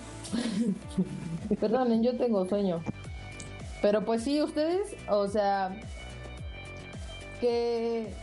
Perdonen, 1.60 2.02
yo 2.02 2.16
tengo 2.16 2.46
sueño. 2.46 2.80
Pero 3.82 4.04
pues 4.04 4.22
sí, 4.22 4.40
ustedes, 4.40 4.94
o 5.08 5.26
sea, 5.26 5.76
que, 7.40 8.14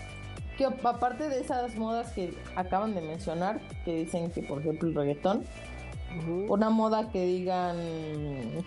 que 0.58 0.65
aparte 0.65 1.28
de 1.28 1.41
esas 1.41 1.76
modas 1.76 2.13
que 2.13 2.34
acaban 2.56 2.95
de 2.95 3.02
mencionar, 3.02 3.60
que 3.84 3.93
dicen 3.93 4.32
que 4.32 4.41
por 4.41 4.62
ejemplo 4.62 4.88
el 4.88 4.95
reggaetón, 4.95 5.43
una 6.48 6.69
moda 6.69 7.10
que 7.12 7.24
digan 7.26 7.78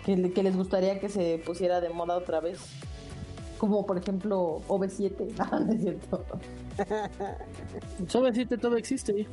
que, 0.05 0.31
que 0.31 0.43
les 0.43 0.55
gustaría 0.55 0.99
que 0.99 1.09
se 1.09 1.41
pusiera 1.45 1.81
de 1.81 1.89
moda 1.89 2.15
otra 2.15 2.39
vez. 2.39 2.59
Como 3.57 3.85
por 3.85 3.97
ejemplo 3.97 4.61
OV7. 4.67 5.33
Ah, 5.39 5.59
no 5.65 5.73
es 5.73 5.81
cierto. 5.81 6.25
Suavecito 8.07 8.57
todo 8.57 8.77
existe. 8.77 9.27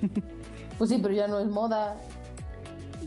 Pues 0.79 0.91
sí, 0.91 0.99
pero 1.03 1.15
ya 1.15 1.29
no 1.29 1.39
es 1.39 1.47
moda. 1.47 1.97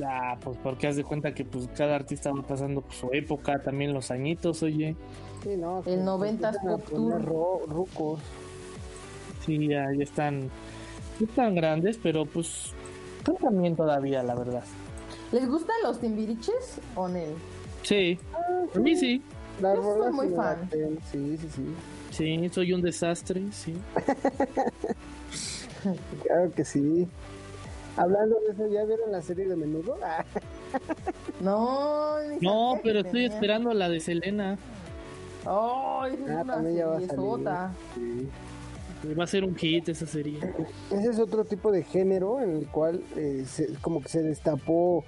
Ah, 0.05 0.37
pues 0.41 0.57
porque 0.63 0.87
haz 0.87 0.95
de 0.95 1.03
cuenta 1.03 1.33
que 1.33 1.45
pues 1.45 1.67
cada 1.75 1.95
artista 1.95 2.31
va 2.31 2.41
pasando 2.41 2.83
su 2.89 3.09
época, 3.13 3.61
también 3.61 3.93
los 3.93 4.09
añitos, 4.11 4.63
oye. 4.63 4.95
Sí, 5.43 5.55
no, 5.57 5.79
El 5.79 5.83
que- 5.83 5.89
que 5.91 5.97
90s 5.97 6.29
empiezan 6.29 6.67
a 6.69 6.77
Pop 6.77 6.89
poner 6.89 7.17
Tour. 7.19 7.25
ro- 7.25 7.61
rucos. 7.67 8.19
Sí, 9.45 9.67
ya, 9.67 9.87
ya 9.95 10.03
están, 10.03 10.49
no 11.19 11.25
están 11.27 11.53
grandes, 11.55 11.99
pero 12.01 12.25
pues 12.25 12.71
están 13.19 13.35
también 13.37 13.75
todavía, 13.75 14.23
la 14.23 14.35
verdad. 14.35 14.63
¿Les 15.31 15.47
gustan 15.47 15.75
los 15.83 15.99
timbiriches 15.99 16.79
o 16.95 17.07
no? 17.07 17.19
Sí, 17.83 18.17
a 18.75 18.79
mí 18.79 18.95
sí. 18.95 19.21
Las 19.61 19.75
Yo 19.75 19.83
soy 19.83 20.11
muy 20.13 20.29
fan. 20.29 20.61
laten, 20.61 20.99
Sí, 21.11 21.37
sí, 21.37 21.47
sí. 21.55 21.65
Sí, 22.11 22.49
soy 22.49 22.73
un 22.73 22.81
desastre, 22.81 23.43
sí. 23.51 23.75
Claro 26.23 26.49
que 26.55 26.63
sí. 26.63 27.07
Hablando 27.97 28.39
de 28.39 28.51
eso, 28.53 28.67
¿ya 28.67 28.83
vieron 28.85 29.11
la 29.11 29.21
serie 29.21 29.45
de 29.47 29.55
menudo? 29.55 29.97
No, 31.41 32.15
No, 32.41 32.79
pero 32.83 32.99
estoy 32.99 33.21
tenía. 33.23 33.27
esperando 33.35 33.73
la 33.73 33.89
de 33.89 33.99
Selena. 33.99 34.57
Ay, 35.45 35.45
esa 35.45 35.51
Ah, 35.51 36.07
es 36.09 36.19
una 36.21 36.45
también 36.45 36.75
ya 36.77 36.85
va 36.87 36.91
a 36.91 36.95
salir. 36.95 37.09
seriezota. 37.09 37.73
sí. 37.95 38.27
Va 39.19 39.23
a 39.25 39.27
ser 39.27 39.43
un 39.43 39.53
hit 39.55 39.89
esa 39.89 40.05
serie. 40.07 40.39
Ese 40.89 41.09
es 41.09 41.19
otro 41.19 41.43
tipo 41.43 41.71
de 41.73 41.83
género 41.83 42.39
en 42.41 42.55
el 42.55 42.67
cual 42.67 43.03
eh, 43.17 43.43
se- 43.45 43.73
como 43.81 44.01
que 44.01 44.07
se 44.07 44.23
destapó 44.23 45.03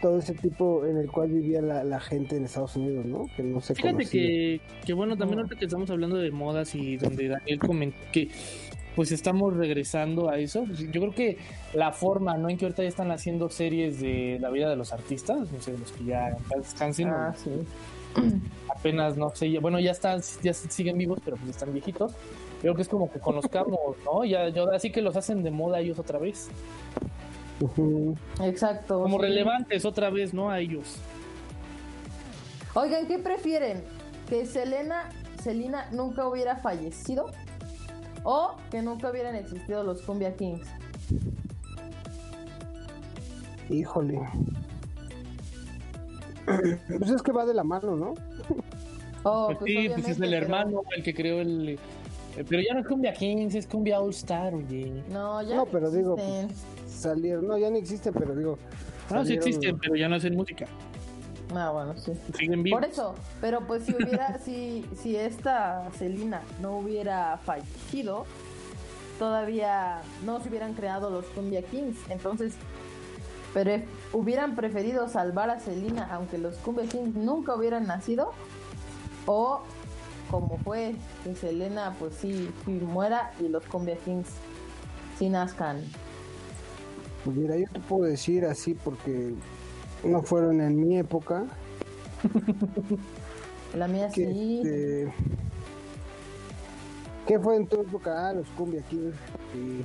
todo 0.00 0.18
ese 0.20 0.32
tipo 0.32 0.86
en 0.86 0.96
el 0.96 1.10
cual 1.10 1.28
vivía 1.28 1.60
la, 1.60 1.84
la 1.84 2.00
gente 2.00 2.36
en 2.36 2.46
Estados 2.46 2.76
Unidos, 2.76 3.04
¿no? 3.04 3.26
Que 3.36 3.42
no 3.42 3.60
se 3.60 3.74
Fíjate 3.74 4.06
que, 4.06 4.62
que 4.86 4.92
bueno, 4.94 5.18
también 5.18 5.36
No. 5.36 5.42
ahorita 5.42 5.58
que 5.58 5.66
estamos 5.66 5.90
hablando 5.90 6.16
de 6.16 6.30
modas 6.30 6.74
y 6.74 6.96
donde 6.96 7.28
Daniel 7.28 7.58
comentó 7.58 7.98
que 8.10 8.30
pues 8.98 9.12
estamos 9.12 9.54
regresando 9.56 10.28
a 10.28 10.40
eso. 10.40 10.64
pues, 10.64 10.80
Yo 10.90 11.00
creo 11.00 11.14
que 11.14 11.38
la 11.72 11.92
forma, 11.92 12.36
¿no? 12.36 12.48
En 12.48 12.58
que 12.58 12.64
ahorita 12.64 12.82
ya 12.82 12.88
están 12.88 13.12
haciendo 13.12 13.48
series 13.48 14.00
de 14.00 14.38
la 14.40 14.50
vida 14.50 14.68
de 14.68 14.74
los 14.74 14.92
artistas, 14.92 15.52
no 15.52 15.60
sé, 15.60 15.78
los 15.78 15.92
que 15.92 16.04
ya 16.06 16.36
descansen, 16.56 17.06
Ah, 17.08 17.32
sí. 17.36 17.48
apenas, 18.76 19.16
no 19.16 19.30
sé, 19.30 19.56
bueno, 19.60 19.78
ya 19.78 19.92
están, 19.92 20.20
ya 20.42 20.52
siguen 20.52 20.98
vivos, 20.98 21.20
pero 21.24 21.36
pues 21.36 21.50
están 21.50 21.72
viejitos. 21.72 22.12
Creo 22.60 22.74
que 22.74 22.82
es 22.82 22.88
como 22.88 23.08
que 23.08 23.20
conozcamos, 23.20 23.94
¿no? 24.04 24.24
Ya, 24.24 24.48
yo, 24.48 24.68
así 24.72 24.90
que 24.90 25.00
los 25.00 25.14
hacen 25.14 25.44
de 25.44 25.52
moda 25.52 25.78
ellos 25.78 26.00
otra 26.00 26.18
vez. 26.18 26.48
Exacto. 28.42 29.00
Como 29.00 29.18
sí. 29.18 29.22
relevantes 29.22 29.84
otra 29.84 30.10
vez, 30.10 30.34
¿no? 30.34 30.50
A 30.50 30.58
ellos. 30.58 30.96
Oigan, 32.74 33.06
¿qué 33.06 33.20
prefieren? 33.20 33.84
¿Que 34.28 34.44
Selena, 34.44 35.08
Selena 35.40 35.88
nunca 35.92 36.26
hubiera 36.26 36.56
fallecido? 36.56 37.26
¿O 38.24 38.56
que 38.70 38.82
nunca 38.82 39.10
hubieran 39.10 39.34
existido 39.36 39.82
los 39.84 40.02
Cumbia 40.02 40.34
Kings? 40.36 40.66
Híjole. 43.70 44.18
Pues 46.98 47.10
es 47.10 47.22
que 47.22 47.32
va 47.32 47.44
de 47.44 47.54
la 47.54 47.64
mano, 47.64 47.94
¿no? 47.96 48.14
Oh, 49.24 49.46
Pues 49.48 49.58
pues 49.58 49.70
sí, 49.72 49.88
pues 49.88 50.08
es 50.08 50.16
el 50.20 50.30
pero- 50.30 50.36
hermano 50.36 50.82
el 50.96 51.02
que 51.02 51.12
creó 51.14 51.40
el... 51.40 51.68
eh, 51.70 51.78
Pero 52.48 52.62
ya 52.62 52.72
no 52.74 52.80
es 52.80 52.86
Cumbia 52.86 53.12
Kings, 53.12 53.54
es 53.54 53.66
Cumbia 53.66 54.00
All 54.00 54.10
Star, 54.10 54.54
oye. 54.54 55.02
No, 55.10 55.42
ya 55.42 55.56
No, 55.56 55.66
pero 55.66 55.90
digo, 55.90 56.14
existen. 56.16 56.48
Salieron, 56.88 57.46
no, 57.46 57.58
ya 57.58 57.68
no 57.70 57.76
existe, 57.76 58.10
pero 58.12 58.34
digo. 58.34 58.58
No, 59.10 59.24
sí 59.24 59.34
existen, 59.34 59.78
pero 59.78 59.96
ya 59.96 60.08
no 60.08 60.16
hacen 60.16 60.34
música. 60.36 60.66
Ah, 61.54 61.70
bueno, 61.70 61.94
sí. 61.96 62.12
Siguen 62.36 62.62
vivos. 62.62 62.80
Por 62.80 62.88
eso, 62.88 63.14
pero 63.40 63.66
pues 63.66 63.84
si 63.84 63.94
hubiera, 63.94 64.38
si, 64.44 64.84
si 65.00 65.16
esta 65.16 65.88
Selena 65.96 66.42
no 66.60 66.78
hubiera 66.78 67.38
fallecido, 67.38 68.26
todavía 69.18 70.02
no 70.24 70.40
se 70.40 70.48
hubieran 70.48 70.74
creado 70.74 71.10
los 71.10 71.24
Cumbia 71.26 71.62
Kings. 71.62 71.96
Entonces, 72.10 72.54
pero 73.54 73.82
hubieran 74.12 74.54
preferido 74.54 75.08
salvar 75.08 75.50
a 75.50 75.60
Selena 75.60 76.08
aunque 76.12 76.38
los 76.38 76.56
Cumbia 76.56 76.86
Kings 76.86 77.14
nunca 77.14 77.54
hubieran 77.54 77.86
nacido, 77.86 78.32
o 79.26 79.62
como 80.30 80.58
fue 80.58 80.94
que 81.24 81.34
Selena 81.34 81.94
pues 81.98 82.14
sí, 82.14 82.50
sí 82.64 82.70
muera 82.72 83.32
y 83.40 83.48
los 83.48 83.64
Cumbia 83.64 83.96
Kings 83.96 84.28
sí 85.18 85.28
nazcan. 85.28 85.82
Pues 87.24 87.36
mira, 87.36 87.56
yo 87.56 87.66
te 87.72 87.80
puedo 87.80 88.04
decir 88.04 88.44
así 88.44 88.74
porque 88.74 89.34
no 90.04 90.22
fueron 90.22 90.60
en 90.60 90.80
mi 90.80 90.98
época. 90.98 91.44
La 93.76 93.86
mía 93.86 94.08
Que, 94.08 94.26
sí. 94.26 94.60
este, 94.64 95.12
¿Qué 97.26 97.38
fue 97.38 97.56
en 97.56 97.66
tu 97.66 97.82
época? 97.82 98.28
Ah, 98.28 98.32
los 98.32 98.46
Cumbia 98.56 98.82
Kings. 98.88 99.14
Sí. 99.52 99.84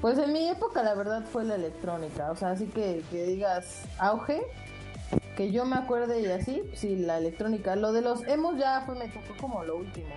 Pues 0.00 0.18
en 0.18 0.32
mi 0.34 0.48
época 0.48 0.82
la 0.82 0.94
verdad 0.94 1.24
fue 1.24 1.44
la 1.44 1.54
electrónica, 1.54 2.30
o 2.30 2.36
sea, 2.36 2.50
así 2.50 2.66
que, 2.66 3.02
que 3.10 3.24
digas 3.24 3.84
auge, 3.98 4.42
que 5.34 5.50
yo 5.50 5.64
me 5.64 5.76
acuerde 5.76 6.20
y 6.20 6.26
así, 6.26 6.62
sí, 6.74 6.96
la 6.96 7.16
electrónica. 7.16 7.74
Lo 7.74 7.92
de 7.92 8.02
los 8.02 8.22
emos 8.28 8.58
ya 8.58 8.82
fue, 8.84 8.96
me 8.96 9.08
tocó 9.08 9.34
como 9.40 9.64
lo 9.64 9.78
último. 9.78 10.08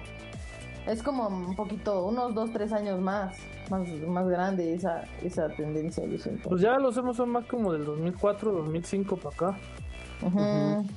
Es 0.87 1.03
como 1.03 1.27
un 1.27 1.55
poquito, 1.55 2.05
unos 2.05 2.33
dos, 2.33 2.51
tres 2.53 2.71
años 2.71 3.01
más, 3.01 3.35
más, 3.69 3.87
más 4.07 4.27
grande 4.27 4.73
esa, 4.73 5.03
esa 5.21 5.49
tendencia, 5.49 6.05
yo 6.05 6.17
siento. 6.17 6.49
Pues 6.49 6.61
ya 6.61 6.77
los 6.79 6.95
hemos 6.97 7.17
son 7.17 7.29
más 7.29 7.45
como 7.45 7.73
del 7.73 7.85
2004, 7.85 8.53
2005 8.53 9.17
para 9.17 9.35
acá. 9.35 9.59
Ujú. 10.25 10.87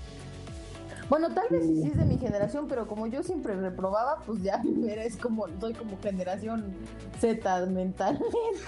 Bueno, 1.09 1.34
tal 1.34 1.49
vez 1.51 1.66
sí 1.66 1.88
es 1.88 1.97
de 1.97 2.05
mi 2.05 2.18
generación, 2.18 2.66
pero 2.68 2.86
como 2.86 3.09
yo 3.09 3.24
siempre 3.24 3.57
reprobaba, 3.57 4.18
pues 4.24 4.45
ya 4.45 4.62
eres 4.88 5.16
como, 5.16 5.47
soy 5.59 5.74
como 5.74 5.99
generación 6.01 6.72
Z 7.18 7.66
mentalmente. 7.66 8.24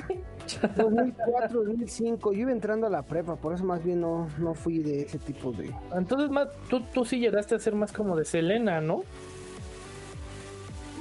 2004, 0.76 1.62
2005. 1.62 2.32
Yo 2.32 2.40
iba 2.40 2.50
entrando 2.50 2.88
a 2.88 2.90
la 2.90 3.02
prepa, 3.02 3.36
por 3.36 3.54
eso 3.54 3.62
más 3.62 3.84
bien 3.84 4.00
no, 4.00 4.26
no 4.38 4.54
fui 4.54 4.80
de 4.80 5.02
ese 5.02 5.20
tipo 5.20 5.52
de. 5.52 5.72
Entonces, 5.94 6.30
más, 6.30 6.48
tú, 6.68 6.80
tú 6.92 7.04
sí 7.04 7.20
llegaste 7.20 7.54
a 7.54 7.60
ser 7.60 7.76
más 7.76 7.92
como 7.92 8.16
de 8.16 8.24
Selena, 8.24 8.80
¿no? 8.80 9.04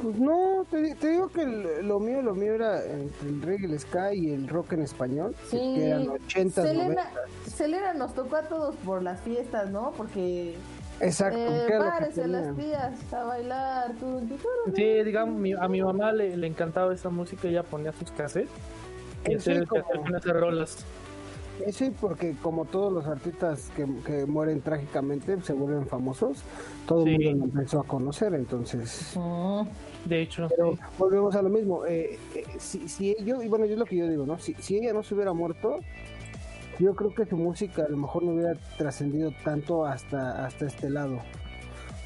Pues 0.01 0.17
no, 0.17 0.65
te, 0.69 0.81
di- 0.81 0.95
te 0.95 1.09
digo 1.09 1.27
que 1.29 1.41
el- 1.43 1.87
lo 1.87 1.99
mío, 1.99 2.21
lo 2.21 2.33
mío 2.33 2.53
era 2.55 2.83
entre 2.85 3.29
el 3.29 3.41
reggae, 3.41 3.65
el 3.67 3.79
ska 3.79 4.13
y 4.13 4.31
el 4.31 4.47
rock 4.47 4.73
en 4.73 4.81
español, 4.81 5.35
que- 5.49 5.57
Sí. 5.57 5.73
que 5.75 5.87
eran 5.89 6.09
80, 6.09 6.61
Selena, 6.63 6.83
90. 6.85 7.11
Selena 7.47 7.93
nos 7.93 8.13
tocó 8.13 8.35
a 8.37 8.41
todos 8.43 8.75
por 8.77 9.03
las 9.03 9.19
fiestas, 9.21 9.69
¿no? 9.69 9.91
Porque 9.95 10.55
Exacto, 10.99 11.37
eh, 11.37 11.67
párese 11.77 12.27
las 12.27 12.55
tías 12.55 13.13
a 13.13 13.23
bailar. 13.23 13.91
tu, 13.99 14.19
tu, 14.21 14.27
tu, 14.27 14.47
tu. 14.65 14.75
Sí, 14.75 15.03
digamos, 15.03 15.39
mi- 15.39 15.53
a 15.53 15.67
mi 15.67 15.81
mamá 15.81 16.11
le, 16.11 16.35
le 16.35 16.47
encantaba 16.47 16.93
esa 16.93 17.09
música, 17.09 17.47
ella 17.47 17.63
ponía 17.63 17.91
sus 17.93 18.11
cassettes. 18.11 18.49
Y 19.27 19.35
hacer 19.35 19.67
como- 19.67 19.83
con 19.83 20.15
esas 20.15 20.33
rolas. 20.33 20.85
Eso 21.63 21.85
y 21.85 21.91
porque 21.91 22.35
como 22.41 22.65
todos 22.65 22.91
los 22.91 23.05
artistas 23.05 23.69
que, 23.75 23.85
que 24.03 24.25
mueren 24.25 24.61
trágicamente 24.61 25.39
se 25.43 25.53
vuelven 25.53 25.85
famosos, 25.85 26.41
todo 26.87 27.05
el 27.05 27.17
Sí. 27.17 27.25
mundo 27.25 27.45
lo 27.45 27.51
empezó 27.51 27.81
a 27.81 27.83
conocer, 27.83 28.33
entonces... 28.33 29.13
Mm, 29.15 29.61
De 30.05 30.21
hecho, 30.23 30.47
Pero 30.49 30.77
volvemos 30.97 31.35
a 31.35 31.41
lo 31.41 31.49
mismo, 31.49 31.85
eh, 31.85 32.17
eh, 32.35 32.43
si, 32.57 32.87
si 32.87 33.15
yo, 33.23 33.41
y 33.43 33.47
bueno, 33.47 33.65
yo 33.65 33.73
es 33.73 33.79
lo 33.79 33.85
que 33.85 33.97
yo 33.97 34.07
digo, 34.07 34.25
¿no? 34.25 34.39
Si, 34.39 34.53
si 34.55 34.77
ella 34.77 34.93
no 34.93 35.03
se 35.03 35.13
hubiera 35.13 35.31
muerto, 35.33 35.79
yo 36.79 36.95
creo 36.95 37.13
que 37.13 37.25
su 37.27 37.37
música 37.37 37.83
a 37.85 37.89
lo 37.89 37.97
mejor 37.97 38.23
no 38.23 38.31
hubiera 38.31 38.55
trascendido 38.77 39.31
tanto 39.43 39.85
hasta, 39.85 40.43
hasta 40.45 40.65
este 40.65 40.89
lado, 40.89 41.19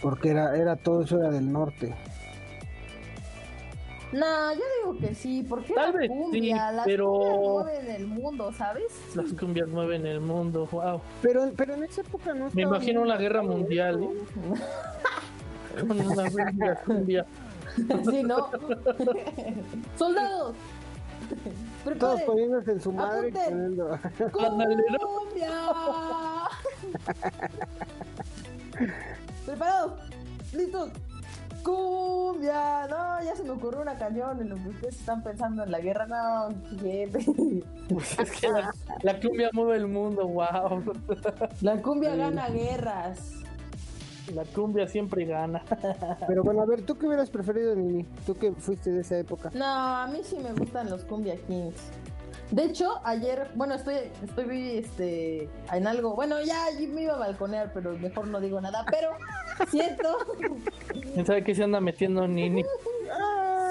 porque 0.02 0.30
era, 0.32 0.58
era 0.58 0.76
todo 0.76 1.04
eso 1.04 1.18
era 1.20 1.32
del 1.32 1.50
norte. 1.52 1.96
No, 4.12 4.54
yo 4.54 4.62
digo 4.84 5.00
que 5.00 5.16
sí, 5.16 5.46
porque 5.48 5.74
Tal 5.74 5.92
la 5.94 5.98
vez 6.00 6.10
cumbia, 6.10 6.70
sí, 6.70 6.76
las 6.76 6.86
pero- 6.86 7.12
cumbias 7.12 7.38
mueven 7.40 7.90
el 7.96 8.08
mundo, 8.08 8.52
¿sabes? 8.54 8.84
las 9.16 9.34
cumbias 9.34 9.68
mueven 9.70 10.06
el 10.06 10.20
mundo, 10.22 10.68
wow. 10.72 11.02
Pero, 11.22 11.50
pero 11.56 11.74
en 11.76 11.84
esa 11.84 12.02
época 12.02 12.34
no 12.34 12.50
Me 12.54 12.62
imagino 12.64 13.02
una 13.02 13.18
guerra 13.18 13.42
marcado 13.42 13.58
mundial. 13.60 14.04
¿eh? 14.04 15.80
Con 15.88 16.00
una 16.00 16.30
cumbia, 16.32 16.76
cumbia. 16.86 17.26
sí, 18.10 18.24
¿no? 18.24 18.50
¡Soldados! 19.98 20.56
Todos 21.26 21.36
¡Preparen! 21.84 22.26
poniéndose 22.26 22.72
en 22.72 22.82
su 22.82 22.92
madre. 22.92 23.32
¿Preparados? 29.46 29.94
¿Listos? 30.54 30.90
¡Cumbia! 31.64 32.88
No, 32.88 33.24
ya 33.24 33.36
se 33.36 33.44
me 33.44 33.52
ocurrió 33.52 33.82
una 33.82 33.98
canción 33.98 34.40
en 34.40 34.50
lo 34.50 34.56
que 34.56 34.70
ustedes 34.70 35.00
están 35.00 35.24
pensando 35.24 35.64
en 35.64 35.72
la 35.72 35.80
guerra. 35.80 36.06
No, 36.06 36.50
gente. 36.80 37.26
Es 38.20 38.32
que 38.40 38.50
la, 38.50 38.72
la 39.02 39.20
cumbia 39.20 39.50
mueve 39.52 39.78
el 39.78 39.88
mundo, 39.88 40.28
wow. 40.28 40.84
La 41.62 41.82
cumbia 41.82 42.16
gana 42.16 42.50
guerras. 42.50 43.45
La 44.34 44.44
cumbia 44.44 44.88
siempre 44.88 45.26
gana. 45.26 45.64
Pero 46.28 46.44
bueno, 46.44 46.62
a 46.62 46.66
ver, 46.66 46.82
¿tú 46.82 46.98
qué 46.98 47.08
hubieras 47.08 47.30
preferido, 47.30 47.76
Nini? 47.76 48.04
Tú 48.26 48.34
que 48.36 48.52
fuiste 48.54 48.92
de 48.92 49.02
esa 49.02 49.18
época. 49.18 49.52
No, 49.54 49.66
a 49.66 50.08
mí 50.08 50.22
sí 50.24 50.38
me 50.38 50.54
gustan 50.54 50.90
los 50.90 51.04
Cumbia 51.04 51.36
Kings. 51.48 51.92
De 52.52 52.66
hecho, 52.66 53.02
ayer, 53.04 53.50
bueno, 53.56 53.74
estoy, 53.74 53.96
estoy 54.24 54.78
este, 54.78 55.50
en 55.72 55.88
algo, 55.88 56.16
bueno, 56.16 56.42
ya 56.44 56.68
me 56.94 57.02
iba 57.02 57.16
a 57.16 57.18
balconear, 57.18 57.72
pero 57.74 57.98
mejor 57.98 58.28
no 58.28 58.40
digo 58.40 58.62
nada, 58.62 58.86
pero 58.90 59.10
siento, 59.72 60.16
¿Quién 61.14 61.26
sabe 61.26 61.44
qué 61.44 61.56
se 61.56 61.64
anda 61.64 61.82
metiendo 61.82 62.28
Nini? 62.28 62.64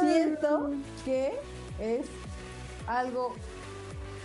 siento 0.01 0.73
que 1.05 1.35
es 1.79 2.07
algo 2.87 3.35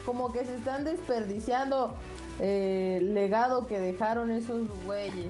como 0.06 0.32
que 0.32 0.44
se 0.44 0.56
están 0.56 0.84
desperdiciando 0.84 1.94
eh, 2.40 2.98
el 3.00 3.14
legado 3.14 3.68
que 3.68 3.80
dejaron 3.80 4.32
esos 4.32 4.68
güeyes. 4.86 5.28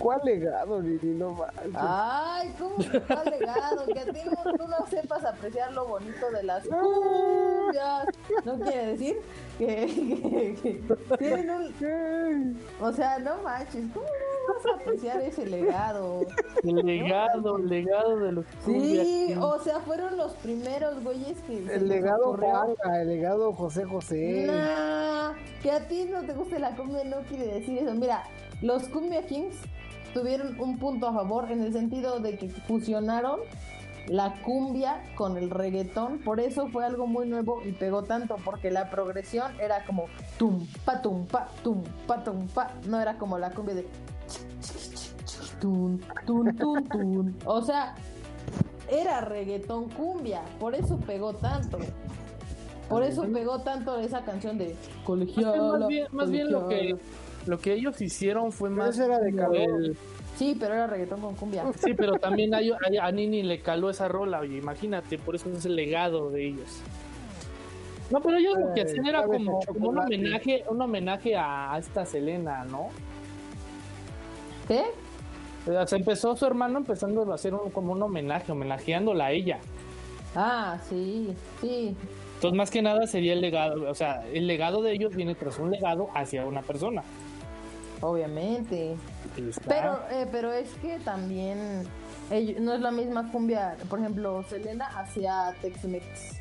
¿Cuál 0.00 0.20
legado, 0.24 0.82
Nini? 0.82 1.14
No 1.18 1.32
manches. 1.32 1.74
Ay, 1.74 2.54
¿cómo 2.58 2.76
que 2.78 2.96
está 2.96 3.22
legado? 3.24 3.84
Que 3.86 3.98
a 4.00 4.04
ti 4.06 4.18
no, 4.24 4.52
tú 4.56 4.66
no 4.66 4.86
sepas 4.88 5.24
apreciar 5.26 5.72
lo 5.72 5.86
bonito 5.86 6.30
de 6.30 6.42
las 6.42 6.66
cumbias. 6.66 8.06
No 8.46 8.58
quiere 8.60 8.86
decir 8.86 9.16
que, 9.58 10.56
que- 10.62 10.80
que 10.80 11.16
tienen 11.18 11.50
un... 11.50 12.60
O 12.80 12.92
sea, 12.92 13.18
no 13.18 13.42
manches, 13.42 13.84
¿cómo 13.92 14.06
vas 14.06 14.66
a 14.72 14.76
apreciar 14.80 15.20
ese 15.20 15.44
legado? 15.46 16.22
El 16.64 16.76
legado, 16.76 17.56
el 17.58 17.68
legado 17.68 18.16
de 18.20 18.32
los 18.32 18.46
Cumbia 18.64 19.04
Sí, 19.04 19.34
o 19.38 19.58
sea, 19.60 19.80
fueron 19.80 20.16
los 20.16 20.32
primeros 20.36 21.02
güeyes 21.04 21.38
que... 21.42 21.58
El 21.74 21.88
legado. 21.88 22.36
Juanga, 22.38 23.02
el 23.02 23.08
legado 23.08 23.52
José 23.52 23.84
José. 23.84 24.44
Nah, 24.46 25.32
que 25.62 25.70
a 25.70 25.86
ti 25.86 26.08
no 26.10 26.22
te 26.22 26.32
guste 26.32 26.58
la 26.58 26.74
cumbia 26.74 27.04
no 27.04 27.18
quiere 27.28 27.46
decir 27.60 27.78
eso. 27.78 27.92
Mira, 27.94 28.24
los 28.62 28.88
Cumbia 28.88 29.26
Kings 29.26 29.56
tuvieron 30.12 30.58
un 30.60 30.78
punto 30.78 31.08
a 31.08 31.12
favor 31.12 31.50
en 31.50 31.62
el 31.62 31.72
sentido 31.72 32.20
de 32.20 32.36
que 32.36 32.48
fusionaron 32.48 33.40
la 34.08 34.34
cumbia 34.42 35.02
con 35.14 35.36
el 35.36 35.50
reggaetón. 35.50 36.18
Por 36.18 36.40
eso 36.40 36.68
fue 36.68 36.84
algo 36.84 37.06
muy 37.06 37.28
nuevo 37.28 37.62
y 37.64 37.72
pegó 37.72 38.02
tanto, 38.02 38.36
porque 38.44 38.70
la 38.70 38.90
progresión 38.90 39.52
era 39.60 39.84
como 39.84 40.06
tum, 40.38 40.66
pa, 40.84 41.00
tum, 41.00 41.26
pa, 41.26 41.48
tum, 41.62 41.82
pa, 42.06 42.24
tum, 42.24 42.48
pa. 42.48 42.72
No 42.88 43.00
era 43.00 43.18
como 43.18 43.38
la 43.38 43.50
cumbia 43.50 43.76
de 43.76 43.86
tun, 45.60 46.00
tun, 46.26 46.56
tun, 46.56 46.84
tun. 46.84 47.36
O 47.44 47.62
sea, 47.62 47.94
era 48.90 49.20
reggaetón 49.20 49.88
cumbia. 49.90 50.42
Por 50.58 50.74
eso 50.74 50.98
pegó 50.98 51.34
tanto. 51.34 51.78
Por 52.88 53.04
eso 53.04 53.22
pegó 53.32 53.60
tanto 53.60 54.00
esa 54.00 54.22
canción 54.22 54.58
de 54.58 54.74
colegiala. 55.04 55.78
más 55.78 55.86
bien, 55.86 56.06
más 56.10 56.30
bien 56.30 56.50
lo 56.50 56.66
que. 56.66 56.96
Lo 57.46 57.58
que 57.58 57.72
ellos 57.74 58.00
hicieron 58.00 58.52
fue 58.52 58.68
Pero 58.70 58.82
más 58.82 58.94
eso 58.96 59.04
era 59.04 59.18
de 59.18 59.30
el- 59.30 59.96
Sí, 60.36 60.56
pero 60.58 60.72
era 60.74 60.86
reggaetón 60.86 61.20
con 61.20 61.34
cumbia. 61.34 61.64
sí, 61.84 61.92
pero 61.94 62.14
también 62.14 62.54
a, 62.54 62.58
a- 62.58 62.60
a 63.06 63.12
Nini 63.12 63.42
le 63.42 63.60
caló 63.60 63.90
esa 63.90 64.08
rola, 64.08 64.40
oye, 64.40 64.56
imagínate, 64.58 65.18
por 65.18 65.34
eso 65.36 65.50
es 65.50 65.64
el 65.66 65.76
legado 65.76 66.30
de 66.30 66.46
ellos. 66.48 66.80
No, 68.10 68.20
pero 68.20 68.38
ellos 68.38 68.54
lo 68.58 68.74
que 68.74 68.80
Eh, 68.80 68.84
hacían 68.84 69.06
era 69.06 69.20
sabe 69.20 69.36
como, 69.36 69.60
un 69.74 69.98
homenaje, 69.98 70.64
un 70.68 70.80
homenaje 70.82 71.36
a, 71.36 71.74
a 71.74 71.78
esta 71.78 72.04
Selena, 72.04 72.64
¿no? 72.64 72.88
¿Qué? 74.66 74.84
O 75.66 75.72
sea, 75.72 75.86
se 75.86 75.96
empezó 75.96 76.34
su 76.36 76.46
hermano 76.46 76.78
empezando 76.78 77.30
a 77.30 77.34
hacer 77.34 77.54
un- 77.54 77.70
como 77.70 77.92
un 77.92 78.02
homenaje, 78.02 78.50
homenajeándola 78.50 79.26
a 79.26 79.32
ella. 79.32 79.58
Ah, 80.34 80.78
sí, 80.88 81.34
sí. 81.60 81.94
Entonces, 82.36 82.56
más 82.56 82.70
que 82.70 82.80
nada 82.82 83.06
sería 83.06 83.34
el 83.34 83.40
legado, 83.42 83.90
o 83.90 83.94
sea, 83.94 84.26
el 84.32 84.46
legado 84.46 84.80
de 84.82 84.92
ellos 84.92 85.14
viene 85.14 85.34
tras 85.34 85.58
un 85.58 85.70
legado 85.70 86.08
hacia 86.14 86.46
una 86.46 86.62
persona. 86.62 87.02
Obviamente. 88.00 88.96
Está. 89.36 89.62
Pero, 89.68 90.00
eh, 90.10 90.26
pero 90.30 90.52
es 90.52 90.72
que 90.74 90.98
también 91.00 91.84
no 92.60 92.74
es 92.74 92.80
la 92.80 92.90
misma 92.90 93.30
cumbia. 93.30 93.76
Por 93.88 93.98
ejemplo, 93.98 94.42
Selena 94.48 94.86
hacía 94.86 95.54
Tex-Mex. 95.60 96.40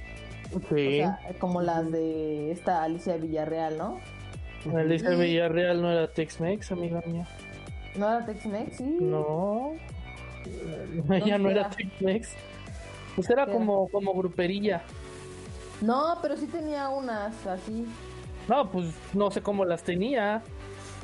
O 0.56 0.76
sí, 0.76 0.98
sea, 0.98 1.20
como 1.40 1.62
las 1.62 1.92
de 1.92 2.52
esta 2.52 2.84
Alicia 2.84 3.18
Villarreal, 3.18 3.78
¿no? 3.78 4.00
Alicia 4.76 5.12
Villarreal 5.12 5.82
no 5.82 5.92
era 5.92 6.12
Tex-Mex, 6.12 6.72
amiga 6.72 7.02
mía. 7.06 7.28
¿No 7.96 8.08
era 8.08 8.26
Tex-Mex? 8.26 8.78
Sí. 8.78 8.98
No. 9.00 9.74
Ella 11.12 11.38
no 11.40 11.50
era 11.50 11.62
era. 11.62 11.70
Tex-Mex. 11.70 12.30
Pues 13.16 13.30
era 13.30 13.46
¿Qué 13.46 13.52
como, 13.52 13.88
como 13.90 14.14
gruperilla. 14.14 14.82
No, 15.82 16.18
pero 16.22 16.36
sí 16.38 16.48
tenía 16.48 16.90
unas 16.90 17.46
así. 17.48 17.86
No, 18.48 18.70
pues 18.70 18.94
no 19.14 19.32
sé 19.32 19.42
cómo 19.42 19.66
las 19.66 19.84
tenía. 19.84 20.42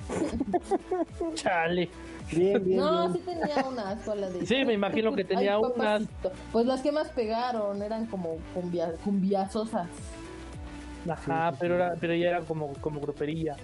Chale. 1.35 1.89
Bien, 2.31 2.63
bien, 2.63 2.79
No, 2.79 3.09
bien. 3.09 3.13
sí 3.13 3.19
tenía 3.19 3.63
unas. 3.67 4.01
¿cuál 4.03 4.21
la 4.21 4.29
de- 4.29 4.45
Sí, 4.45 4.65
me 4.65 4.73
imagino 4.73 5.13
que 5.13 5.23
tenía 5.23 5.55
Ay, 5.57 5.61
unas. 5.75 6.03
Pues 6.51 6.65
las 6.65 6.81
que 6.81 6.91
más 6.91 7.09
pegaron 7.09 7.81
eran 7.83 8.07
como 8.07 8.37
cumbia, 8.53 8.93
cumbiazosas. 9.03 9.87
Ajá, 11.07 11.53
pero 11.59 11.75
era, 11.75 11.93
pero 11.99 12.13
ella 12.13 12.29
era 12.29 12.39
como, 12.41 12.73
como 12.81 12.99
gruperilla. 12.99 13.55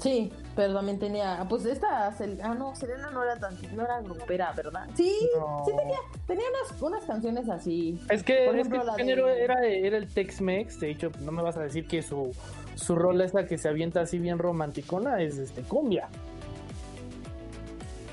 Sí, 0.00 0.32
pero 0.56 0.72
también 0.74 0.98
tenía, 0.98 1.44
pues 1.48 1.64
esta, 1.66 2.10
Sel- 2.18 2.40
ah 2.42 2.54
no, 2.54 2.74
Selena 2.74 3.10
no 3.10 3.22
era 3.22 3.36
tan, 3.38 3.54
no 3.76 3.84
era 3.84 4.00
grupera, 4.00 4.52
¿verdad? 4.56 4.86
Sí, 4.94 5.14
No. 5.38 5.62
sí 5.66 5.72
tenía, 5.76 5.98
tenía 6.26 6.44
unas, 6.48 6.82
unas 6.82 7.04
canciones 7.04 7.48
así. 7.50 8.00
Es 8.10 8.22
que, 8.24 8.46
Por 8.46 8.54
es 8.56 8.60
ejemplo, 8.66 8.80
que 8.80 8.86
la 8.86 8.92
su 8.92 8.98
género 8.98 9.26
de- 9.26 9.44
era, 9.44 9.64
era 9.66 9.96
el 9.98 10.08
Tex-Mex. 10.08 10.80
De 10.80 10.90
hecho, 10.90 11.12
no 11.20 11.30
me 11.30 11.42
vas 11.42 11.56
a 11.58 11.60
decir 11.62 11.86
que 11.86 12.00
su, 12.02 12.34
su 12.74 12.96
rol 12.96 13.20
esa 13.20 13.46
que 13.46 13.58
se 13.58 13.68
avienta 13.68 14.00
así 14.00 14.18
bien 14.18 14.38
romanticona 14.38 15.20
es 15.20 15.36
este 15.38 15.60
cumbia. 15.62 16.08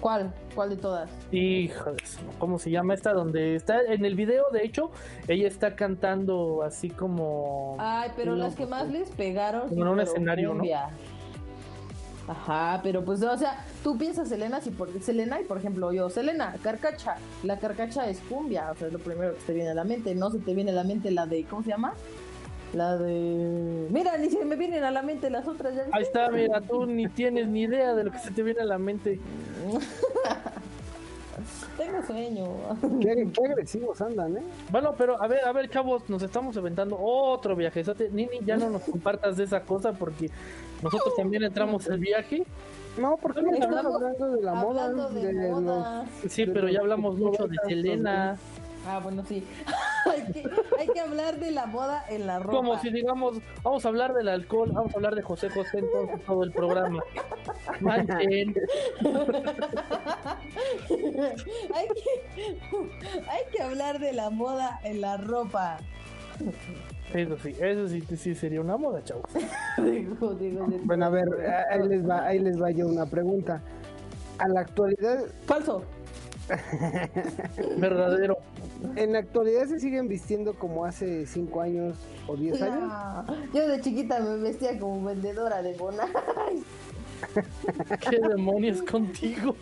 ¿Cuál? 0.01 0.33
¿Cuál 0.53 0.69
de 0.71 0.75
todas? 0.75 1.09
Su- 1.31 2.37
¿cómo 2.37 2.59
se 2.59 2.69
llama 2.69 2.93
esta? 2.93 3.13
Donde 3.13 3.55
está 3.55 3.81
en 3.83 4.03
el 4.03 4.15
video, 4.15 4.43
de 4.51 4.65
hecho, 4.65 4.91
ella 5.29 5.47
está 5.47 5.75
cantando 5.77 6.61
así 6.61 6.89
como. 6.89 7.77
Ay, 7.79 8.11
pero 8.17 8.35
las 8.35 8.53
que 8.55 8.65
más 8.65 8.89
les 8.89 9.09
pegaron. 9.11 9.69
como 9.69 9.81
en 9.83 9.87
un 9.87 9.99
escenario, 10.01 10.53
¿no? 10.53 10.63
Ajá, 12.33 12.79
pero 12.81 13.05
pues, 13.05 13.21
o 13.21 13.37
sea, 13.37 13.63
tú 13.83 13.95
piensas 13.97 14.27
Selena, 14.27 14.59
si 14.59 14.71
por 14.71 14.89
Selena 15.01 15.39
y 15.39 15.43
por 15.43 15.59
ejemplo 15.59 15.93
yo, 15.93 16.09
Selena, 16.09 16.55
carcacha, 16.63 17.17
la 17.43 17.59
carcacha 17.59 18.09
es 18.09 18.19
cumbia, 18.21 18.71
o 18.71 18.75
sea, 18.75 18.87
es 18.87 18.93
lo 18.93 18.99
primero 18.99 19.35
que 19.35 19.41
te 19.41 19.53
viene 19.53 19.69
a 19.69 19.75
la 19.75 19.83
mente, 19.83 20.15
no 20.15 20.31
se 20.31 20.39
te 20.39 20.55
viene 20.55 20.71
a 20.71 20.73
la 20.73 20.83
mente 20.83 21.11
la 21.11 21.27
de, 21.27 21.43
¿cómo 21.45 21.61
se 21.61 21.69
llama? 21.69 21.93
La 22.73 22.97
de... 22.97 23.87
Mira, 23.91 24.17
ni 24.17 24.31
se 24.31 24.43
me 24.45 24.55
vienen 24.55 24.83
a 24.83 24.89
la 24.89 25.03
mente 25.03 25.29
las 25.29 25.47
otras, 25.47 25.75
ya? 25.75 25.85
Ahí 25.91 26.01
está, 26.01 26.29
mira, 26.31 26.59
tú 26.61 26.87
ni 26.87 27.07
tienes 27.07 27.47
ni 27.47 27.61
idea 27.61 27.93
de 27.93 28.05
lo 28.05 28.11
que 28.11 28.17
se 28.17 28.31
te 28.31 28.41
viene 28.41 28.61
a 28.61 28.65
la 28.65 28.79
mente. 28.79 29.19
Tengo 31.77 32.03
sueño. 32.05 32.47
Qué, 33.01 33.29
qué 33.33 33.45
agresivos 33.51 33.99
andan, 34.01 34.37
¿eh? 34.37 34.43
Bueno, 34.71 34.93
pero 34.97 35.21
a 35.21 35.27
ver, 35.27 35.43
a 35.45 35.51
ver, 35.51 35.69
chavos, 35.69 36.07
nos 36.09 36.21
estamos 36.21 36.55
aventando 36.57 36.97
otro 36.99 37.55
viajezote. 37.55 38.09
Nini, 38.11 38.39
ya 38.45 38.57
no 38.57 38.69
nos 38.69 38.83
compartas 38.83 39.37
de 39.37 39.45
esa 39.45 39.61
cosa 39.61 39.91
porque 39.93 40.29
nosotros 40.83 41.15
también 41.15 41.43
entramos 41.43 41.87
el 41.87 41.99
viaje. 41.99 42.43
No, 42.97 43.17
porque 43.17 43.39
Estamos 43.39 43.85
hablando 43.95 44.31
de 44.33 44.41
la 44.43 44.53
moda. 44.53 44.89
De, 45.09 45.33
los- 45.33 45.61
moda. 45.61 46.05
Sí, 46.29 46.45
pero 46.45 46.69
ya 46.69 46.79
hablamos 46.81 47.17
mucho 47.17 47.47
de 47.47 47.55
Selena. 47.67 48.37
Ah, 48.87 48.99
bueno, 49.01 49.23
sí. 49.25 49.43
hay, 50.11 50.31
que, 50.31 50.43
hay 50.79 50.87
que 50.87 50.99
hablar 50.99 51.39
de 51.39 51.51
la 51.51 51.65
moda 51.65 52.05
en 52.09 52.27
la 52.27 52.39
ropa. 52.39 52.57
Como 52.57 52.77
si 52.79 52.89
digamos, 52.91 53.39
vamos 53.63 53.85
a 53.85 53.89
hablar 53.89 54.13
del 54.13 54.27
alcohol, 54.27 54.71
vamos 54.73 54.93
a 54.93 54.97
hablar 54.97 55.15
de 55.15 55.21
José 55.21 55.49
José 55.49 55.79
entonces 55.79 56.25
todo 56.25 56.43
el 56.43 56.51
programa. 56.51 57.01
Manchen. 57.79 58.19
hay, 61.73 61.87
que, 61.87 62.23
hay 63.29 63.43
que 63.51 63.63
hablar 63.63 63.99
de 63.99 64.13
la 64.13 64.29
moda 64.29 64.79
en 64.83 65.01
la 65.01 65.17
ropa. 65.17 65.77
Eso 67.13 67.37
sí, 67.37 67.55
eso 67.59 67.87
sí, 67.87 68.01
sí 68.17 68.35
sería 68.35 68.59
una 68.59 68.75
moda, 68.75 69.03
chavos. 69.03 69.25
Digo, 69.77 70.33
digo, 70.33 70.65
digo. 70.65 70.79
Bueno, 70.83 71.05
a 71.05 71.09
ver, 71.09 71.25
ahí 71.69 71.87
les 71.87 72.09
va, 72.09 72.25
ahí 72.25 72.39
les 72.39 72.61
va 72.61 72.71
yo 72.71 72.87
una 72.87 73.05
pregunta. 73.05 73.61
A 74.39 74.47
la 74.47 74.61
actualidad, 74.61 75.25
Falso. 75.45 75.83
Verdadero. 77.77 78.37
¿en 78.95 79.13
la 79.13 79.19
actualidad 79.19 79.65
se 79.67 79.79
siguen 79.79 80.07
vistiendo 80.07 80.53
como 80.53 80.85
hace 80.85 81.25
5 81.25 81.61
años 81.61 81.97
o 82.27 82.35
10 82.35 82.61
años? 82.61 82.91
Yo 83.53 83.67
de 83.67 83.81
chiquita 83.81 84.19
me 84.19 84.37
vestía 84.37 84.77
como 84.79 85.03
vendedora 85.03 85.61
de 85.61 85.73
Bonai. 85.77 86.09
¿Qué 88.09 88.19
demonios 88.19 88.81
contigo? 88.81 89.55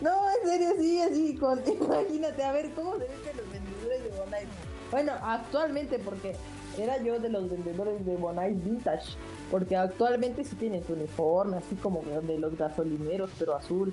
No, 0.00 0.10
en 0.30 0.48
serio, 0.48 0.68
sí, 0.78 1.00
así, 1.00 1.34
con, 1.36 1.60
imagínate, 1.66 2.44
a 2.44 2.52
ver, 2.52 2.70
¿cómo 2.74 2.92
se 2.98 3.06
visten 3.08 3.36
los 3.36 3.52
vendedores 3.52 4.04
de 4.04 4.10
Bonai? 4.18 4.44
Bueno, 4.90 5.12
actualmente, 5.22 5.98
porque 5.98 6.36
era 6.78 7.02
yo 7.02 7.18
de 7.18 7.28
los 7.28 7.50
vendedores 7.50 8.06
de 8.06 8.16
Bonai 8.16 8.54
Vintage, 8.54 9.16
porque 9.50 9.76
actualmente 9.76 10.44
sí 10.44 10.54
tienen 10.56 10.84
su 10.84 10.92
uniforme, 10.92 11.56
así 11.56 11.74
como 11.76 12.02
de 12.02 12.38
los 12.38 12.56
gasolineros, 12.56 13.30
pero 13.38 13.56
azul. 13.56 13.92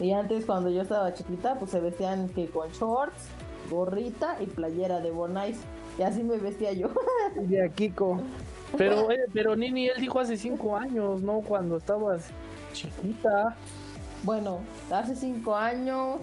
Y 0.00 0.12
antes, 0.12 0.44
cuando 0.46 0.70
yo 0.70 0.82
estaba 0.82 1.12
chiquita, 1.14 1.54
pues 1.56 1.70
se 1.70 1.80
vestían 1.80 2.28
que 2.28 2.46
con 2.46 2.70
shorts, 2.70 3.28
gorrita 3.70 4.36
y 4.40 4.46
playera 4.46 5.00
de 5.00 5.10
Bonai. 5.10 5.54
Y 5.98 6.02
así 6.02 6.22
me 6.22 6.38
vestía 6.38 6.72
yo. 6.72 6.88
De 7.36 7.70
Kiko. 7.70 8.20
Pero, 8.76 9.10
eh, 9.10 9.24
pero 9.32 9.54
Nini, 9.54 9.88
él 9.88 10.00
dijo 10.00 10.18
hace 10.18 10.36
cinco 10.36 10.76
años, 10.76 11.20
¿no? 11.22 11.40
Cuando 11.40 11.76
estabas 11.76 12.28
chiquita. 12.72 13.54
Bueno, 14.22 14.60
hace 14.90 15.14
cinco 15.14 15.54
años. 15.54 16.20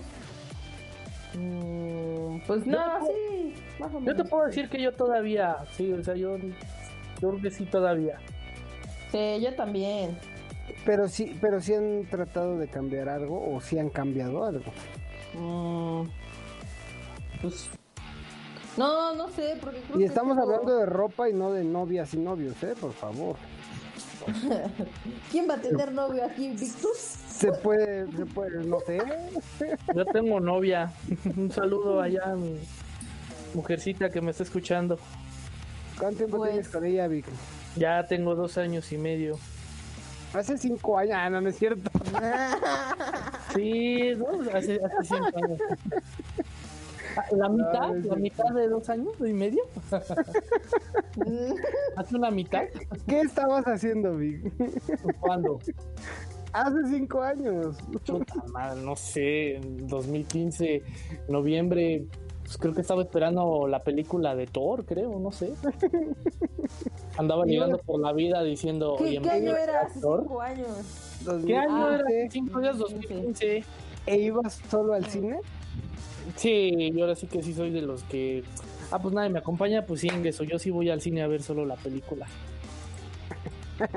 mm, 1.36 2.40
pues 2.48 2.66
Yo 2.66 2.72
no, 2.72 3.06
sí, 3.06 3.54
más 3.80 3.94
o 3.94 4.02
Yo 4.02 4.16
te 4.16 4.24
puedo 4.24 4.46
decir 4.46 4.70
que 4.70 4.82
yo 4.82 4.92
todavía, 4.94 5.58
sí, 5.74 5.94
o 5.94 6.04
sea, 6.04 6.16
yo, 6.16 6.38
yo 6.38 6.50
creo 7.30 7.42
que 7.42 7.52
sí 7.52 7.66
todavía. 7.66 8.18
Sí, 9.12 9.40
yo 9.42 9.54
también. 9.56 10.18
Pero 10.86 11.08
sí, 11.08 11.38
pero 11.42 11.62
sí 11.62 11.74
han 11.74 12.06
tratado 12.10 12.58
de 12.58 12.68
cambiar 12.68 13.10
algo 13.10 13.54
o 13.56 13.62
sí 13.62 13.78
han 13.80 13.90
cambiado 13.90 14.44
algo. 14.46 14.72
Mm, 15.34 16.04
pues. 17.42 17.70
No, 18.78 19.14
no 19.16 19.30
sé, 19.30 19.58
porque 19.60 19.82
creo 19.82 19.98
Y 19.98 20.00
que 20.00 20.06
estamos 20.06 20.38
hablando 20.38 20.78
de 20.78 20.86
ropa 20.86 21.30
y 21.30 21.34
no 21.34 21.52
de 21.52 21.64
novias 21.64 22.14
y 22.14 22.18
novios, 22.18 22.62
¿eh? 22.64 22.76
Por 22.80 22.94
favor. 22.94 23.36
¿Quién 25.32 25.50
va 25.50 25.56
a 25.56 25.62
tener 25.62 25.92
novio 25.92 26.24
aquí, 26.26 26.50
Victus? 26.50 26.98
Se 26.98 27.52
puede, 27.52 28.06
se 28.12 28.26
puede, 28.26 28.64
no 28.66 28.80
sé. 28.82 29.00
Yo 29.96 30.06
tengo 30.06 30.40
novia. 30.40 30.92
Un 31.38 31.52
saludo 31.52 32.02
allá 32.02 32.32
a 32.32 32.36
mi 32.36 32.58
mujercita 33.54 34.10
que 34.10 34.22
me 34.22 34.32
está 34.32 34.44
escuchando. 34.44 34.98
¿Cuánto 35.98 36.18
tiempo 36.20 36.38
Pues- 36.38 36.52
tienes 36.52 36.70
con 36.70 36.86
ella, 36.86 37.08
Vic? 37.08 37.26
Ya 37.76 38.06
tengo 38.08 38.36
dos 38.36 38.58
años 38.58 38.92
y 38.92 38.98
medio. 38.98 39.38
Hace 40.34 40.58
cinco 40.58 40.98
años, 40.98 41.16
ah, 41.18 41.30
no, 41.30 41.42
no 41.42 41.50
es 41.50 41.58
cierto. 41.58 41.90
Sí, 43.56 44.14
¿no? 44.16 44.28
Hace, 44.54 44.76
hace 44.76 45.04
cinco 45.04 45.26
años. 45.44 45.60
Ah, 47.18 47.24
¿La 47.32 47.50
mitad? 47.50 47.96
Ay, 47.96 48.04
¿La 48.04 48.16
mitad 48.16 48.54
de 48.54 48.68
dos 48.68 48.88
años 48.90 49.14
y 49.20 49.34
medio? 49.34 49.64
¿Hace 51.98 52.16
una 52.16 52.30
mitad? 52.30 52.66
¿Qué 53.08 53.22
estabas 53.22 53.66
haciendo, 53.66 54.16
Vic? 54.16 54.54
¿Cuándo? 55.20 55.60
Hace 56.54 56.78
cinco 56.90 57.24
años. 57.24 57.78
Madre, 58.54 58.82
no 58.82 58.96
sé, 58.96 59.56
en 59.56 59.88
2015, 59.88 60.84
noviembre, 61.28 62.06
pues 62.50 62.58
creo 62.58 62.74
que 62.74 62.82
estaba 62.82 63.04
esperando 63.04 63.68
la 63.68 63.84
película 63.84 64.36
de 64.36 64.48
Thor, 64.48 64.84
creo, 64.84 65.20
no 65.20 65.32
sé. 65.32 65.54
Andaba 67.18 67.46
llegando 67.46 67.78
por 67.78 68.00
la 68.00 68.12
vida 68.12 68.42
diciendo, 68.42 68.96
¿Qué, 68.98 69.20
año 69.20 69.54
¿me 69.54 69.62
era? 69.62 69.82
Hace 69.82 70.00
cinco 70.00 70.42
años. 70.42 70.68
¿Qué 71.46 71.56
año 71.56 71.86
Ah, 71.86 71.96
era? 72.00 72.06
sí. 72.08 72.30
Cinco 72.32 72.60
días 72.60 72.80
2015. 72.80 73.64
¿E 74.08 74.18
ibas 74.18 74.60
solo 74.68 74.94
al 74.96 75.06
cine? 75.06 75.38
Sí, 76.38 76.92
yo 76.92 77.02
ahora 77.04 77.16
sí 77.16 77.28
que 77.28 77.44
sí 77.44 77.54
soy 77.54 77.70
de 77.70 77.84
los 77.84 78.02
que. 78.06 78.44
Ah, 78.90 78.98
pues 79.00 79.14
nadie 79.14 79.30
me 79.30 79.38
acompaña, 79.38 79.86
pues 79.86 80.02
sí, 80.02 80.10
eso. 80.24 80.44
Yo 80.44 80.58
sí 80.58 80.72
voy 80.72 80.90
al 80.90 81.02
cine 81.02 81.22
a 81.22 81.28
ver 81.28 81.44
solo 81.44 81.68
la 81.68 81.76
película. 81.76 82.26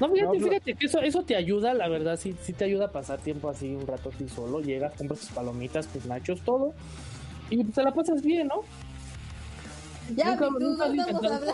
No, 0.00 0.08
fíjate, 0.08 0.38
No, 0.38 0.46
fíjate 0.46 0.74
que 0.74 0.86
eso, 0.86 1.00
eso 1.00 1.22
te 1.24 1.36
ayuda, 1.36 1.74
la 1.74 1.86
verdad, 1.88 2.16
sí, 2.16 2.34
sí 2.42 2.54
te 2.54 2.64
ayuda 2.64 2.86
a 2.86 2.92
pasar 2.92 3.18
tiempo 3.20 3.50
así 3.50 3.74
un 3.74 3.86
rato 3.86 4.10
así 4.14 4.26
solo. 4.28 4.60
Llegas, 4.60 4.94
compras 4.94 5.20
tus 5.20 5.30
palomitas, 5.30 5.86
tus 5.88 6.06
nachos, 6.06 6.40
todo. 6.40 6.72
Y 7.50 7.64
te 7.64 7.82
la 7.82 7.92
pasas 7.92 8.22
bien, 8.22 8.48
¿no? 8.48 8.62
Ya, 10.16 10.30
Nunca- 10.32 10.46
tú 10.48 10.58
nunca 10.60 10.88
no 10.88 10.94
estamos 11.02 11.24
hablando. 11.24 11.52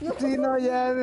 No, 0.00 0.12
Sí, 0.18 0.36
no, 0.38 0.58
ya. 0.58 0.92
no 0.94 1.02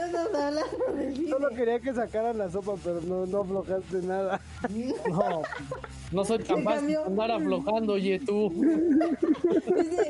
estamos 0.00 0.34
hablando 0.34 0.94
de 0.96 1.14
cine. 1.14 1.30
Solo 1.30 1.48
quería 1.50 1.80
que 1.80 1.94
sacaran 1.94 2.38
la 2.38 2.50
sopa, 2.50 2.74
pero 2.82 3.00
no, 3.02 3.26
no 3.26 3.40
aflojaste 3.42 4.02
nada. 4.02 4.40
No, 5.08 5.42
no 6.12 6.24
soy 6.24 6.38
capaz 6.44 6.80
de 6.82 6.96
andar 6.96 7.30
aflojando, 7.32 7.94
oye 7.94 8.18
tú. 8.20 8.50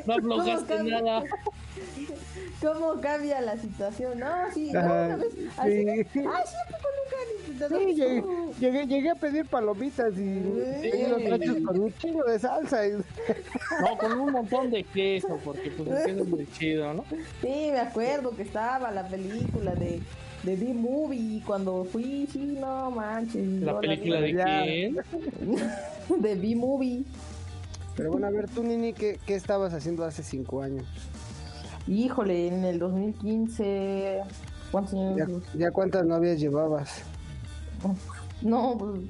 No 0.07 0.15
¿cómo 0.15 0.35
aflojaste 0.35 0.75
cambia- 0.77 1.01
nada. 1.03 1.23
¿Cómo 2.61 3.01
cambia 3.01 3.41
la 3.43 3.57
situación? 3.57 4.19
No, 4.19 4.29
sí, 4.55 4.71
no, 4.73 4.81
Ajá, 4.81 4.93
una 5.07 5.17
vez. 5.17 5.35
Así, 5.59 5.85
sí. 6.13 6.21
Ay, 6.21 6.45
sí, 6.47 6.57
¿a 6.57 6.67
poco 6.71 6.89
nunca 6.97 7.17
han 7.23 7.31
intentado? 7.39 7.46
Sí, 7.69 7.95
llegué, 7.95 8.23
llegué, 8.61 8.87
llegué 8.87 9.11
a 9.11 9.15
pedir 9.15 9.47
palomitas 9.47 10.13
y, 10.17 10.21
y 10.23 11.07
los 11.09 11.23
nachos 11.23 11.57
con 11.65 11.81
un 11.81 11.93
chingo 11.95 12.23
de 12.25 12.39
salsa. 12.39 12.87
y- 12.87 12.93
No, 12.93 13.99
con 13.99 14.13
un 14.21 14.33
montón 14.33 14.71
de 14.71 14.85
queso, 14.85 15.39
porque 15.45 15.71
pues 15.71 15.89
el 15.89 16.05
queso 16.07 16.23
es 16.23 16.29
muy 16.29 16.47
chido, 16.53 16.95
¿no? 16.95 17.05
Sí, 17.43 17.69
me 17.73 17.79
acuerdo 17.81 18.31
que 18.37 18.43
estaba 18.43 18.91
la 18.91 19.07
película 19.09 19.75
de, 19.75 20.01
de 20.43 20.57
B-Movie 20.57 21.43
cuando 21.47 21.85
fui, 21.85 22.29
sí, 22.33 22.57
no 22.61 22.91
manches. 22.91 23.47
La 23.63 23.73
no 23.73 23.81
película 23.81 24.21
de 24.21 24.35
quién. 24.35 24.97
de 26.23 26.35
B-Movie. 26.35 27.05
Pero 27.97 28.11
bueno, 28.13 28.27
a 28.27 28.31
ver, 28.31 28.49
tú, 28.51 28.63
Nini, 28.63 28.93
¿qué, 28.93 29.19
qué 29.27 29.35
estabas 29.35 29.73
haciendo 29.73 30.05
hace 30.05 30.23
cinco 30.23 30.63
años? 30.63 30.85
Híjole, 31.89 32.49
en 32.49 32.65
el 32.65 32.79
2015. 32.79 34.21
¿Cuántos 34.71 34.95
años? 34.95 35.17
¿Ya, 35.55 35.59
ya 35.67 35.71
cuántas 35.71 36.05
novias 36.05 36.39
llevabas? 36.39 37.03
No, 38.43 38.77
pues. 38.79 39.01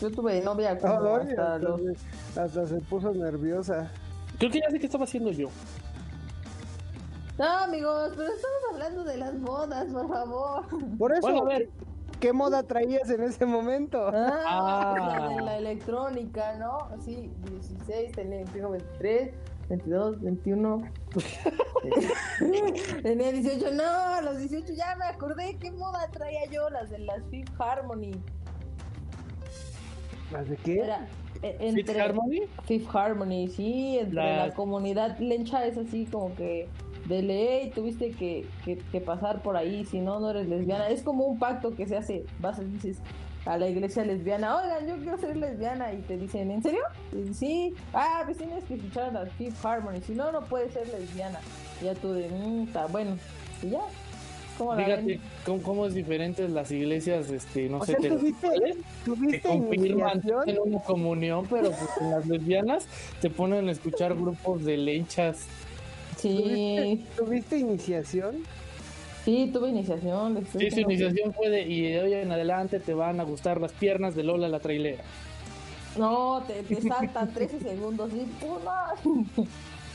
Yo 0.00 0.10
tuve 0.10 0.40
novia 0.42 0.78
como 0.78 1.16
hasta 1.16 1.54
hasta, 1.54 1.58
los. 1.58 1.80
se, 1.80 2.40
hasta 2.40 2.66
se 2.66 2.74
puso 2.82 3.12
nerviosa. 3.12 3.90
Creo 4.38 4.50
que 4.52 4.60
ya 4.60 4.70
sé 4.70 4.78
qué 4.78 4.86
estaba 4.86 5.04
haciendo 5.04 5.30
yo. 5.32 5.48
No, 7.38 7.44
amigos, 7.64 8.12
pero 8.16 8.28
estamos 8.28 8.58
hablando 8.72 9.04
de 9.04 9.16
las 9.16 9.40
bodas, 9.40 9.86
por 9.92 10.08
favor. 10.08 10.64
Por 10.98 11.12
eso, 11.12 11.20
Bueno, 11.22 11.42
a 11.42 11.44
ver. 11.44 11.68
¿qué 12.20 12.32
moda 12.32 12.62
traías 12.64 13.08
en 13.10 13.22
ese 13.22 13.46
momento? 13.46 14.08
Ah, 14.12 14.42
Ah. 14.46 14.94
la 15.20 15.28
de 15.36 15.40
la 15.42 15.56
electrónica, 15.58 16.56
¿no? 16.58 16.88
Sí, 17.04 17.30
16, 17.50 18.12
tenía, 18.12 18.44
tengo 18.46 18.70
23, 18.70 19.30
22, 19.68 20.20
21. 20.22 20.82
tenía 23.02 23.32
18, 23.32 23.72
no, 23.72 23.84
a 23.84 24.22
los 24.22 24.38
18 24.38 24.72
ya 24.72 24.96
me 24.96 25.04
acordé 25.04 25.56
qué 25.60 25.70
moda 25.70 26.08
traía 26.10 26.46
yo, 26.50 26.68
las 26.70 26.90
de 26.90 26.98
las 27.00 27.24
Fifth 27.30 27.52
Harmony. 27.60 28.12
¿Las 30.32 30.48
de 30.48 30.56
qué? 30.56 30.80
Era, 30.80 31.06
eh, 31.42 31.56
Fifth 31.58 31.78
entre 31.78 32.00
Harmony. 32.00 32.40
Fifth 32.64 32.94
Harmony, 32.94 33.48
sí, 33.48 33.98
entre 33.98 34.36
la 34.36 34.54
comunidad 34.54 35.18
lencha 35.18 35.66
es 35.66 35.76
así 35.76 36.06
como 36.06 36.34
que 36.34 36.68
de 37.06 37.22
ley 37.22 37.70
tuviste 37.70 38.10
que, 38.10 38.46
que, 38.64 38.76
que 38.76 39.00
pasar 39.00 39.42
por 39.42 39.56
ahí, 39.56 39.84
si 39.84 40.00
no, 40.00 40.20
no 40.20 40.30
eres 40.30 40.48
lesbiana. 40.48 40.88
Es 40.88 41.02
como 41.02 41.24
un 41.24 41.38
pacto 41.38 41.74
que 41.74 41.86
se 41.86 41.96
hace, 41.96 42.24
vas 42.40 42.58
y 42.58 42.64
dices 42.64 43.00
a 43.48 43.56
la 43.56 43.66
iglesia 43.68 44.04
lesbiana, 44.04 44.56
oigan, 44.56 44.86
yo 44.86 44.96
quiero 45.02 45.18
ser 45.18 45.36
lesbiana, 45.36 45.92
y 45.94 45.98
te 46.02 46.18
dicen, 46.18 46.50
¿en 46.50 46.62
serio? 46.62 46.82
Y 47.12 47.32
sí, 47.32 47.74
ah, 47.94 48.22
pues 48.26 48.36
tienes 48.36 48.62
que 48.64 48.74
escuchar 48.74 49.04
a 49.04 49.24
las 49.24 49.32
Fifth 49.32 49.64
Harmony, 49.64 50.00
si 50.06 50.12
no, 50.14 50.30
no 50.30 50.42
puedes 50.42 50.72
ser 50.74 50.86
lesbiana. 50.88 51.40
Y 51.80 51.86
ya 51.86 51.94
tú 51.94 52.12
de, 52.12 52.28
"Mm, 52.28 52.64
está 52.64 52.86
bueno, 52.86 53.16
y 53.62 53.70
ya. 53.70 53.80
¿Cómo 54.58 54.74
la 54.74 54.84
Fíjate 54.84 55.02
ven? 55.06 55.20
cómo, 55.46 55.62
cómo 55.62 55.86
es 55.86 55.94
diferentes 55.94 56.50
las 56.50 56.70
iglesias, 56.72 57.30
este, 57.30 57.68
no 57.68 57.78
O 57.78 57.86
sé, 57.86 57.92
sea, 57.92 58.00
te- 58.00 58.08
¿tuviste, 58.10 58.48
¿tuviste 59.04 59.40
confirman 59.40 60.20
en 60.46 60.58
una 60.58 60.80
comunión, 60.80 61.46
pero 61.48 61.70
pues 61.70 61.90
en 62.00 62.10
las 62.10 62.26
lesbianas 62.26 62.86
te 63.20 63.30
ponen 63.30 63.68
a 63.68 63.72
escuchar 63.72 64.14
grupos 64.14 64.64
de 64.64 64.76
lenchas. 64.76 65.46
Sí, 66.16 67.06
¿Tuviste 67.16 67.56
iniciación? 67.58 68.42
Sí, 69.28 69.50
tuve 69.52 69.68
iniciación. 69.68 70.46
Sí, 70.58 70.70
su 70.70 70.80
iniciación 70.80 71.34
fue 71.34 71.50
de, 71.50 71.62
y 71.62 71.82
de 71.92 72.00
hoy 72.02 72.12
en 72.14 72.32
adelante 72.32 72.80
te 72.80 72.94
van 72.94 73.20
a 73.20 73.24
gustar 73.24 73.60
las 73.60 73.72
piernas 73.72 74.14
de 74.14 74.22
Lola 74.24 74.48
la 74.48 74.60
trailera. 74.60 75.04
No, 75.98 76.42
te, 76.46 76.62
te 76.62 76.80
saltan 76.80 77.32
13 77.34 77.60
segundos 77.70 78.10
y. 78.12 78.26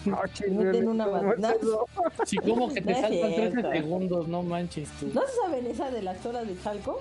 No, 0.05 0.17
meten 0.63 0.87
una 0.87 1.05
¿cómo 1.09 1.33
es 1.33 1.39
madre. 1.39 1.57
eso? 1.61 1.85
Sí, 2.25 2.37
como 2.37 2.69
que 2.71 2.81
te 2.81 2.91
No 2.93 3.01
saltan 3.01 3.33
13 3.33 3.51
cierto. 3.51 3.71
segundos, 3.71 4.27
no 4.27 4.43
manches 4.43 4.89
tú. 4.99 5.07
¿No 5.13 5.21
se 5.21 5.33
saben 5.43 5.65
esa 5.67 5.89
de 5.89 6.01
las 6.03 6.23
horas 6.25 6.47
de 6.47 6.59
Chalco? 6.61 6.99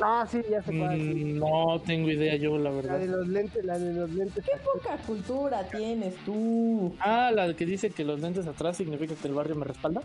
Ah, 0.00 0.26
sí, 0.28 0.38
ya 0.50 0.62
se 0.62 0.72
puede. 0.72 0.96
Mm, 0.96 1.38
no 1.38 1.80
tengo 1.84 2.10
idea 2.10 2.34
yo, 2.36 2.56
la 2.58 2.70
La 2.70 2.76
de 2.76 2.82
verdad. 2.82 3.00
los 3.18 3.28
lentes, 3.28 3.64
la 3.64 3.78
de 3.78 3.92
los 3.92 4.10
lentes. 4.10 4.42
¿Qué 4.44 4.52
poca 4.64 4.96
cultura 5.06 5.68
tienes 5.68 6.14
tú? 6.24 6.94
Ah, 6.98 7.30
la 7.32 7.54
que 7.54 7.66
dice 7.66 7.90
que 7.90 8.02
los 8.04 8.18
lentes 8.20 8.46
atrás 8.46 8.78
significa 8.78 9.14
que 9.14 9.28
el 9.28 9.34
barrio 9.34 9.54
me 9.54 9.64
respalda. 9.66 10.02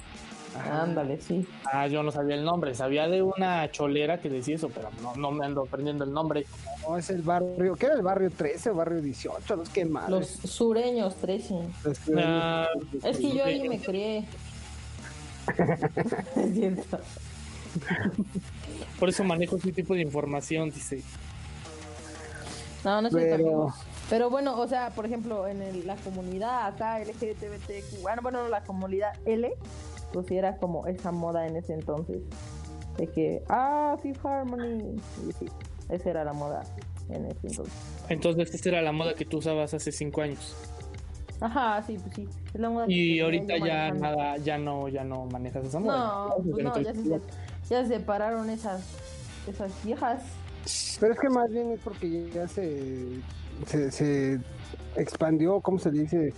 Ándale, 0.65 1.19
sí. 1.21 1.47
Ah, 1.71 1.87
yo 1.87 2.03
no 2.03 2.11
sabía 2.11 2.35
el 2.35 2.43
nombre, 2.43 2.73
sabía 2.75 3.07
de 3.07 3.21
una 3.21 3.69
cholera 3.71 4.19
que 4.19 4.29
decía 4.29 4.55
eso, 4.55 4.69
pero 4.69 4.89
no, 5.01 5.15
no 5.15 5.31
me 5.31 5.45
ando 5.45 5.61
aprendiendo 5.63 6.03
el 6.03 6.11
nombre. 6.13 6.45
No, 6.87 6.97
es 6.97 7.09
el 7.09 7.21
barrio. 7.21 7.75
¿Qué 7.75 7.85
era 7.85 7.95
el 7.95 8.01
barrio 8.01 8.29
13 8.31 8.69
o 8.71 8.75
barrio 8.75 9.01
18? 9.01 9.55
Los 9.55 9.69
que 9.69 9.85
más. 9.85 10.09
Los 10.09 10.27
sureños 10.27 11.15
13. 11.15 11.55
Ah, 12.17 12.67
Es 13.03 13.17
que 13.17 13.31
yo 13.35 13.43
ahí 13.45 13.67
me 13.67 13.79
crié. 13.79 14.25
es 16.35 16.53
cierto. 16.53 16.99
por 18.99 19.09
eso 19.09 19.23
manejo 19.23 19.55
ese 19.57 19.71
tipo 19.71 19.93
de 19.93 20.01
información, 20.01 20.71
dice. 20.71 21.01
No, 22.83 23.01
no 23.01 23.07
es 23.07 23.13
cierto. 23.13 23.35
Pero- 23.37 23.47
amigos. 23.49 23.73
Pero 24.09 24.29
bueno, 24.29 24.57
o 24.57 24.65
sea, 24.69 24.91
por 24.91 25.05
ejemplo, 25.05 25.47
en 25.49 25.61
el- 25.61 25.85
la 25.85 25.97
comunidad 25.97 26.65
acá 26.67 26.99
LGBTQ, 27.01 28.01
bueno, 28.01 28.21
bueno, 28.21 28.47
la 28.47 28.63
comunidad 28.63 29.11
L, 29.25 29.51
pues 30.13 30.25
sí 30.27 30.37
era 30.37 30.57
como 30.57 30.87
esa 30.87 31.11
moda 31.11 31.47
en 31.47 31.55
ese 31.57 31.73
entonces. 31.73 32.17
De 32.97 33.07
que, 33.07 33.43
ah, 33.49 33.95
Fifth 34.01 34.25
Harmony. 34.25 34.95
Y 35.27 35.31
sí, 35.33 35.45
esa 35.89 36.09
era 36.09 36.23
la 36.23 36.33
moda 36.33 36.63
en 37.09 37.25
ese 37.25 37.47
entonces. 37.47 37.73
Entonces, 38.09 38.53
esta 38.53 38.69
era 38.69 38.81
la 38.81 38.91
moda 38.91 39.13
que 39.13 39.25
tú 39.25 39.37
usabas 39.37 39.73
hace 39.73 39.91
cinco 39.91 40.21
años. 40.21 40.55
Ajá, 41.39 41.83
sí, 41.85 41.97
pues 42.01 42.15
sí. 42.15 42.27
Es 42.53 42.59
la 42.59 42.69
moda 42.69 42.87
que 42.87 42.93
Y 42.93 43.19
ahorita 43.19 43.53
ya 43.63 43.91
nada, 43.91 44.37
ya 44.37 44.57
no, 44.57 44.87
ya 44.87 45.03
no 45.03 45.25
manejas 45.27 45.65
esa 45.65 45.79
moda. 45.79 46.25
No, 46.29 46.35
pues 46.51 46.63
no, 46.63 46.81
ya 46.81 46.93
se, 46.93 47.03
se- 47.03 47.21
ya 47.69 47.83
se 47.83 47.87
separaron 47.87 48.49
esas, 48.49 48.81
esas 49.47 49.71
viejas. 49.83 50.23
Pero 50.99 51.13
es 51.13 51.19
que 51.19 51.29
más 51.29 51.49
bien 51.51 51.71
es 51.71 51.79
porque 51.81 52.29
ya 52.33 52.47
se, 52.47 53.19
se, 53.67 53.91
se 53.91 54.39
expandió, 54.95 55.61
¿cómo 55.61 55.77
se 55.77 55.91
dice? 55.91 56.33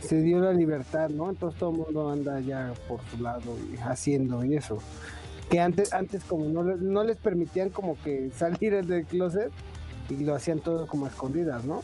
Se 0.00 0.20
dio 0.22 0.38
la 0.40 0.52
libertad, 0.52 1.08
¿no? 1.10 1.28
Entonces 1.30 1.58
todo 1.58 1.70
el 1.72 1.76
mundo 1.78 2.10
anda 2.10 2.40
ya 2.40 2.72
por 2.86 3.00
su 3.10 3.22
lado 3.22 3.56
y 3.72 3.76
haciendo 3.78 4.44
y 4.44 4.56
eso. 4.56 4.78
Que 5.50 5.60
antes, 5.60 5.92
antes 5.92 6.24
como 6.24 6.44
no, 6.46 6.62
no 6.62 7.04
les 7.04 7.16
permitían 7.16 7.70
como 7.70 7.96
que 8.02 8.30
salir 8.36 8.84
del 8.86 9.04
closet 9.06 9.50
y 10.10 10.24
lo 10.24 10.34
hacían 10.34 10.60
todo 10.60 10.86
como 10.86 11.06
a 11.06 11.08
escondidas, 11.08 11.64
¿no? 11.64 11.82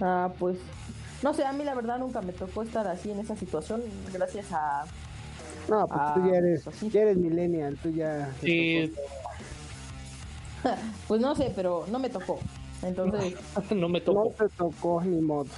Ah, 0.00 0.30
pues. 0.38 0.58
No 1.22 1.34
sé, 1.34 1.44
a 1.44 1.52
mí 1.52 1.64
la 1.64 1.74
verdad 1.74 1.98
nunca 1.98 2.22
me 2.22 2.32
tocó 2.32 2.62
estar 2.62 2.86
así 2.86 3.10
en 3.10 3.18
esa 3.18 3.34
situación, 3.36 3.82
gracias 4.12 4.46
a. 4.52 4.84
No, 5.68 5.86
pues 5.86 6.00
Ah, 6.00 6.12
tú 6.14 6.30
ya 6.30 6.36
eres, 6.36 6.62
pues 6.62 6.80
ya 6.92 7.00
eres 7.02 7.16
millennial, 7.18 7.76
tú 7.82 7.90
ya... 7.90 8.30
Sí, 8.40 8.90
Pues 11.08 11.20
no 11.20 11.34
sé, 11.34 11.52
pero 11.54 11.84
no 11.90 11.98
me 11.98 12.08
tocó. 12.08 12.38
Entonces, 12.82 13.34
no 13.74 13.88
me 13.88 13.98
No 14.00 14.04
tocó. 14.04 14.30
te 14.38 14.48
tocó 14.56 15.02
ni 15.02 15.20
modos. 15.20 15.50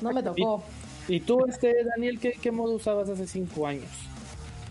no 0.00 0.12
me 0.12 0.22
tocó. 0.22 0.62
¿Y 1.08 1.20
tú, 1.20 1.44
este, 1.46 1.74
Daniel, 1.84 2.18
qué, 2.20 2.32
qué 2.40 2.50
modo 2.52 2.74
usabas 2.74 3.08
hace 3.08 3.26
cinco 3.26 3.66
años? 3.66 3.88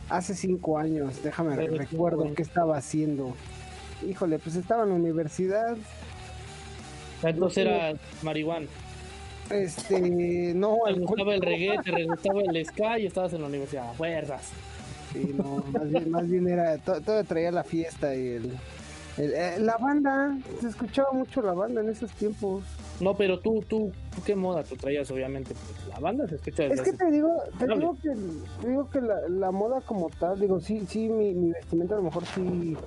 Hace 0.10 0.34
cinco 0.36 0.78
años, 0.78 1.22
déjame 1.24 1.56
recuerdo 1.56 2.24
años. 2.24 2.36
qué 2.36 2.42
estaba 2.44 2.78
haciendo. 2.78 3.34
Híjole, 4.08 4.40
pues 4.40 4.56
estaba 4.56 4.84
en 4.84 4.90
la 4.90 4.96
universidad 4.96 5.78
Entonces 7.24 7.58
era 7.66 7.94
marihuana. 8.24 8.68
Este, 9.50 10.54
no, 10.56 10.78
Te 10.86 10.94
gustaba 10.94 11.36
el 11.36 11.42
reggae, 11.42 11.78
te 11.84 12.06
gustaba 12.06 12.42
el 12.50 12.66
ska 12.66 13.00
y 13.00 13.06
estabas 13.06 13.34
en 13.34 13.42
la 13.42 13.48
universidad. 13.48 13.94
Fuerzas. 13.94 14.50
Sí, 15.12 15.34
no, 15.38 15.64
más 15.74 15.90
bien, 15.90 16.10
más 16.12 16.30
bien 16.30 16.48
era, 16.48 16.78
to- 16.78 17.02
todo, 17.02 17.22
traía 17.26 17.52
la 17.52 17.64
fiesta 17.66 18.16
y 18.16 18.28
el, 18.30 18.52
el- 19.18 19.34
eh, 19.34 19.60
la 19.60 19.78
banda, 19.78 20.38
se 20.60 20.68
escuchaba 20.68 21.12
mucho 21.12 21.42
la 21.42 21.54
banda 21.54 21.82
en 21.82 21.90
esos 21.90 22.12
tiempos. 22.12 22.64
No, 23.00 23.16
pero 23.16 23.40
tú, 23.40 23.64
tú, 23.68 23.92
tú 24.16 24.22
qué 24.24 24.36
moda 24.36 24.64
tú 24.64 24.76
traías, 24.76 25.10
obviamente. 25.12 25.54
Pues 25.54 25.88
la 25.88 26.00
banda 26.00 26.28
se 26.28 26.36
escucha 26.36 26.66
Es 26.66 26.82
que 26.82 26.94
te 26.94 27.12
digo, 27.12 27.30
te 27.58 27.66
digo 27.66 27.98
que, 28.02 28.10
te 28.62 28.68
digo 28.70 28.90
que 28.90 29.02
la, 29.02 29.16
la 29.30 29.52
moda 29.52 29.82
como 29.82 30.10
tal, 30.20 30.40
digo, 30.40 30.60
sí, 30.60 30.86
sí, 30.88 31.10
mi, 31.10 31.34
mi 31.34 31.52
vestimenta 31.52 31.96
a 31.96 31.98
lo 31.98 32.04
mejor 32.04 32.24
sí, 32.36 32.78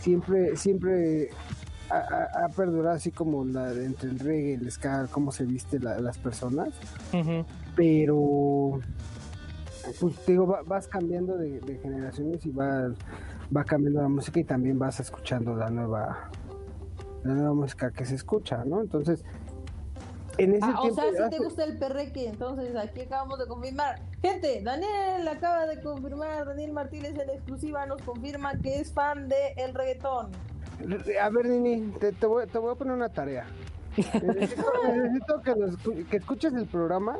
siempre, 0.00 0.56
siempre 0.56 1.28
ha, 1.90 2.48
perdurado 2.56 2.96
así 2.96 3.10
como 3.10 3.44
la 3.44 3.70
entre 3.72 4.08
el 4.10 4.18
reggae, 4.18 4.54
el 4.54 4.70
ska, 4.72 5.06
cómo 5.10 5.30
se 5.30 5.44
viste 5.44 5.78
la- 5.78 6.00
las 6.00 6.16
personas, 6.18 6.70
pero 7.76 8.80
pues 10.00 10.16
te 10.24 10.32
digo, 10.32 10.46
va- 10.46 10.62
vas 10.62 10.86
cambiando 10.88 11.36
de, 11.36 11.60
de 11.60 11.78
generaciones 11.78 12.44
y 12.46 12.50
vas, 12.50 12.92
va 13.54 13.64
cambiando 13.64 14.02
la 14.02 14.08
música 14.08 14.40
y 14.40 14.44
también 14.44 14.78
vas 14.78 15.00
escuchando 15.00 15.54
la 15.54 15.70
nueva, 15.70 16.30
la 17.24 17.34
nueva 17.34 17.54
música 17.54 17.90
que 17.90 18.04
se 18.04 18.14
escucha, 18.14 18.64
¿no? 18.64 18.80
Entonces, 18.80 19.24
en 20.38 20.54
ese 20.54 20.64
Ah, 20.64 20.78
o 20.78 20.82
tiempo 20.82 21.02
sea, 21.02 21.24
si 21.28 21.36
te 21.36 21.44
gusta 21.44 21.64
el 21.64 21.78
perreque, 21.78 22.26
entonces 22.28 22.74
aquí 22.74 23.02
acabamos 23.02 23.38
de 23.38 23.46
confirmar. 23.46 24.00
Gente, 24.22 24.62
Daniel 24.62 25.28
acaba 25.28 25.66
de 25.66 25.80
confirmar, 25.82 26.46
Daniel 26.46 26.72
Martínez 26.72 27.12
en 27.18 27.28
exclusiva 27.30 27.84
nos 27.86 28.00
confirma 28.02 28.56
que 28.58 28.80
es 28.80 28.92
fan 28.92 29.28
de 29.28 29.52
el 29.58 29.74
reggaetón. 29.74 30.30
A 31.20 31.28
ver, 31.28 31.46
Nini, 31.46 31.92
te, 32.00 32.12
te 32.12 32.26
voy, 32.26 32.46
te 32.46 32.58
voy 32.58 32.72
a 32.72 32.74
poner 32.76 32.94
una 32.94 33.08
tarea. 33.10 33.46
Necesito, 33.96 34.64
necesito 34.90 35.42
que, 35.42 35.50
lo 35.54 35.68
escu- 35.68 36.06
que 36.08 36.16
escuches 36.16 36.54
el 36.54 36.66
programa 36.66 37.18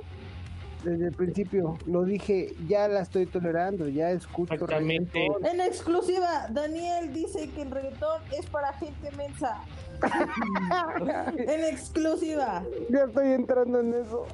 desde 0.82 1.06
el 1.08 1.12
principio. 1.14 1.78
Lo 1.86 2.04
dije, 2.04 2.54
ya 2.68 2.88
la 2.88 3.00
estoy 3.00 3.26
tolerando, 3.26 3.88
ya 3.88 4.10
escucho. 4.10 4.54
Exactamente. 4.54 5.18
reggaetón. 5.18 5.46
En 5.46 5.60
exclusiva, 5.60 6.46
Daniel 6.50 7.12
dice 7.12 7.48
que 7.50 7.62
el 7.62 7.70
reggaetón 7.70 8.20
es 8.38 8.46
para 8.46 8.72
gente 8.74 9.10
mensa. 9.16 9.58
en 11.38 11.64
exclusiva. 11.64 12.64
Ya 12.90 13.04
estoy 13.04 13.28
entrando 13.32 13.80
en 13.80 13.94
eso. 13.94 14.26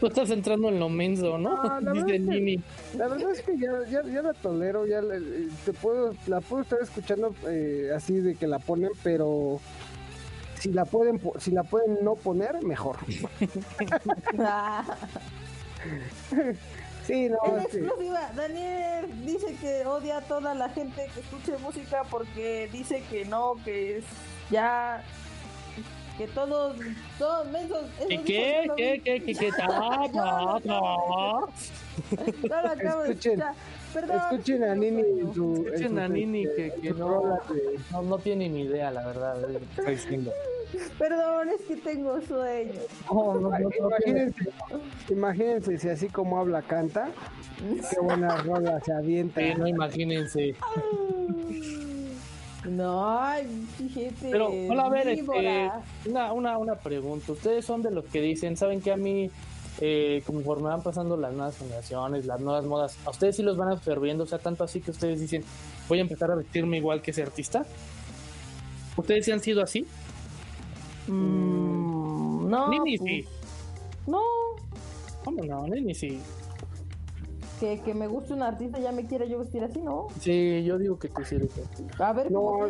Tú 0.00 0.06
estás 0.06 0.30
entrando 0.30 0.68
en 0.70 0.80
lo 0.80 0.88
menso, 0.88 1.36
¿no? 1.36 1.54
Ah, 1.62 1.80
la 1.82 1.92
Dice 1.92 2.04
verdad 2.06 2.14
es 2.16 2.28
que- 2.28 2.34
Nini. 2.40 2.62
La 2.96 3.08
verdad 3.08 3.30
es 3.30 3.42
que 3.42 3.58
ya, 3.58 3.72
ya, 3.90 4.02
ya 4.10 4.22
la 4.22 4.32
tolero, 4.32 4.86
ya 4.86 5.02
la- 5.02 5.16
eh, 5.16 5.48
te 5.64 5.72
puedo, 5.74 6.14
la 6.26 6.40
puedo 6.40 6.62
estar 6.62 6.78
escuchando 6.80 7.34
eh, 7.48 7.90
así 7.94 8.14
de 8.20 8.36
que 8.36 8.46
la 8.46 8.58
ponen, 8.58 8.90
pero 9.02 9.60
si 10.60 10.72
la 10.72 10.84
pueden, 10.84 11.18
po- 11.18 11.34
si 11.40 11.50
la 11.50 11.64
pueden 11.64 11.98
no 12.02 12.14
poner, 12.14 12.62
mejor. 12.62 12.96
Sí, 17.06 17.28
no, 17.28 17.38
En 17.46 17.60
es 17.60 17.66
que- 17.68 17.78
exclusiva, 17.78 18.30
Daniel 18.36 19.24
dice 19.26 19.56
que 19.60 19.84
odia 19.86 20.18
a 20.18 20.20
toda 20.20 20.54
la 20.54 20.68
gente 20.68 21.08
que 21.14 21.20
escuche 21.20 21.56
música 21.58 22.04
porque 22.10 22.68
dice 22.72 23.02
que 23.10 23.24
no, 23.24 23.54
que 23.64 23.98
es 23.98 24.04
ya 24.50 25.02
que 26.18 26.28
todos, 26.28 26.76
todos 27.18 27.48
mensos. 27.48 27.84
eso 27.98 28.22
¿Qué, 28.24 28.60
dijo 28.62 28.76
qué, 28.76 29.00
qué, 29.02 29.14
vi. 29.20 29.34
qué, 29.34 29.34
qué, 29.34 29.50
qué, 29.50 29.50
Perdón, 33.92 34.16
Escuchen 34.30 34.64
a 34.64 34.74
Nini 34.74 35.00
en 35.20 35.34
su. 35.34 35.56
en 35.56 35.66
Escuchen 35.66 35.98
a 35.98 36.08
Nini 36.08 36.44
este, 36.44 36.72
que, 36.74 36.80
que 36.80 36.90
no, 36.92 37.38
no, 37.92 38.02
no 38.02 38.18
tiene 38.18 38.48
ni 38.48 38.62
idea, 38.62 38.90
la 38.90 39.06
verdad. 39.06 39.36
diciendo. 39.88 40.32
Perdón, 40.98 41.48
es 41.48 41.60
que 41.66 41.76
tengo 41.76 42.20
sueño. 42.20 42.72
No, 43.12 43.34
no, 43.34 43.40
no, 43.40 43.58
no 43.58 43.68
tiene- 44.04 44.32
Imagínense, 44.32 44.50
imagínense 45.08 45.78
si 45.78 45.88
así 45.88 46.08
como 46.08 46.38
habla 46.38 46.62
canta, 46.62 47.08
qué 47.58 48.00
buena 48.00 48.36
rola 48.44 48.78
se 48.80 48.92
avienta. 48.92 49.40
Sí, 49.40 49.52
no, 49.58 49.66
imagínense. 49.66 50.54
No, 52.68 53.18
ay, 53.18 53.66
fíjate. 53.78 54.30
Pero, 54.30 54.48
hola, 54.68 54.82
a 54.84 54.90
ver, 54.90 55.08
este, 55.08 55.70
una, 56.06 56.32
una, 56.32 56.58
una 56.58 56.74
pregunta. 56.76 57.32
Ustedes 57.32 57.64
son 57.64 57.82
de 57.82 57.90
los 57.90 58.04
que 58.04 58.20
dicen, 58.20 58.56
¿saben 58.56 58.80
que 58.82 58.92
a 58.92 58.96
mí, 58.96 59.30
eh, 59.80 60.22
conforme 60.26 60.64
van 60.68 60.82
pasando 60.82 61.16
las 61.16 61.32
nuevas 61.32 61.56
generaciones, 61.56 62.26
las 62.26 62.40
nuevas 62.40 62.64
modas, 62.64 62.96
a 63.06 63.10
ustedes 63.10 63.36
sí 63.36 63.42
los 63.42 63.56
van 63.56 63.70
absorbiendo? 63.70 64.24
O 64.24 64.26
sea, 64.26 64.38
tanto 64.38 64.64
así 64.64 64.80
que 64.80 64.90
ustedes 64.90 65.20
dicen, 65.20 65.42
voy 65.88 65.98
a 65.98 66.02
empezar 66.02 66.30
a 66.30 66.34
vestirme 66.34 66.76
igual 66.76 67.00
que 67.02 67.10
ese 67.12 67.22
artista. 67.22 67.64
¿Ustedes 68.96 69.24
sí 69.24 69.32
han 69.32 69.40
sido 69.40 69.62
así? 69.62 69.86
Mm, 71.08 72.48
no, 72.50 72.68
Nini 72.70 72.98
pues, 72.98 73.10
sí. 73.10 73.28
no, 74.06 74.20
¿Cómo 75.24 75.44
no? 75.44 75.66
Nini 75.66 75.94
sí. 75.94 76.20
que, 77.58 77.80
que 77.80 77.94
me 77.94 78.06
guste 78.06 78.32
un 78.34 78.42
artista 78.42 78.78
ya 78.78 78.92
me 78.92 79.06
quiera 79.06 79.24
yo 79.24 79.38
vestir 79.38 79.62
así, 79.64 79.80
¿no? 79.80 80.08
Sí, 80.20 80.62
yo 80.64 80.78
digo 80.78 80.98
que 80.98 81.08
tú 81.08 81.24
sí 81.24 81.36
eres 81.36 81.50
así. 81.72 81.86
A 81.98 82.12
ver, 82.12 82.30
No, 82.30 82.40
¿cómo? 82.40 82.66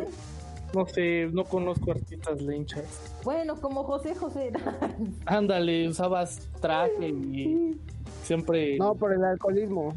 No 0.73 0.85
sé, 0.85 1.27
no 1.31 1.43
conozco 1.43 1.91
artistas 1.91 2.41
lenchas. 2.41 2.85
Bueno, 3.23 3.55
como 3.59 3.83
José 3.83 4.15
José. 4.15 4.51
Ándale, 5.25 5.87
usabas 5.89 6.47
traje 6.61 7.09
y 7.09 7.77
siempre 8.23 8.77
No, 8.77 8.95
por 8.95 9.13
el 9.13 9.23
alcoholismo. 9.23 9.93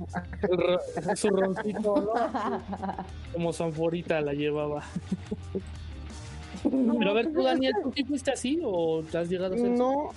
su 1.14 1.28
roncito, 1.28 1.96
¿no? 1.96 2.12
Como 3.32 3.52
Sanforita 3.52 4.20
la 4.20 4.32
llevaba. 4.32 4.82
Pero 6.62 7.10
a 7.10 7.14
ver, 7.14 7.32
tú, 7.32 7.42
Daniel, 7.42 7.74
¿tú 7.82 7.92
sí 7.94 8.04
fuiste 8.04 8.30
así 8.32 8.60
o 8.64 9.02
te 9.02 9.18
has 9.18 9.28
llegado 9.28 9.54
a 9.54 9.58
ser 9.58 9.70
No. 9.70 10.10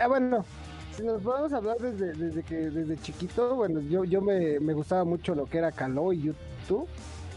Ah, 0.00 0.08
bueno, 0.08 0.44
si 0.96 1.02
nos 1.02 1.20
podemos 1.22 1.52
hablar 1.52 1.76
desde, 1.78 2.12
desde 2.14 2.42
que 2.42 2.54
desde 2.54 2.96
chiquito, 3.02 3.54
bueno, 3.56 3.80
yo, 3.80 4.04
yo 4.04 4.20
me, 4.22 4.60
me 4.60 4.72
gustaba 4.72 5.04
mucho 5.04 5.34
lo 5.34 5.46
que 5.46 5.58
era 5.58 5.72
Caló 5.72 6.12
y 6.12 6.22
YouTube. 6.22 6.88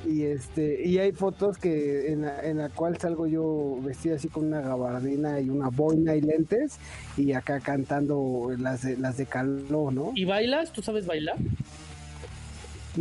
Y 0.06 0.24
este, 0.24 0.86
y 0.86 1.00
hay 1.00 1.12
fotos 1.14 1.58
que 1.58 2.12
en 2.12 2.22
la, 2.22 2.42
en 2.42 2.58
la 2.58 2.70
cual 2.70 2.98
salgo 2.98 3.26
yo 3.28 3.80
vestido 3.82 4.16
así 4.16 4.28
con 4.28 4.46
una 4.46 4.62
gabardina 4.62 5.40
y 5.40 5.50
una 5.50 5.70
boina 5.70 6.16
y 6.16 6.22
lentes, 6.22 6.78
y 7.18 7.34
acá 7.34 7.60
cantando 7.60 8.50
las 8.60 8.84
de, 8.84 8.98
las 8.98 9.18
de 9.18 9.26
Caló, 9.26 9.92
¿no? 9.92 10.12
¿Y 10.16 10.26
bailas? 10.26 10.72
¿Tú 10.72 10.82
sabes 10.82 11.06
bailar? 11.08 11.38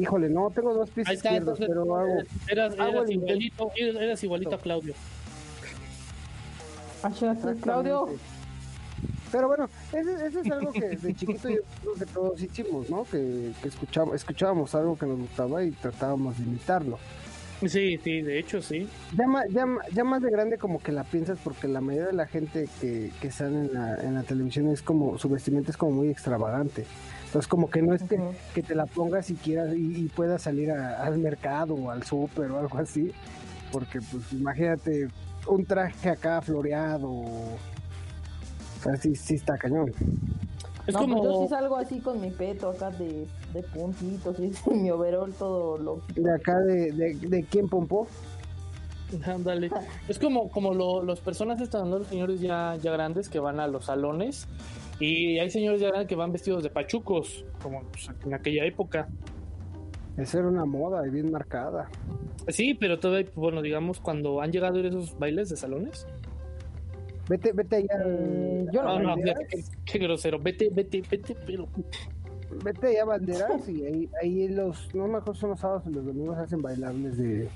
Híjole, 0.01 0.29
no, 0.29 0.51
tengo 0.51 0.75
dos 0.75 0.91
pies 0.91 1.07
Ahí 1.07 1.17
está, 1.17 1.31
izquierdos, 1.31 1.61
entonces 1.61 1.77
pero 1.85 1.97
hago. 1.97 2.23
eras, 2.49 2.79
hago 2.79 2.93
eras 2.93 3.11
el 3.11 3.17
igualito, 3.17 3.71
eras 3.77 4.25
igualito 4.25 4.55
a 4.55 4.59
Claudio. 4.59 4.95
Claudio. 7.61 8.09
Pero 9.35 9.49
bueno, 9.49 9.69
ese, 9.93 10.27
ese 10.29 10.41
es 10.43 10.51
algo 10.53 10.73
que 10.73 10.91
de 10.97 11.13
chiquito 11.17 11.49
yo 11.49 11.57
creo 11.83 11.95
que 11.95 12.07
todos 12.07 12.41
hicimos, 12.41 12.89
¿no? 12.89 13.03
Que, 13.03 13.51
que 13.61 13.67
escuchábamos, 13.69 14.15
escuchábamos 14.15 14.73
algo 14.77 14.97
que 14.97 15.07
nos 15.07 15.19
gustaba 15.19 15.65
y 15.65 15.73
tratábamos 15.73 16.39
de 16.39 16.45
imitarlo. 16.45 16.99
Sí, 17.67 17.99
sí, 18.05 18.23
de 18.23 18.39
hecho 18.39 18.63
sí. 18.63 18.89
Ya, 19.17 19.25
ya, 19.51 19.65
ya 19.93 20.05
más 20.05 20.23
de 20.23 20.31
grande 20.31 20.57
como 20.57 20.81
que 20.81 20.93
la 20.93 21.03
piensas 21.03 21.37
porque 21.43 21.67
la 21.67 21.81
mayoría 21.81 22.07
de 22.09 22.13
la 22.13 22.27
gente 22.29 22.69
que, 22.81 23.11
que 23.21 23.33
sale 23.33 23.57
en 23.59 23.73
la, 23.75 23.97
en 24.05 24.15
la 24.15 24.23
televisión 24.23 24.69
es 24.69 24.83
como, 24.83 25.19
su 25.19 25.29
vestimenta 25.29 25.73
es 25.73 25.77
como 25.77 25.93
muy 25.97 26.11
extravagante. 26.11 26.85
Entonces 27.27 27.49
como 27.49 27.69
que 27.69 27.83
no 27.83 27.93
es 27.93 28.05
que, 28.05 28.19
que 28.55 28.63
te 28.63 28.77
la 28.77 28.87
pongas 28.87 29.31
y 29.31 29.35
quieras 29.35 29.75
y, 29.75 30.05
y 30.05 30.09
puedas 30.11 30.43
salir 30.43 30.71
a- 30.71 31.03
al 31.03 31.19
mercado 31.19 31.75
o 31.75 31.91
al 31.91 32.05
súper 32.05 32.53
o 32.53 32.59
algo 32.61 32.79
así. 32.79 33.11
Porque 33.73 33.99
pues 34.01 34.33
imagínate 34.33 35.09
un 35.49 35.65
traje 35.65 36.11
acá 36.11 36.41
floreado. 36.41 37.25
Sea, 38.85 38.97
sí, 38.97 39.17
sí 39.17 39.35
está 39.35 39.57
cañón. 39.59 39.93
Es 40.87 40.95
no, 40.95 41.01
como... 41.01 41.17
pues 41.23 41.33
yo 41.33 41.43
sí 41.43 41.49
salgo 41.49 41.77
así 41.77 42.01
con 42.01 42.21
mi 42.21 42.31
peto 42.31 42.69
acá 42.71 42.91
de, 42.91 43.27
de 43.55 43.63
puntitos 43.63 44.37
y 44.67 44.71
mi 44.75 44.91
overol 44.91 45.33
todo 45.33 45.79
lo 45.79 46.03
De 46.15 46.31
acá 46.33 46.59
de, 46.61 46.93
de, 46.93 47.15
de 47.15 47.45
quién 47.45 47.69
pompó. 47.69 48.07
Ándale. 49.27 49.71
Es 50.09 50.19
como, 50.19 50.51
como 50.51 50.75
lo- 50.75 51.03
los 51.03 51.21
personas 51.21 51.61
están 51.61 51.89
¿no? 51.91 51.99
los 51.99 52.09
señores 52.09 52.41
ya, 52.41 52.77
ya 52.83 52.93
grandes 52.93 53.29
que 53.29 53.39
van 53.39 53.61
a 53.61 53.67
los 53.69 53.87
salones 53.87 54.47
y 55.01 55.39
hay 55.39 55.51
señores 55.51 55.81
ya 55.81 55.89
grandes 55.89 56.09
que 56.09 56.17
van 56.17 56.33
vestidos 56.33 56.63
de 56.63 56.71
pachucos, 56.71 57.45
como 57.63 57.83
pues, 57.85 58.11
en 58.25 58.35
aquella 58.35 58.65
época. 58.65 59.09
Esa 60.17 60.39
era 60.39 60.49
una 60.49 60.65
moda 60.65 61.07
y 61.07 61.11
bien 61.11 61.33
marcada. 61.33 61.89
Sí, 62.49 62.75
pero 62.75 63.01
todavía, 63.01 63.29
bueno, 63.35 63.63
digamos, 63.63 63.99
cuando 63.99 64.41
han 64.41 64.53
llegado 64.53 64.77
a 64.77 64.79
ir 64.81 64.87
a 64.87 64.89
esos 64.91 65.19
bailes 65.19 65.49
de 65.49 65.57
salones. 65.57 66.07
Vete, 67.29 67.53
vete 67.53 67.77
allá. 67.77 68.03
Eh, 68.05 68.67
yo 68.73 68.83
No, 68.83 68.99
no, 68.99 69.09
no, 69.09 69.23
fíjate, 69.23 69.47
qué, 69.49 69.65
qué 69.85 69.99
grosero. 69.99 70.39
Vete, 70.39 70.69
vete, 70.71 71.03
vete, 71.11 71.37
pero. 71.47 71.69
Vete 72.63 72.87
allá 72.89 73.03
a 73.03 73.07
banderas 73.07 73.69
y 73.69 73.85
ahí, 73.85 74.11
ahí 74.23 74.49
los, 74.49 74.95
no 74.95 75.09
me 75.09 75.17
acuerdo 75.19 75.35
son 75.35 75.51
los 75.51 75.61
sábados 75.61 75.87
los 75.87 76.05
domingos 76.05 76.39
hacen 76.39 76.63
bailables 76.63 77.17
de, 77.17 77.49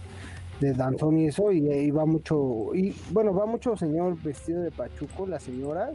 de 0.58 0.72
danzón 0.72 1.18
y 1.18 1.26
eso, 1.26 1.52
y 1.52 1.68
ahí 1.70 1.90
va 1.92 2.04
mucho, 2.04 2.74
y 2.74 2.92
bueno, 3.12 3.32
va 3.32 3.46
mucho 3.46 3.76
señor 3.76 4.20
vestido 4.20 4.60
de 4.62 4.72
pachuco, 4.72 5.24
las 5.26 5.44
señoras, 5.44 5.90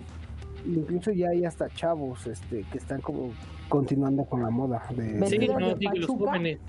incluso 0.65 1.11
ya 1.11 1.29
hay 1.31 1.43
hasta 1.43 1.67
chavos 1.71 2.25
este 2.27 2.63
que 2.71 2.77
están 2.77 3.01
como 3.01 3.31
continuando 3.67 4.23
con 4.23 4.41
la 4.41 4.49
moda 4.49 4.81
de 4.95 5.09
Sí, 5.09 5.17
¿Vestidos 5.19 5.59
no, 5.59 5.67
de 5.69 5.75
digo, 5.75 5.93
los 5.95 6.07
jóvenes. 6.07 6.59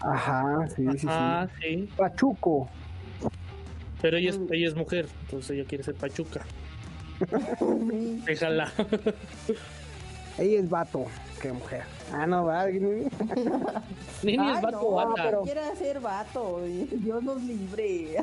ajá, 0.00 0.66
sí, 0.74 0.84
sí, 0.92 0.98
sí. 0.98 1.06
Ah, 1.08 1.46
sí. 1.60 1.88
Pachuco. 1.96 2.68
Pero 4.04 4.18
ella 4.18 4.28
es, 4.28 4.40
ella 4.50 4.68
es 4.68 4.74
mujer, 4.74 5.06
entonces 5.22 5.52
ella 5.52 5.64
quiere 5.66 5.82
ser 5.82 5.94
pachuca. 5.94 6.44
Déjala. 8.26 8.70
Ella 10.36 10.60
es 10.60 10.68
vato, 10.68 11.06
que 11.40 11.50
mujer. 11.50 11.84
Ah, 12.12 12.26
no, 12.26 12.44
va. 12.44 12.66
Nini 12.66 13.06
es 14.22 14.60
vato 14.60 14.72
no, 14.72 14.90
bata. 14.90 15.22
pero 15.24 15.42
quiera 15.44 15.74
ser 15.76 16.00
vato. 16.00 16.60
Dios 16.66 17.22
nos 17.22 17.42
libre. 17.44 18.22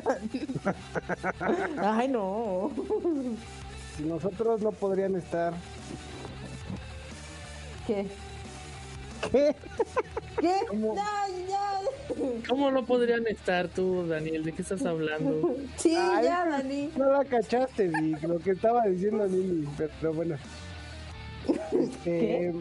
Ay, 1.78 2.06
no. 2.06 2.70
Si 3.96 4.04
nosotros 4.04 4.60
no 4.62 4.70
podrían 4.70 5.16
estar. 5.16 5.52
¿Qué? 7.88 8.06
¿Qué? 9.32 9.56
¿Qué? 10.40 10.54
¿Cómo? 10.68 10.94
¿Cómo 12.48 12.70
no 12.70 12.84
podrían 12.84 13.26
estar 13.26 13.68
tú, 13.68 14.06
Daniel? 14.06 14.44
¿De 14.44 14.52
qué 14.52 14.62
estás 14.62 14.84
hablando? 14.84 15.54
Sí, 15.76 15.94
Ay, 15.98 16.24
ya, 16.24 16.46
Dani. 16.46 16.90
No 16.96 17.10
la 17.12 17.24
cachaste, 17.24 17.88
Vic, 17.88 18.22
lo 18.24 18.38
que 18.38 18.50
estaba 18.52 18.84
diciendo 18.86 19.26
Nini, 19.26 19.66
pero, 19.76 20.12
bueno. 20.12 20.36
Este, 21.72 22.52
re- 22.52 22.54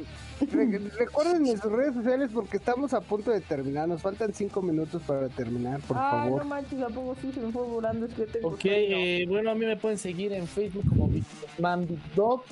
recuerden 0.98 1.48
en 1.48 1.58
sus 1.60 1.72
redes 1.72 1.94
sociales 1.94 2.32
porque 2.34 2.58
estamos 2.58 2.94
a 2.94 3.02
punto 3.02 3.32
de 3.32 3.42
terminar. 3.42 3.88
Nos 3.88 4.02
faltan 4.02 4.34
cinco 4.34 4.62
minutos 4.62 5.02
para 5.04 5.30
terminar, 5.30 5.80
por 5.82 5.98
Ay, 5.98 6.04
favor. 6.12 6.44
no 6.44 6.50
manches, 6.50 6.82
¿a 6.82 6.88
poco 6.88 7.16
sí 7.22 7.32
se 7.32 7.40
me 7.42 7.52
fue 7.52 7.64
volando? 7.64 8.06
Es 8.06 8.14
que 8.14 8.26
tengo 8.26 8.50
Ok, 8.50 8.66
eh, 8.66 9.26
bueno, 9.28 9.52
a 9.52 9.56
mí 9.56 9.66
me 9.66 9.78
pueden 9.78 9.98
seguir 9.98 10.34
en 10.34 10.48
Facebook 10.48 10.84
como 10.90 11.08
VictorManDog 11.08 12.44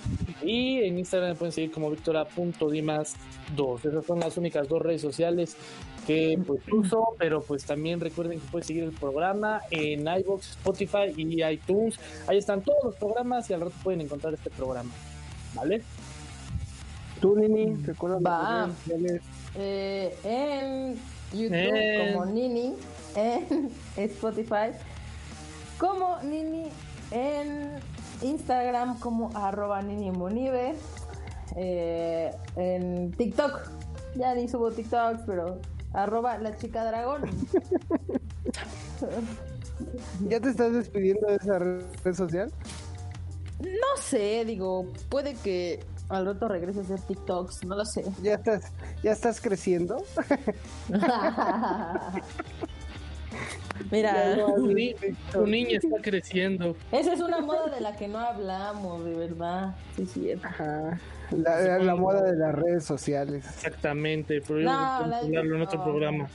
y 0.43 0.83
en 0.83 0.99
Instagram 0.99 1.31
me 1.31 1.35
pueden 1.35 1.51
seguir 1.51 1.71
como 1.71 1.89
Victora.dimas2. 1.91 3.85
Esas 3.85 4.05
son 4.05 4.19
las 4.19 4.37
únicas 4.37 4.67
dos 4.67 4.81
redes 4.81 5.01
sociales 5.01 5.57
que 6.05 6.39
pues 6.45 6.61
uso, 6.71 7.15
pero 7.17 7.41
pues 7.41 7.65
también 7.65 7.99
recuerden 7.99 8.39
que 8.39 8.47
pueden 8.47 8.67
seguir 8.67 8.83
el 8.83 8.91
programa 8.93 9.61
en 9.69 10.01
iVoox, 10.01 10.51
Spotify 10.51 11.13
y 11.15 11.43
iTunes. 11.43 11.99
Ahí 12.27 12.37
están 12.37 12.61
todos 12.63 12.79
los 12.83 12.95
programas 12.95 13.49
y 13.49 13.53
al 13.53 13.61
rato 13.61 13.73
pueden 13.83 14.01
encontrar 14.01 14.33
este 14.33 14.49
programa. 14.49 14.91
¿Vale? 15.55 15.81
Tú, 17.19 17.35
Nini, 17.35 17.75
recuerda 17.85 18.19
Va. 18.19 18.69
Eh, 19.55 20.15
en 20.23 20.95
YouTube 21.37 22.13
como 22.13 22.25
Nini, 22.25 22.75
en 23.15 23.69
Spotify 23.97 24.71
como 25.77 26.21
Nini, 26.23 26.69
en 27.11 27.79
Instagram 28.21 28.99
como 28.99 29.31
arroba 29.35 29.81
Nini 29.81 30.11
Monive, 30.11 30.75
eh, 31.55 32.31
en 32.55 33.11
TikTok, 33.11 33.69
ya 34.15 34.33
ni 34.35 34.47
subo 34.47 34.71
TikToks, 34.71 35.23
pero 35.25 35.59
arroba 35.93 36.37
la 36.37 36.55
chica 36.57 36.85
dragón. 36.85 37.23
¿Ya 40.27 40.39
te 40.39 40.49
estás 40.49 40.73
despidiendo 40.73 41.27
de 41.27 41.35
esa 41.35 41.59
red 41.59 42.15
social? 42.15 42.51
No 43.59 44.01
sé, 44.01 44.43
digo, 44.45 44.85
puede 45.09 45.33
que 45.35 45.79
al 46.09 46.25
rato 46.25 46.47
regrese 46.47 46.79
a 46.79 46.83
hacer 46.83 46.99
TikToks, 47.01 47.63
no 47.65 47.75
lo 47.75 47.85
sé. 47.85 48.03
¿Ya 48.21 48.35
estás, 48.35 48.71
ya 49.03 49.11
estás 49.11 49.39
creciendo? 49.39 50.03
Mira, 53.91 54.35
Tu, 54.35 54.45
haces 54.45 54.63
ni- 54.75 54.93
TikTok. 54.93 55.31
tu 55.33 55.47
niña 55.47 55.77
está 55.77 56.01
creciendo. 56.01 56.75
esa 56.91 57.13
es 57.13 57.21
una 57.21 57.39
moda 57.39 57.67
de 57.73 57.81
la 57.81 57.95
que 57.95 58.07
no 58.07 58.19
hablamos, 58.19 59.05
de 59.05 59.15
verdad. 59.15 59.75
Sí, 59.95 60.05
sí. 60.05 60.31
Ajá. 60.43 60.99
La, 61.31 61.59
la- 61.61 61.79
la 61.79 61.95
moda 61.95 62.23
de 62.23 62.35
las 62.35 62.53
redes 62.55 62.83
sociales. 62.83 63.45
Exactamente, 63.47 64.41
pero 64.45 64.59
yo 64.59 64.65
No, 64.65 64.71
voy 64.71 65.03
a 65.03 65.07
la- 65.07 65.17
hablarlo 65.19 65.55
en 65.55 65.61
otro 65.61 65.83
programa. 65.83 66.27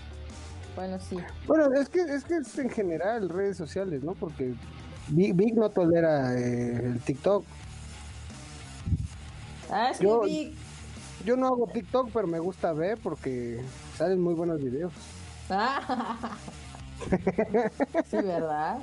Bueno, 0.76 0.98
sí. 1.00 1.16
Bueno, 1.46 1.72
es 1.74 1.88
que 1.88 2.00
es 2.00 2.24
que 2.24 2.36
es 2.38 2.58
en 2.58 2.70
general 2.70 3.28
redes 3.28 3.56
sociales, 3.56 4.02
¿no? 4.02 4.14
Porque 4.14 4.54
Big, 5.08 5.34
Big 5.34 5.54
no 5.54 5.68
tolera 5.70 6.34
eh, 6.38 6.80
el 6.86 7.00
TikTok. 7.00 7.44
Ah, 9.70 9.90
es 9.90 9.98
Yo- 9.98 10.22
Yo 11.24 11.36
no 11.36 11.46
hago 11.46 11.66
TikTok, 11.72 12.10
pero 12.12 12.26
me 12.26 12.38
gusta 12.38 12.72
ver 12.72 12.98
porque 13.02 13.60
salen 13.96 14.20
muy 14.20 14.34
buenos 14.34 14.62
videos. 14.62 14.92
Ah. 15.48 16.36
sí, 18.10 18.16
¿verdad? 18.16 18.78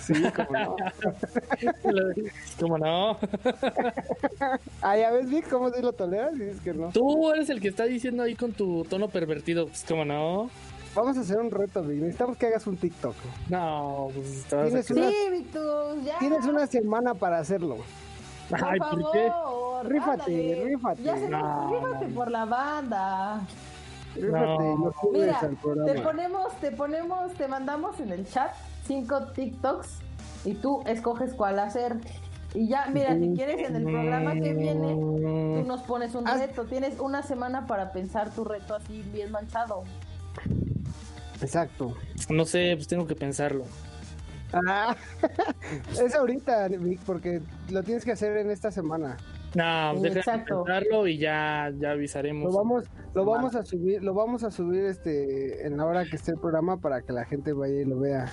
Sí, 0.00 0.12
como 0.34 0.50
no. 0.58 0.76
¿Cómo 2.60 2.78
no? 2.78 3.18
Ah, 4.82 4.96
ya 4.96 5.10
ves, 5.10 5.28
Vic, 5.28 5.48
cómo 5.48 5.70
sí 5.70 5.80
lo 5.82 5.92
toleras 5.92 6.34
y 6.36 6.40
dices 6.40 6.60
que 6.60 6.72
no. 6.74 6.90
Tú 6.90 7.30
eres 7.32 7.48
el 7.50 7.60
que 7.60 7.68
está 7.68 7.84
diciendo 7.84 8.22
ahí 8.22 8.34
con 8.34 8.52
tu 8.52 8.84
tono 8.84 9.08
pervertido. 9.08 9.66
Pues, 9.66 9.84
¿cómo 9.86 10.04
no? 10.04 10.50
Vamos 10.94 11.16
a 11.16 11.20
hacer 11.20 11.38
un 11.38 11.50
reto, 11.50 11.82
Vic. 11.82 12.00
Necesitamos 12.00 12.36
que 12.36 12.46
hagas 12.46 12.66
un 12.66 12.76
TikTok. 12.76 13.14
No, 13.48 14.08
pues 14.14 14.44
Tienes 14.48 14.90
una- 14.90 15.08
Sí, 15.08 15.16
Victus, 15.32 16.04
ya. 16.04 16.18
Tienes 16.18 16.44
una 16.46 16.66
semana 16.66 17.14
para 17.14 17.38
hacerlo. 17.38 17.78
Por 18.50 18.64
Ay, 18.64 18.78
favor, 18.78 19.02
¿por 19.02 19.12
qué? 19.12 19.32
Rífate, 19.88 20.22
ándale. 20.22 20.64
rífate. 20.64 21.02
Ya 21.02 21.16
se 21.16 21.28
No, 21.28 21.70
rífate 21.70 22.08
no. 22.08 22.14
por 22.14 22.30
la 22.30 22.44
banda. 22.44 23.40
Fíjate, 24.14 24.34
No. 24.36 24.92
Mira, 25.12 25.38
te 25.40 25.48
programa. 25.56 26.02
ponemos, 26.02 26.52
te 26.60 26.72
ponemos, 26.72 27.32
te 27.34 27.48
mandamos 27.48 28.00
en 28.00 28.10
el 28.10 28.26
chat 28.28 28.52
cinco 28.84 29.26
TikToks 29.28 29.88
y 30.44 30.54
tú 30.54 30.82
escoges 30.86 31.32
cuál 31.34 31.58
hacer. 31.60 31.96
Y 32.52 32.68
ya, 32.68 32.86
mira, 32.92 33.14
si 33.16 33.32
quieres 33.34 33.68
en 33.68 33.76
el 33.76 33.84
programa 33.84 34.34
que 34.34 34.52
viene, 34.54 34.94
tú 34.96 35.62
nos 35.66 35.82
pones 35.82 36.16
un 36.16 36.26
Haz- 36.26 36.40
reto. 36.40 36.64
Tienes 36.64 36.98
una 36.98 37.22
semana 37.22 37.66
para 37.68 37.92
pensar 37.92 38.30
tu 38.30 38.44
reto 38.44 38.74
así 38.74 39.02
bien 39.12 39.30
manchado. 39.30 39.84
Exacto. 41.40 41.94
No 42.28 42.44
sé, 42.44 42.72
pues 42.74 42.88
tengo 42.88 43.06
que 43.06 43.14
pensarlo. 43.14 43.64
Ah, 44.52 44.96
es 46.04 46.14
ahorita, 46.14 46.68
Vic, 46.68 47.00
porque 47.06 47.40
lo 47.70 47.82
tienes 47.82 48.04
que 48.04 48.12
hacer 48.12 48.36
en 48.36 48.50
esta 48.50 48.70
semana. 48.70 49.16
No, 49.54 49.94
Sí, 49.96 50.02
déjame 50.02 50.42
exacto. 50.42 51.06
y 51.08 51.18
ya, 51.18 51.72
ya 51.78 51.90
avisaremos. 51.92 52.52
Lo 52.52 52.58
vamos, 52.58 52.84
lo 53.14 53.24
vamos 53.24 53.54
a 53.56 53.64
subir, 53.64 54.02
lo 54.02 54.14
vamos 54.14 54.44
a 54.44 54.50
subir 54.50 54.84
este 54.84 55.66
en 55.66 55.76
la 55.76 55.86
hora 55.86 56.04
que 56.04 56.16
esté 56.16 56.32
el 56.32 56.38
programa 56.38 56.76
para 56.76 57.02
que 57.02 57.12
la 57.12 57.24
gente 57.24 57.52
vaya 57.52 57.80
y 57.80 57.84
lo 57.84 57.98
vea. 57.98 58.26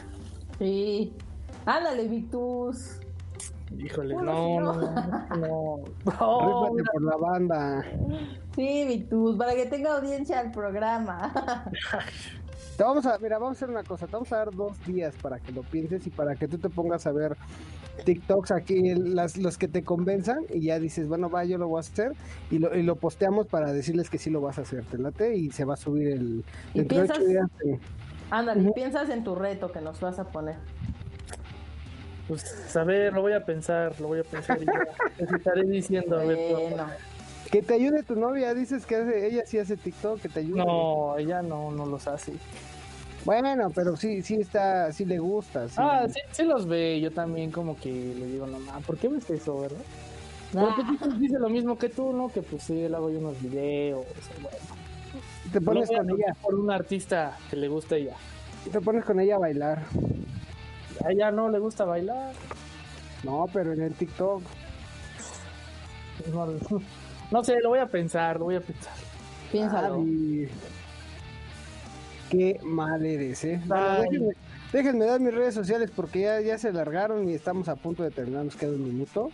Sí. 0.60 1.14
Ándale, 1.66 2.08
Victus. 2.08 3.00
Híjole, 3.78 4.16
no, 4.16 4.60
no, 4.62 4.74
no. 4.74 5.36
no. 5.38 5.84
Por 6.94 7.02
la 7.04 7.18
banda. 7.18 7.86
Sí, 8.56 8.86
Victus, 8.88 9.38
para 9.38 9.54
que 9.56 9.66
tenga 9.66 9.98
audiencia 9.98 10.40
al 10.40 10.52
programa. 10.52 11.34
Te 12.78 12.84
vamos 12.84 13.08
a, 13.08 13.18
mira, 13.18 13.40
vamos 13.40 13.58
a 13.58 13.58
hacer 13.58 13.70
una 13.72 13.84
cosa, 13.84 14.06
te 14.06 14.12
vamos 14.12 14.32
a 14.32 14.38
dar 14.38 14.52
dos 14.54 14.78
días 14.86 15.16
para 15.20 15.40
que 15.40 15.52
lo 15.52 15.64
pienses 15.64 16.06
y 16.06 16.12
para 16.12 16.36
que 16.36 16.48
tú 16.48 16.60
te 16.60 16.70
pongas 16.70 17.08
a 17.08 17.12
ver 17.12 17.36
TikToks 18.06 18.52
aquí, 18.52 18.94
las, 18.94 19.36
los 19.36 19.58
que 19.58 19.68
te 19.68 19.84
convenzan 19.84 20.38
y 20.54 20.62
ya 20.62 20.80
dices, 20.80 21.08
bueno, 21.08 21.28
va, 21.28 21.44
yo 21.44 21.58
lo 21.58 21.68
voy 21.68 21.78
a 21.78 21.80
hacer 21.80 22.12
y 22.52 22.60
lo, 22.60 22.78
y 22.78 22.84
lo 22.84 22.96
posteamos 22.96 23.48
para 23.48 23.74
decirles 23.74 24.12
que 24.12 24.20
sí 24.20 24.30
lo 24.30 24.42
vas 24.42 24.60
a 24.60 24.62
hacer, 24.62 24.86
te 24.86 25.00
late 25.00 25.36
y 25.36 25.50
se 25.50 25.66
va 25.66 25.74
a 25.74 25.78
subir 25.78 26.10
el... 26.10 26.44
¿Y 26.76 26.84
piensas- 26.84 27.26
días, 27.26 27.48
eh, 27.66 27.80
Ándale, 28.30 28.72
piensas 28.74 29.10
en 29.10 29.24
tu 29.24 29.34
reto 29.34 29.72
que 29.72 29.82
nos 29.82 30.00
vas 30.00 30.20
a 30.20 30.26
poner. 30.26 30.58
Pues 32.28 32.76
a 32.76 32.84
ver, 32.84 33.14
lo 33.14 33.22
voy 33.22 33.34
a 33.34 33.44
pensar, 33.44 34.00
lo 34.00 34.10
voy 34.10 34.20
a 34.20 34.24
pensar 34.24 34.62
y 34.62 34.66
ya 34.66 34.74
les 35.18 35.32
estaré 35.32 35.64
diciendo. 35.64 36.20
a 36.20 36.24
ver, 36.26 36.38
Bueno, 36.52 36.86
Que 37.52 37.62
te 37.62 37.76
ayude 37.76 38.04
tu 38.04 38.16
novia, 38.16 38.54
dices 38.54 38.86
que 38.86 38.96
hace, 38.98 39.28
ella 39.28 39.44
sí 39.46 39.58
hace 39.58 39.78
TikTok, 39.78 40.22
que 40.22 40.30
te 40.30 40.40
ayude. 40.42 40.64
No, 40.66 41.18
ella 41.18 41.42
no, 41.42 41.72
no 41.72 41.86
los 41.86 42.08
hace. 42.08 42.34
Bueno, 43.24 43.70
pero 43.74 43.96
sí, 43.98 44.22
sí 44.22 44.36
está, 44.36 44.92
sí 44.92 45.06
le 45.06 45.20
gusta. 45.20 45.68
sí. 45.68 45.76
Ah, 45.78 46.06
sí, 46.08 46.20
sí 46.32 46.44
los 46.44 46.66
ve. 46.68 47.00
Yo 47.02 47.12
también 47.12 47.52
como 47.52 47.78
que 47.78 47.90
le 47.90 48.26
digo, 48.28 48.48
no, 48.48 48.60
ma, 48.60 48.80
¿por 48.80 48.98
qué 48.98 49.08
ves 49.08 49.30
eso, 49.30 49.62
verdad? 49.62 49.78
Pero 50.54 50.70
pues, 51.00 51.20
dice- 51.20 51.40
lo 51.40 51.50
mismo 51.50 51.78
que 51.78 51.90
tú, 51.90 52.14
¿no? 52.14 52.30
Que 52.30 52.42
pues 52.42 52.64
sí, 52.64 52.88
le 52.88 52.96
hago 52.96 53.10
yo 53.10 53.20
unos 53.20 53.42
videos. 53.42 54.06
bueno. 54.42 54.58
te 55.52 55.62
pones 55.62 55.90
con 55.90 56.10
ella, 56.10 56.36
por 56.42 56.56
un 56.56 56.72
artista 56.72 57.38
que 57.50 57.56
le 57.58 57.68
gusta 57.68 57.96
a 57.96 57.98
ella. 57.98 58.16
te 58.72 58.80
pones 58.82 59.04
con 59.04 59.20
ella 59.20 59.36
a 59.36 59.40
bailar. 59.40 59.84
A 61.06 61.12
ella 61.12 61.32
no 61.32 61.50
le 61.50 61.60
gusta 61.60 61.84
bailar. 61.86 62.34
No, 63.24 63.46
pero 63.52 63.74
en 63.74 63.82
el 63.82 63.94
TikTok. 63.94 64.42
No, 66.34 66.48
no 67.32 67.44
sé, 67.44 67.56
lo 67.62 67.70
voy 67.70 67.80
a 67.80 67.88
pensar, 67.88 68.38
lo 68.40 68.46
voy 68.46 68.56
a 68.56 68.62
pensar. 68.62 68.94
piénsalo. 69.52 69.96
Ay, 70.02 70.48
qué 72.30 72.60
mal 72.64 73.06
eres, 73.06 73.44
¿eh? 73.46 73.62
Bueno, 73.66 74.02
déjenme, 74.02 74.34
déjenme 74.74 75.06
dar 75.06 75.20
mis 75.20 75.34
redes 75.34 75.54
sociales 75.56 75.92
porque 75.96 76.22
ya, 76.22 76.42
ya 76.42 76.58
se 76.58 76.72
largaron 76.74 77.30
y 77.30 77.34
estamos 77.34 77.70
a 77.70 77.76
punto 77.76 78.04
de 78.04 78.12
terminar, 78.12 78.46
nos 78.46 78.56
queda 78.56 78.72
un 78.72 78.84
minuto. 78.84 79.30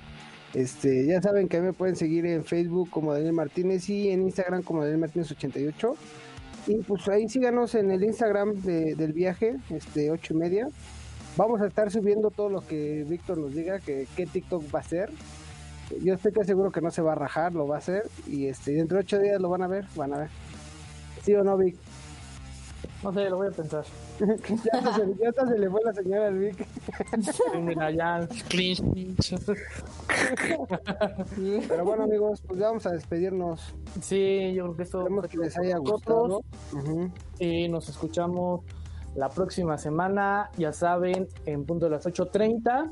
Este, 0.54 1.08
ya 1.08 1.20
saben 1.20 1.48
que 1.48 1.60
me 1.62 1.74
pueden 1.74 1.96
seguir 1.96 2.28
en 2.28 2.46
Facebook 2.46 2.90
como 2.92 3.12
Daniel 3.14 3.34
Martínez 3.34 3.90
y 3.90 4.10
en 4.12 4.22
Instagram 4.22 4.62
como 4.62 4.82
Daniel 4.82 5.00
Martínez 5.00 5.32
88. 5.32 5.96
Y 6.68 6.78
pues 6.84 7.08
ahí 7.10 7.28
síganos 7.28 7.74
en 7.76 7.90
el 7.92 8.04
Instagram 8.04 8.62
de- 8.62 8.94
del 8.96 9.12
viaje, 9.14 9.56
este, 9.72 10.12
ocho 10.12 10.34
y 10.36 10.38
media. 10.38 10.68
Vamos 11.36 11.60
a 11.62 11.66
estar 11.66 11.90
subiendo 11.92 12.30
todo 12.30 12.50
lo 12.50 12.62
que 12.62 13.04
Víctor 13.10 13.40
nos 13.40 13.56
diga, 13.56 13.80
que 13.80 14.08
qué 14.16 14.28
TikTok 14.28 14.64
va 14.74 14.80
a 14.80 14.84
ser. 14.84 15.10
Yo 16.02 16.14
estoy 16.14 16.32
casi 16.32 16.48
seguro 16.48 16.72
que 16.72 16.82
no 16.82 16.92
se 16.92 17.02
va 17.02 17.14
a 17.14 17.16
rajar, 17.16 17.54
lo 17.54 17.68
va 17.68 17.76
a 17.76 17.80
hacer. 17.80 18.04
Y 18.28 18.48
este, 18.48 18.72
dentro 18.72 18.98
de 18.98 19.04
ocho 19.04 19.20
días 19.20 19.42
lo 19.42 19.50
van 19.50 19.64
a 19.64 19.68
ver, 19.68 19.86
van 19.96 20.14
a 20.14 20.18
ver. 20.20 20.30
¿Sí 21.22 21.34
o 21.36 21.44
no, 21.44 21.58
Vic? 21.58 21.76
No 23.04 23.12
sé, 23.12 23.30
lo 23.30 23.38
voy 23.38 23.48
a 23.48 23.52
pensar. 23.52 23.84
ya, 24.20 24.78
hasta 24.78 24.96
se, 24.96 25.16
ya 25.20 25.30
hasta 25.30 25.48
se 25.48 25.60
le 25.60 25.70
fue 25.70 25.82
la 25.84 25.94
señora 25.94 26.28
al 26.28 26.40
Vic. 26.40 26.66
Mira, 27.62 27.92
ya. 27.92 28.28
Pero 31.68 31.86
bueno, 31.86 32.04
amigos, 32.04 32.42
pues 32.48 32.60
ya 32.60 32.68
vamos 32.68 32.86
a 32.86 32.92
despedirnos. 32.92 33.76
Sí, 34.02 34.54
yo 34.54 34.64
creo 34.64 34.76
que 34.78 34.84
esto 34.84 35.00
Esperemos 35.00 35.28
que 35.28 35.38
les 35.38 35.58
haya 35.58 35.78
gustado. 35.78 36.44
Y 37.40 37.68
nos 37.68 37.90
escuchamos 37.90 38.62
la 39.16 39.30
próxima 39.30 39.78
semana, 39.78 40.50
ya 40.58 40.72
saben, 40.72 41.28
en 41.46 41.66
punto 41.66 41.86
de 41.86 41.92
las 41.92 42.06
8.30. 42.06 42.92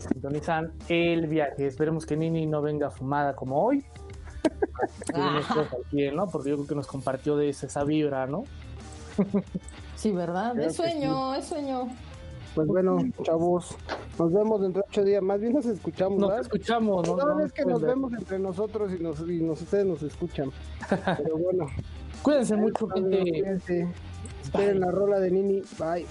Sintonizan 0.00 0.72
el 0.88 1.26
viaje. 1.26 1.66
Esperemos 1.66 2.06
que 2.06 2.16
Nini 2.16 2.46
no 2.46 2.62
venga 2.62 2.90
fumada 2.90 3.34
como 3.34 3.64
hoy. 3.64 3.84
Que 5.90 6.10
no. 6.12 6.26
Porque 6.28 6.50
yo 6.50 6.56
creo 6.56 6.66
que 6.68 6.74
nos 6.74 6.86
compartió 6.86 7.36
de 7.36 7.50
esa, 7.50 7.66
esa 7.66 7.84
vibra, 7.84 8.26
¿no? 8.26 8.44
Sí, 9.96 10.12
¿verdad? 10.12 10.54
Creo 10.54 10.68
Es 10.68 10.76
sueño, 10.76 11.34
es 11.34 11.44
sueño. 11.44 11.88
Pues 12.54 12.66
bueno, 12.66 12.96
chavos, 13.22 13.76
nos 14.18 14.32
vemos 14.32 14.62
dentro 14.62 14.80
de 14.82 14.86
ocho 14.88 15.04
días. 15.04 15.22
Más 15.22 15.38
bien 15.38 15.52
nos 15.52 15.66
escuchamos, 15.66 16.18
Nos 16.18 16.28
¿verdad? 16.30 16.42
escuchamos, 16.46 17.06
¿no? 17.06 17.16
Cada 17.18 17.32
No 17.34 17.36
vez 17.38 17.52
que 17.52 17.64
nos 17.66 17.80
ver. 17.82 17.90
vemos 17.90 18.12
entre 18.14 18.38
nosotros 18.38 18.90
y, 18.98 19.02
nos, 19.02 19.20
y 19.20 19.42
nos, 19.42 19.60
ustedes 19.60 19.84
nos 19.84 20.02
escuchan. 20.02 20.50
Pero 21.18 21.36
bueno, 21.36 21.66
Cuídense 22.22 22.56
mucho, 22.56 22.88
gente. 22.88 23.18
cuídense. 23.20 23.88
Esperen 24.42 24.80
la 24.80 24.90
rola 24.90 25.20
de 25.20 25.30
Nini. 25.30 25.62
Bye. 25.78 26.06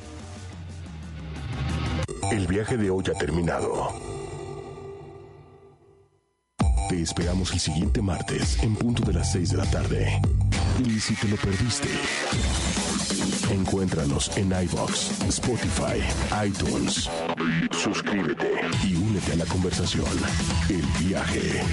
El 2.31 2.45
viaje 2.47 2.77
de 2.77 2.89
hoy 2.89 3.03
ha 3.09 3.17
terminado. 3.17 3.89
Te 6.89 7.01
esperamos 7.01 7.51
el 7.53 7.59
siguiente 7.59 8.01
martes 8.01 8.61
en 8.61 8.75
punto 8.75 9.03
de 9.03 9.13
las 9.13 9.31
6 9.31 9.51
de 9.51 9.57
la 9.57 9.65
tarde. 9.65 10.21
Y 10.85 10.99
si 10.99 11.15
te 11.15 11.27
lo 11.27 11.37
perdiste, 11.37 11.89
encuéntranos 13.51 14.35
en 14.37 14.51
iBox, 14.51 15.21
Spotify, 15.27 16.01
iTunes. 16.45 17.09
Suscríbete 17.71 18.51
y 18.87 18.95
únete 18.95 19.33
a 19.33 19.35
la 19.37 19.45
conversación. 19.45 20.05
El 20.69 20.85
viaje 21.07 21.63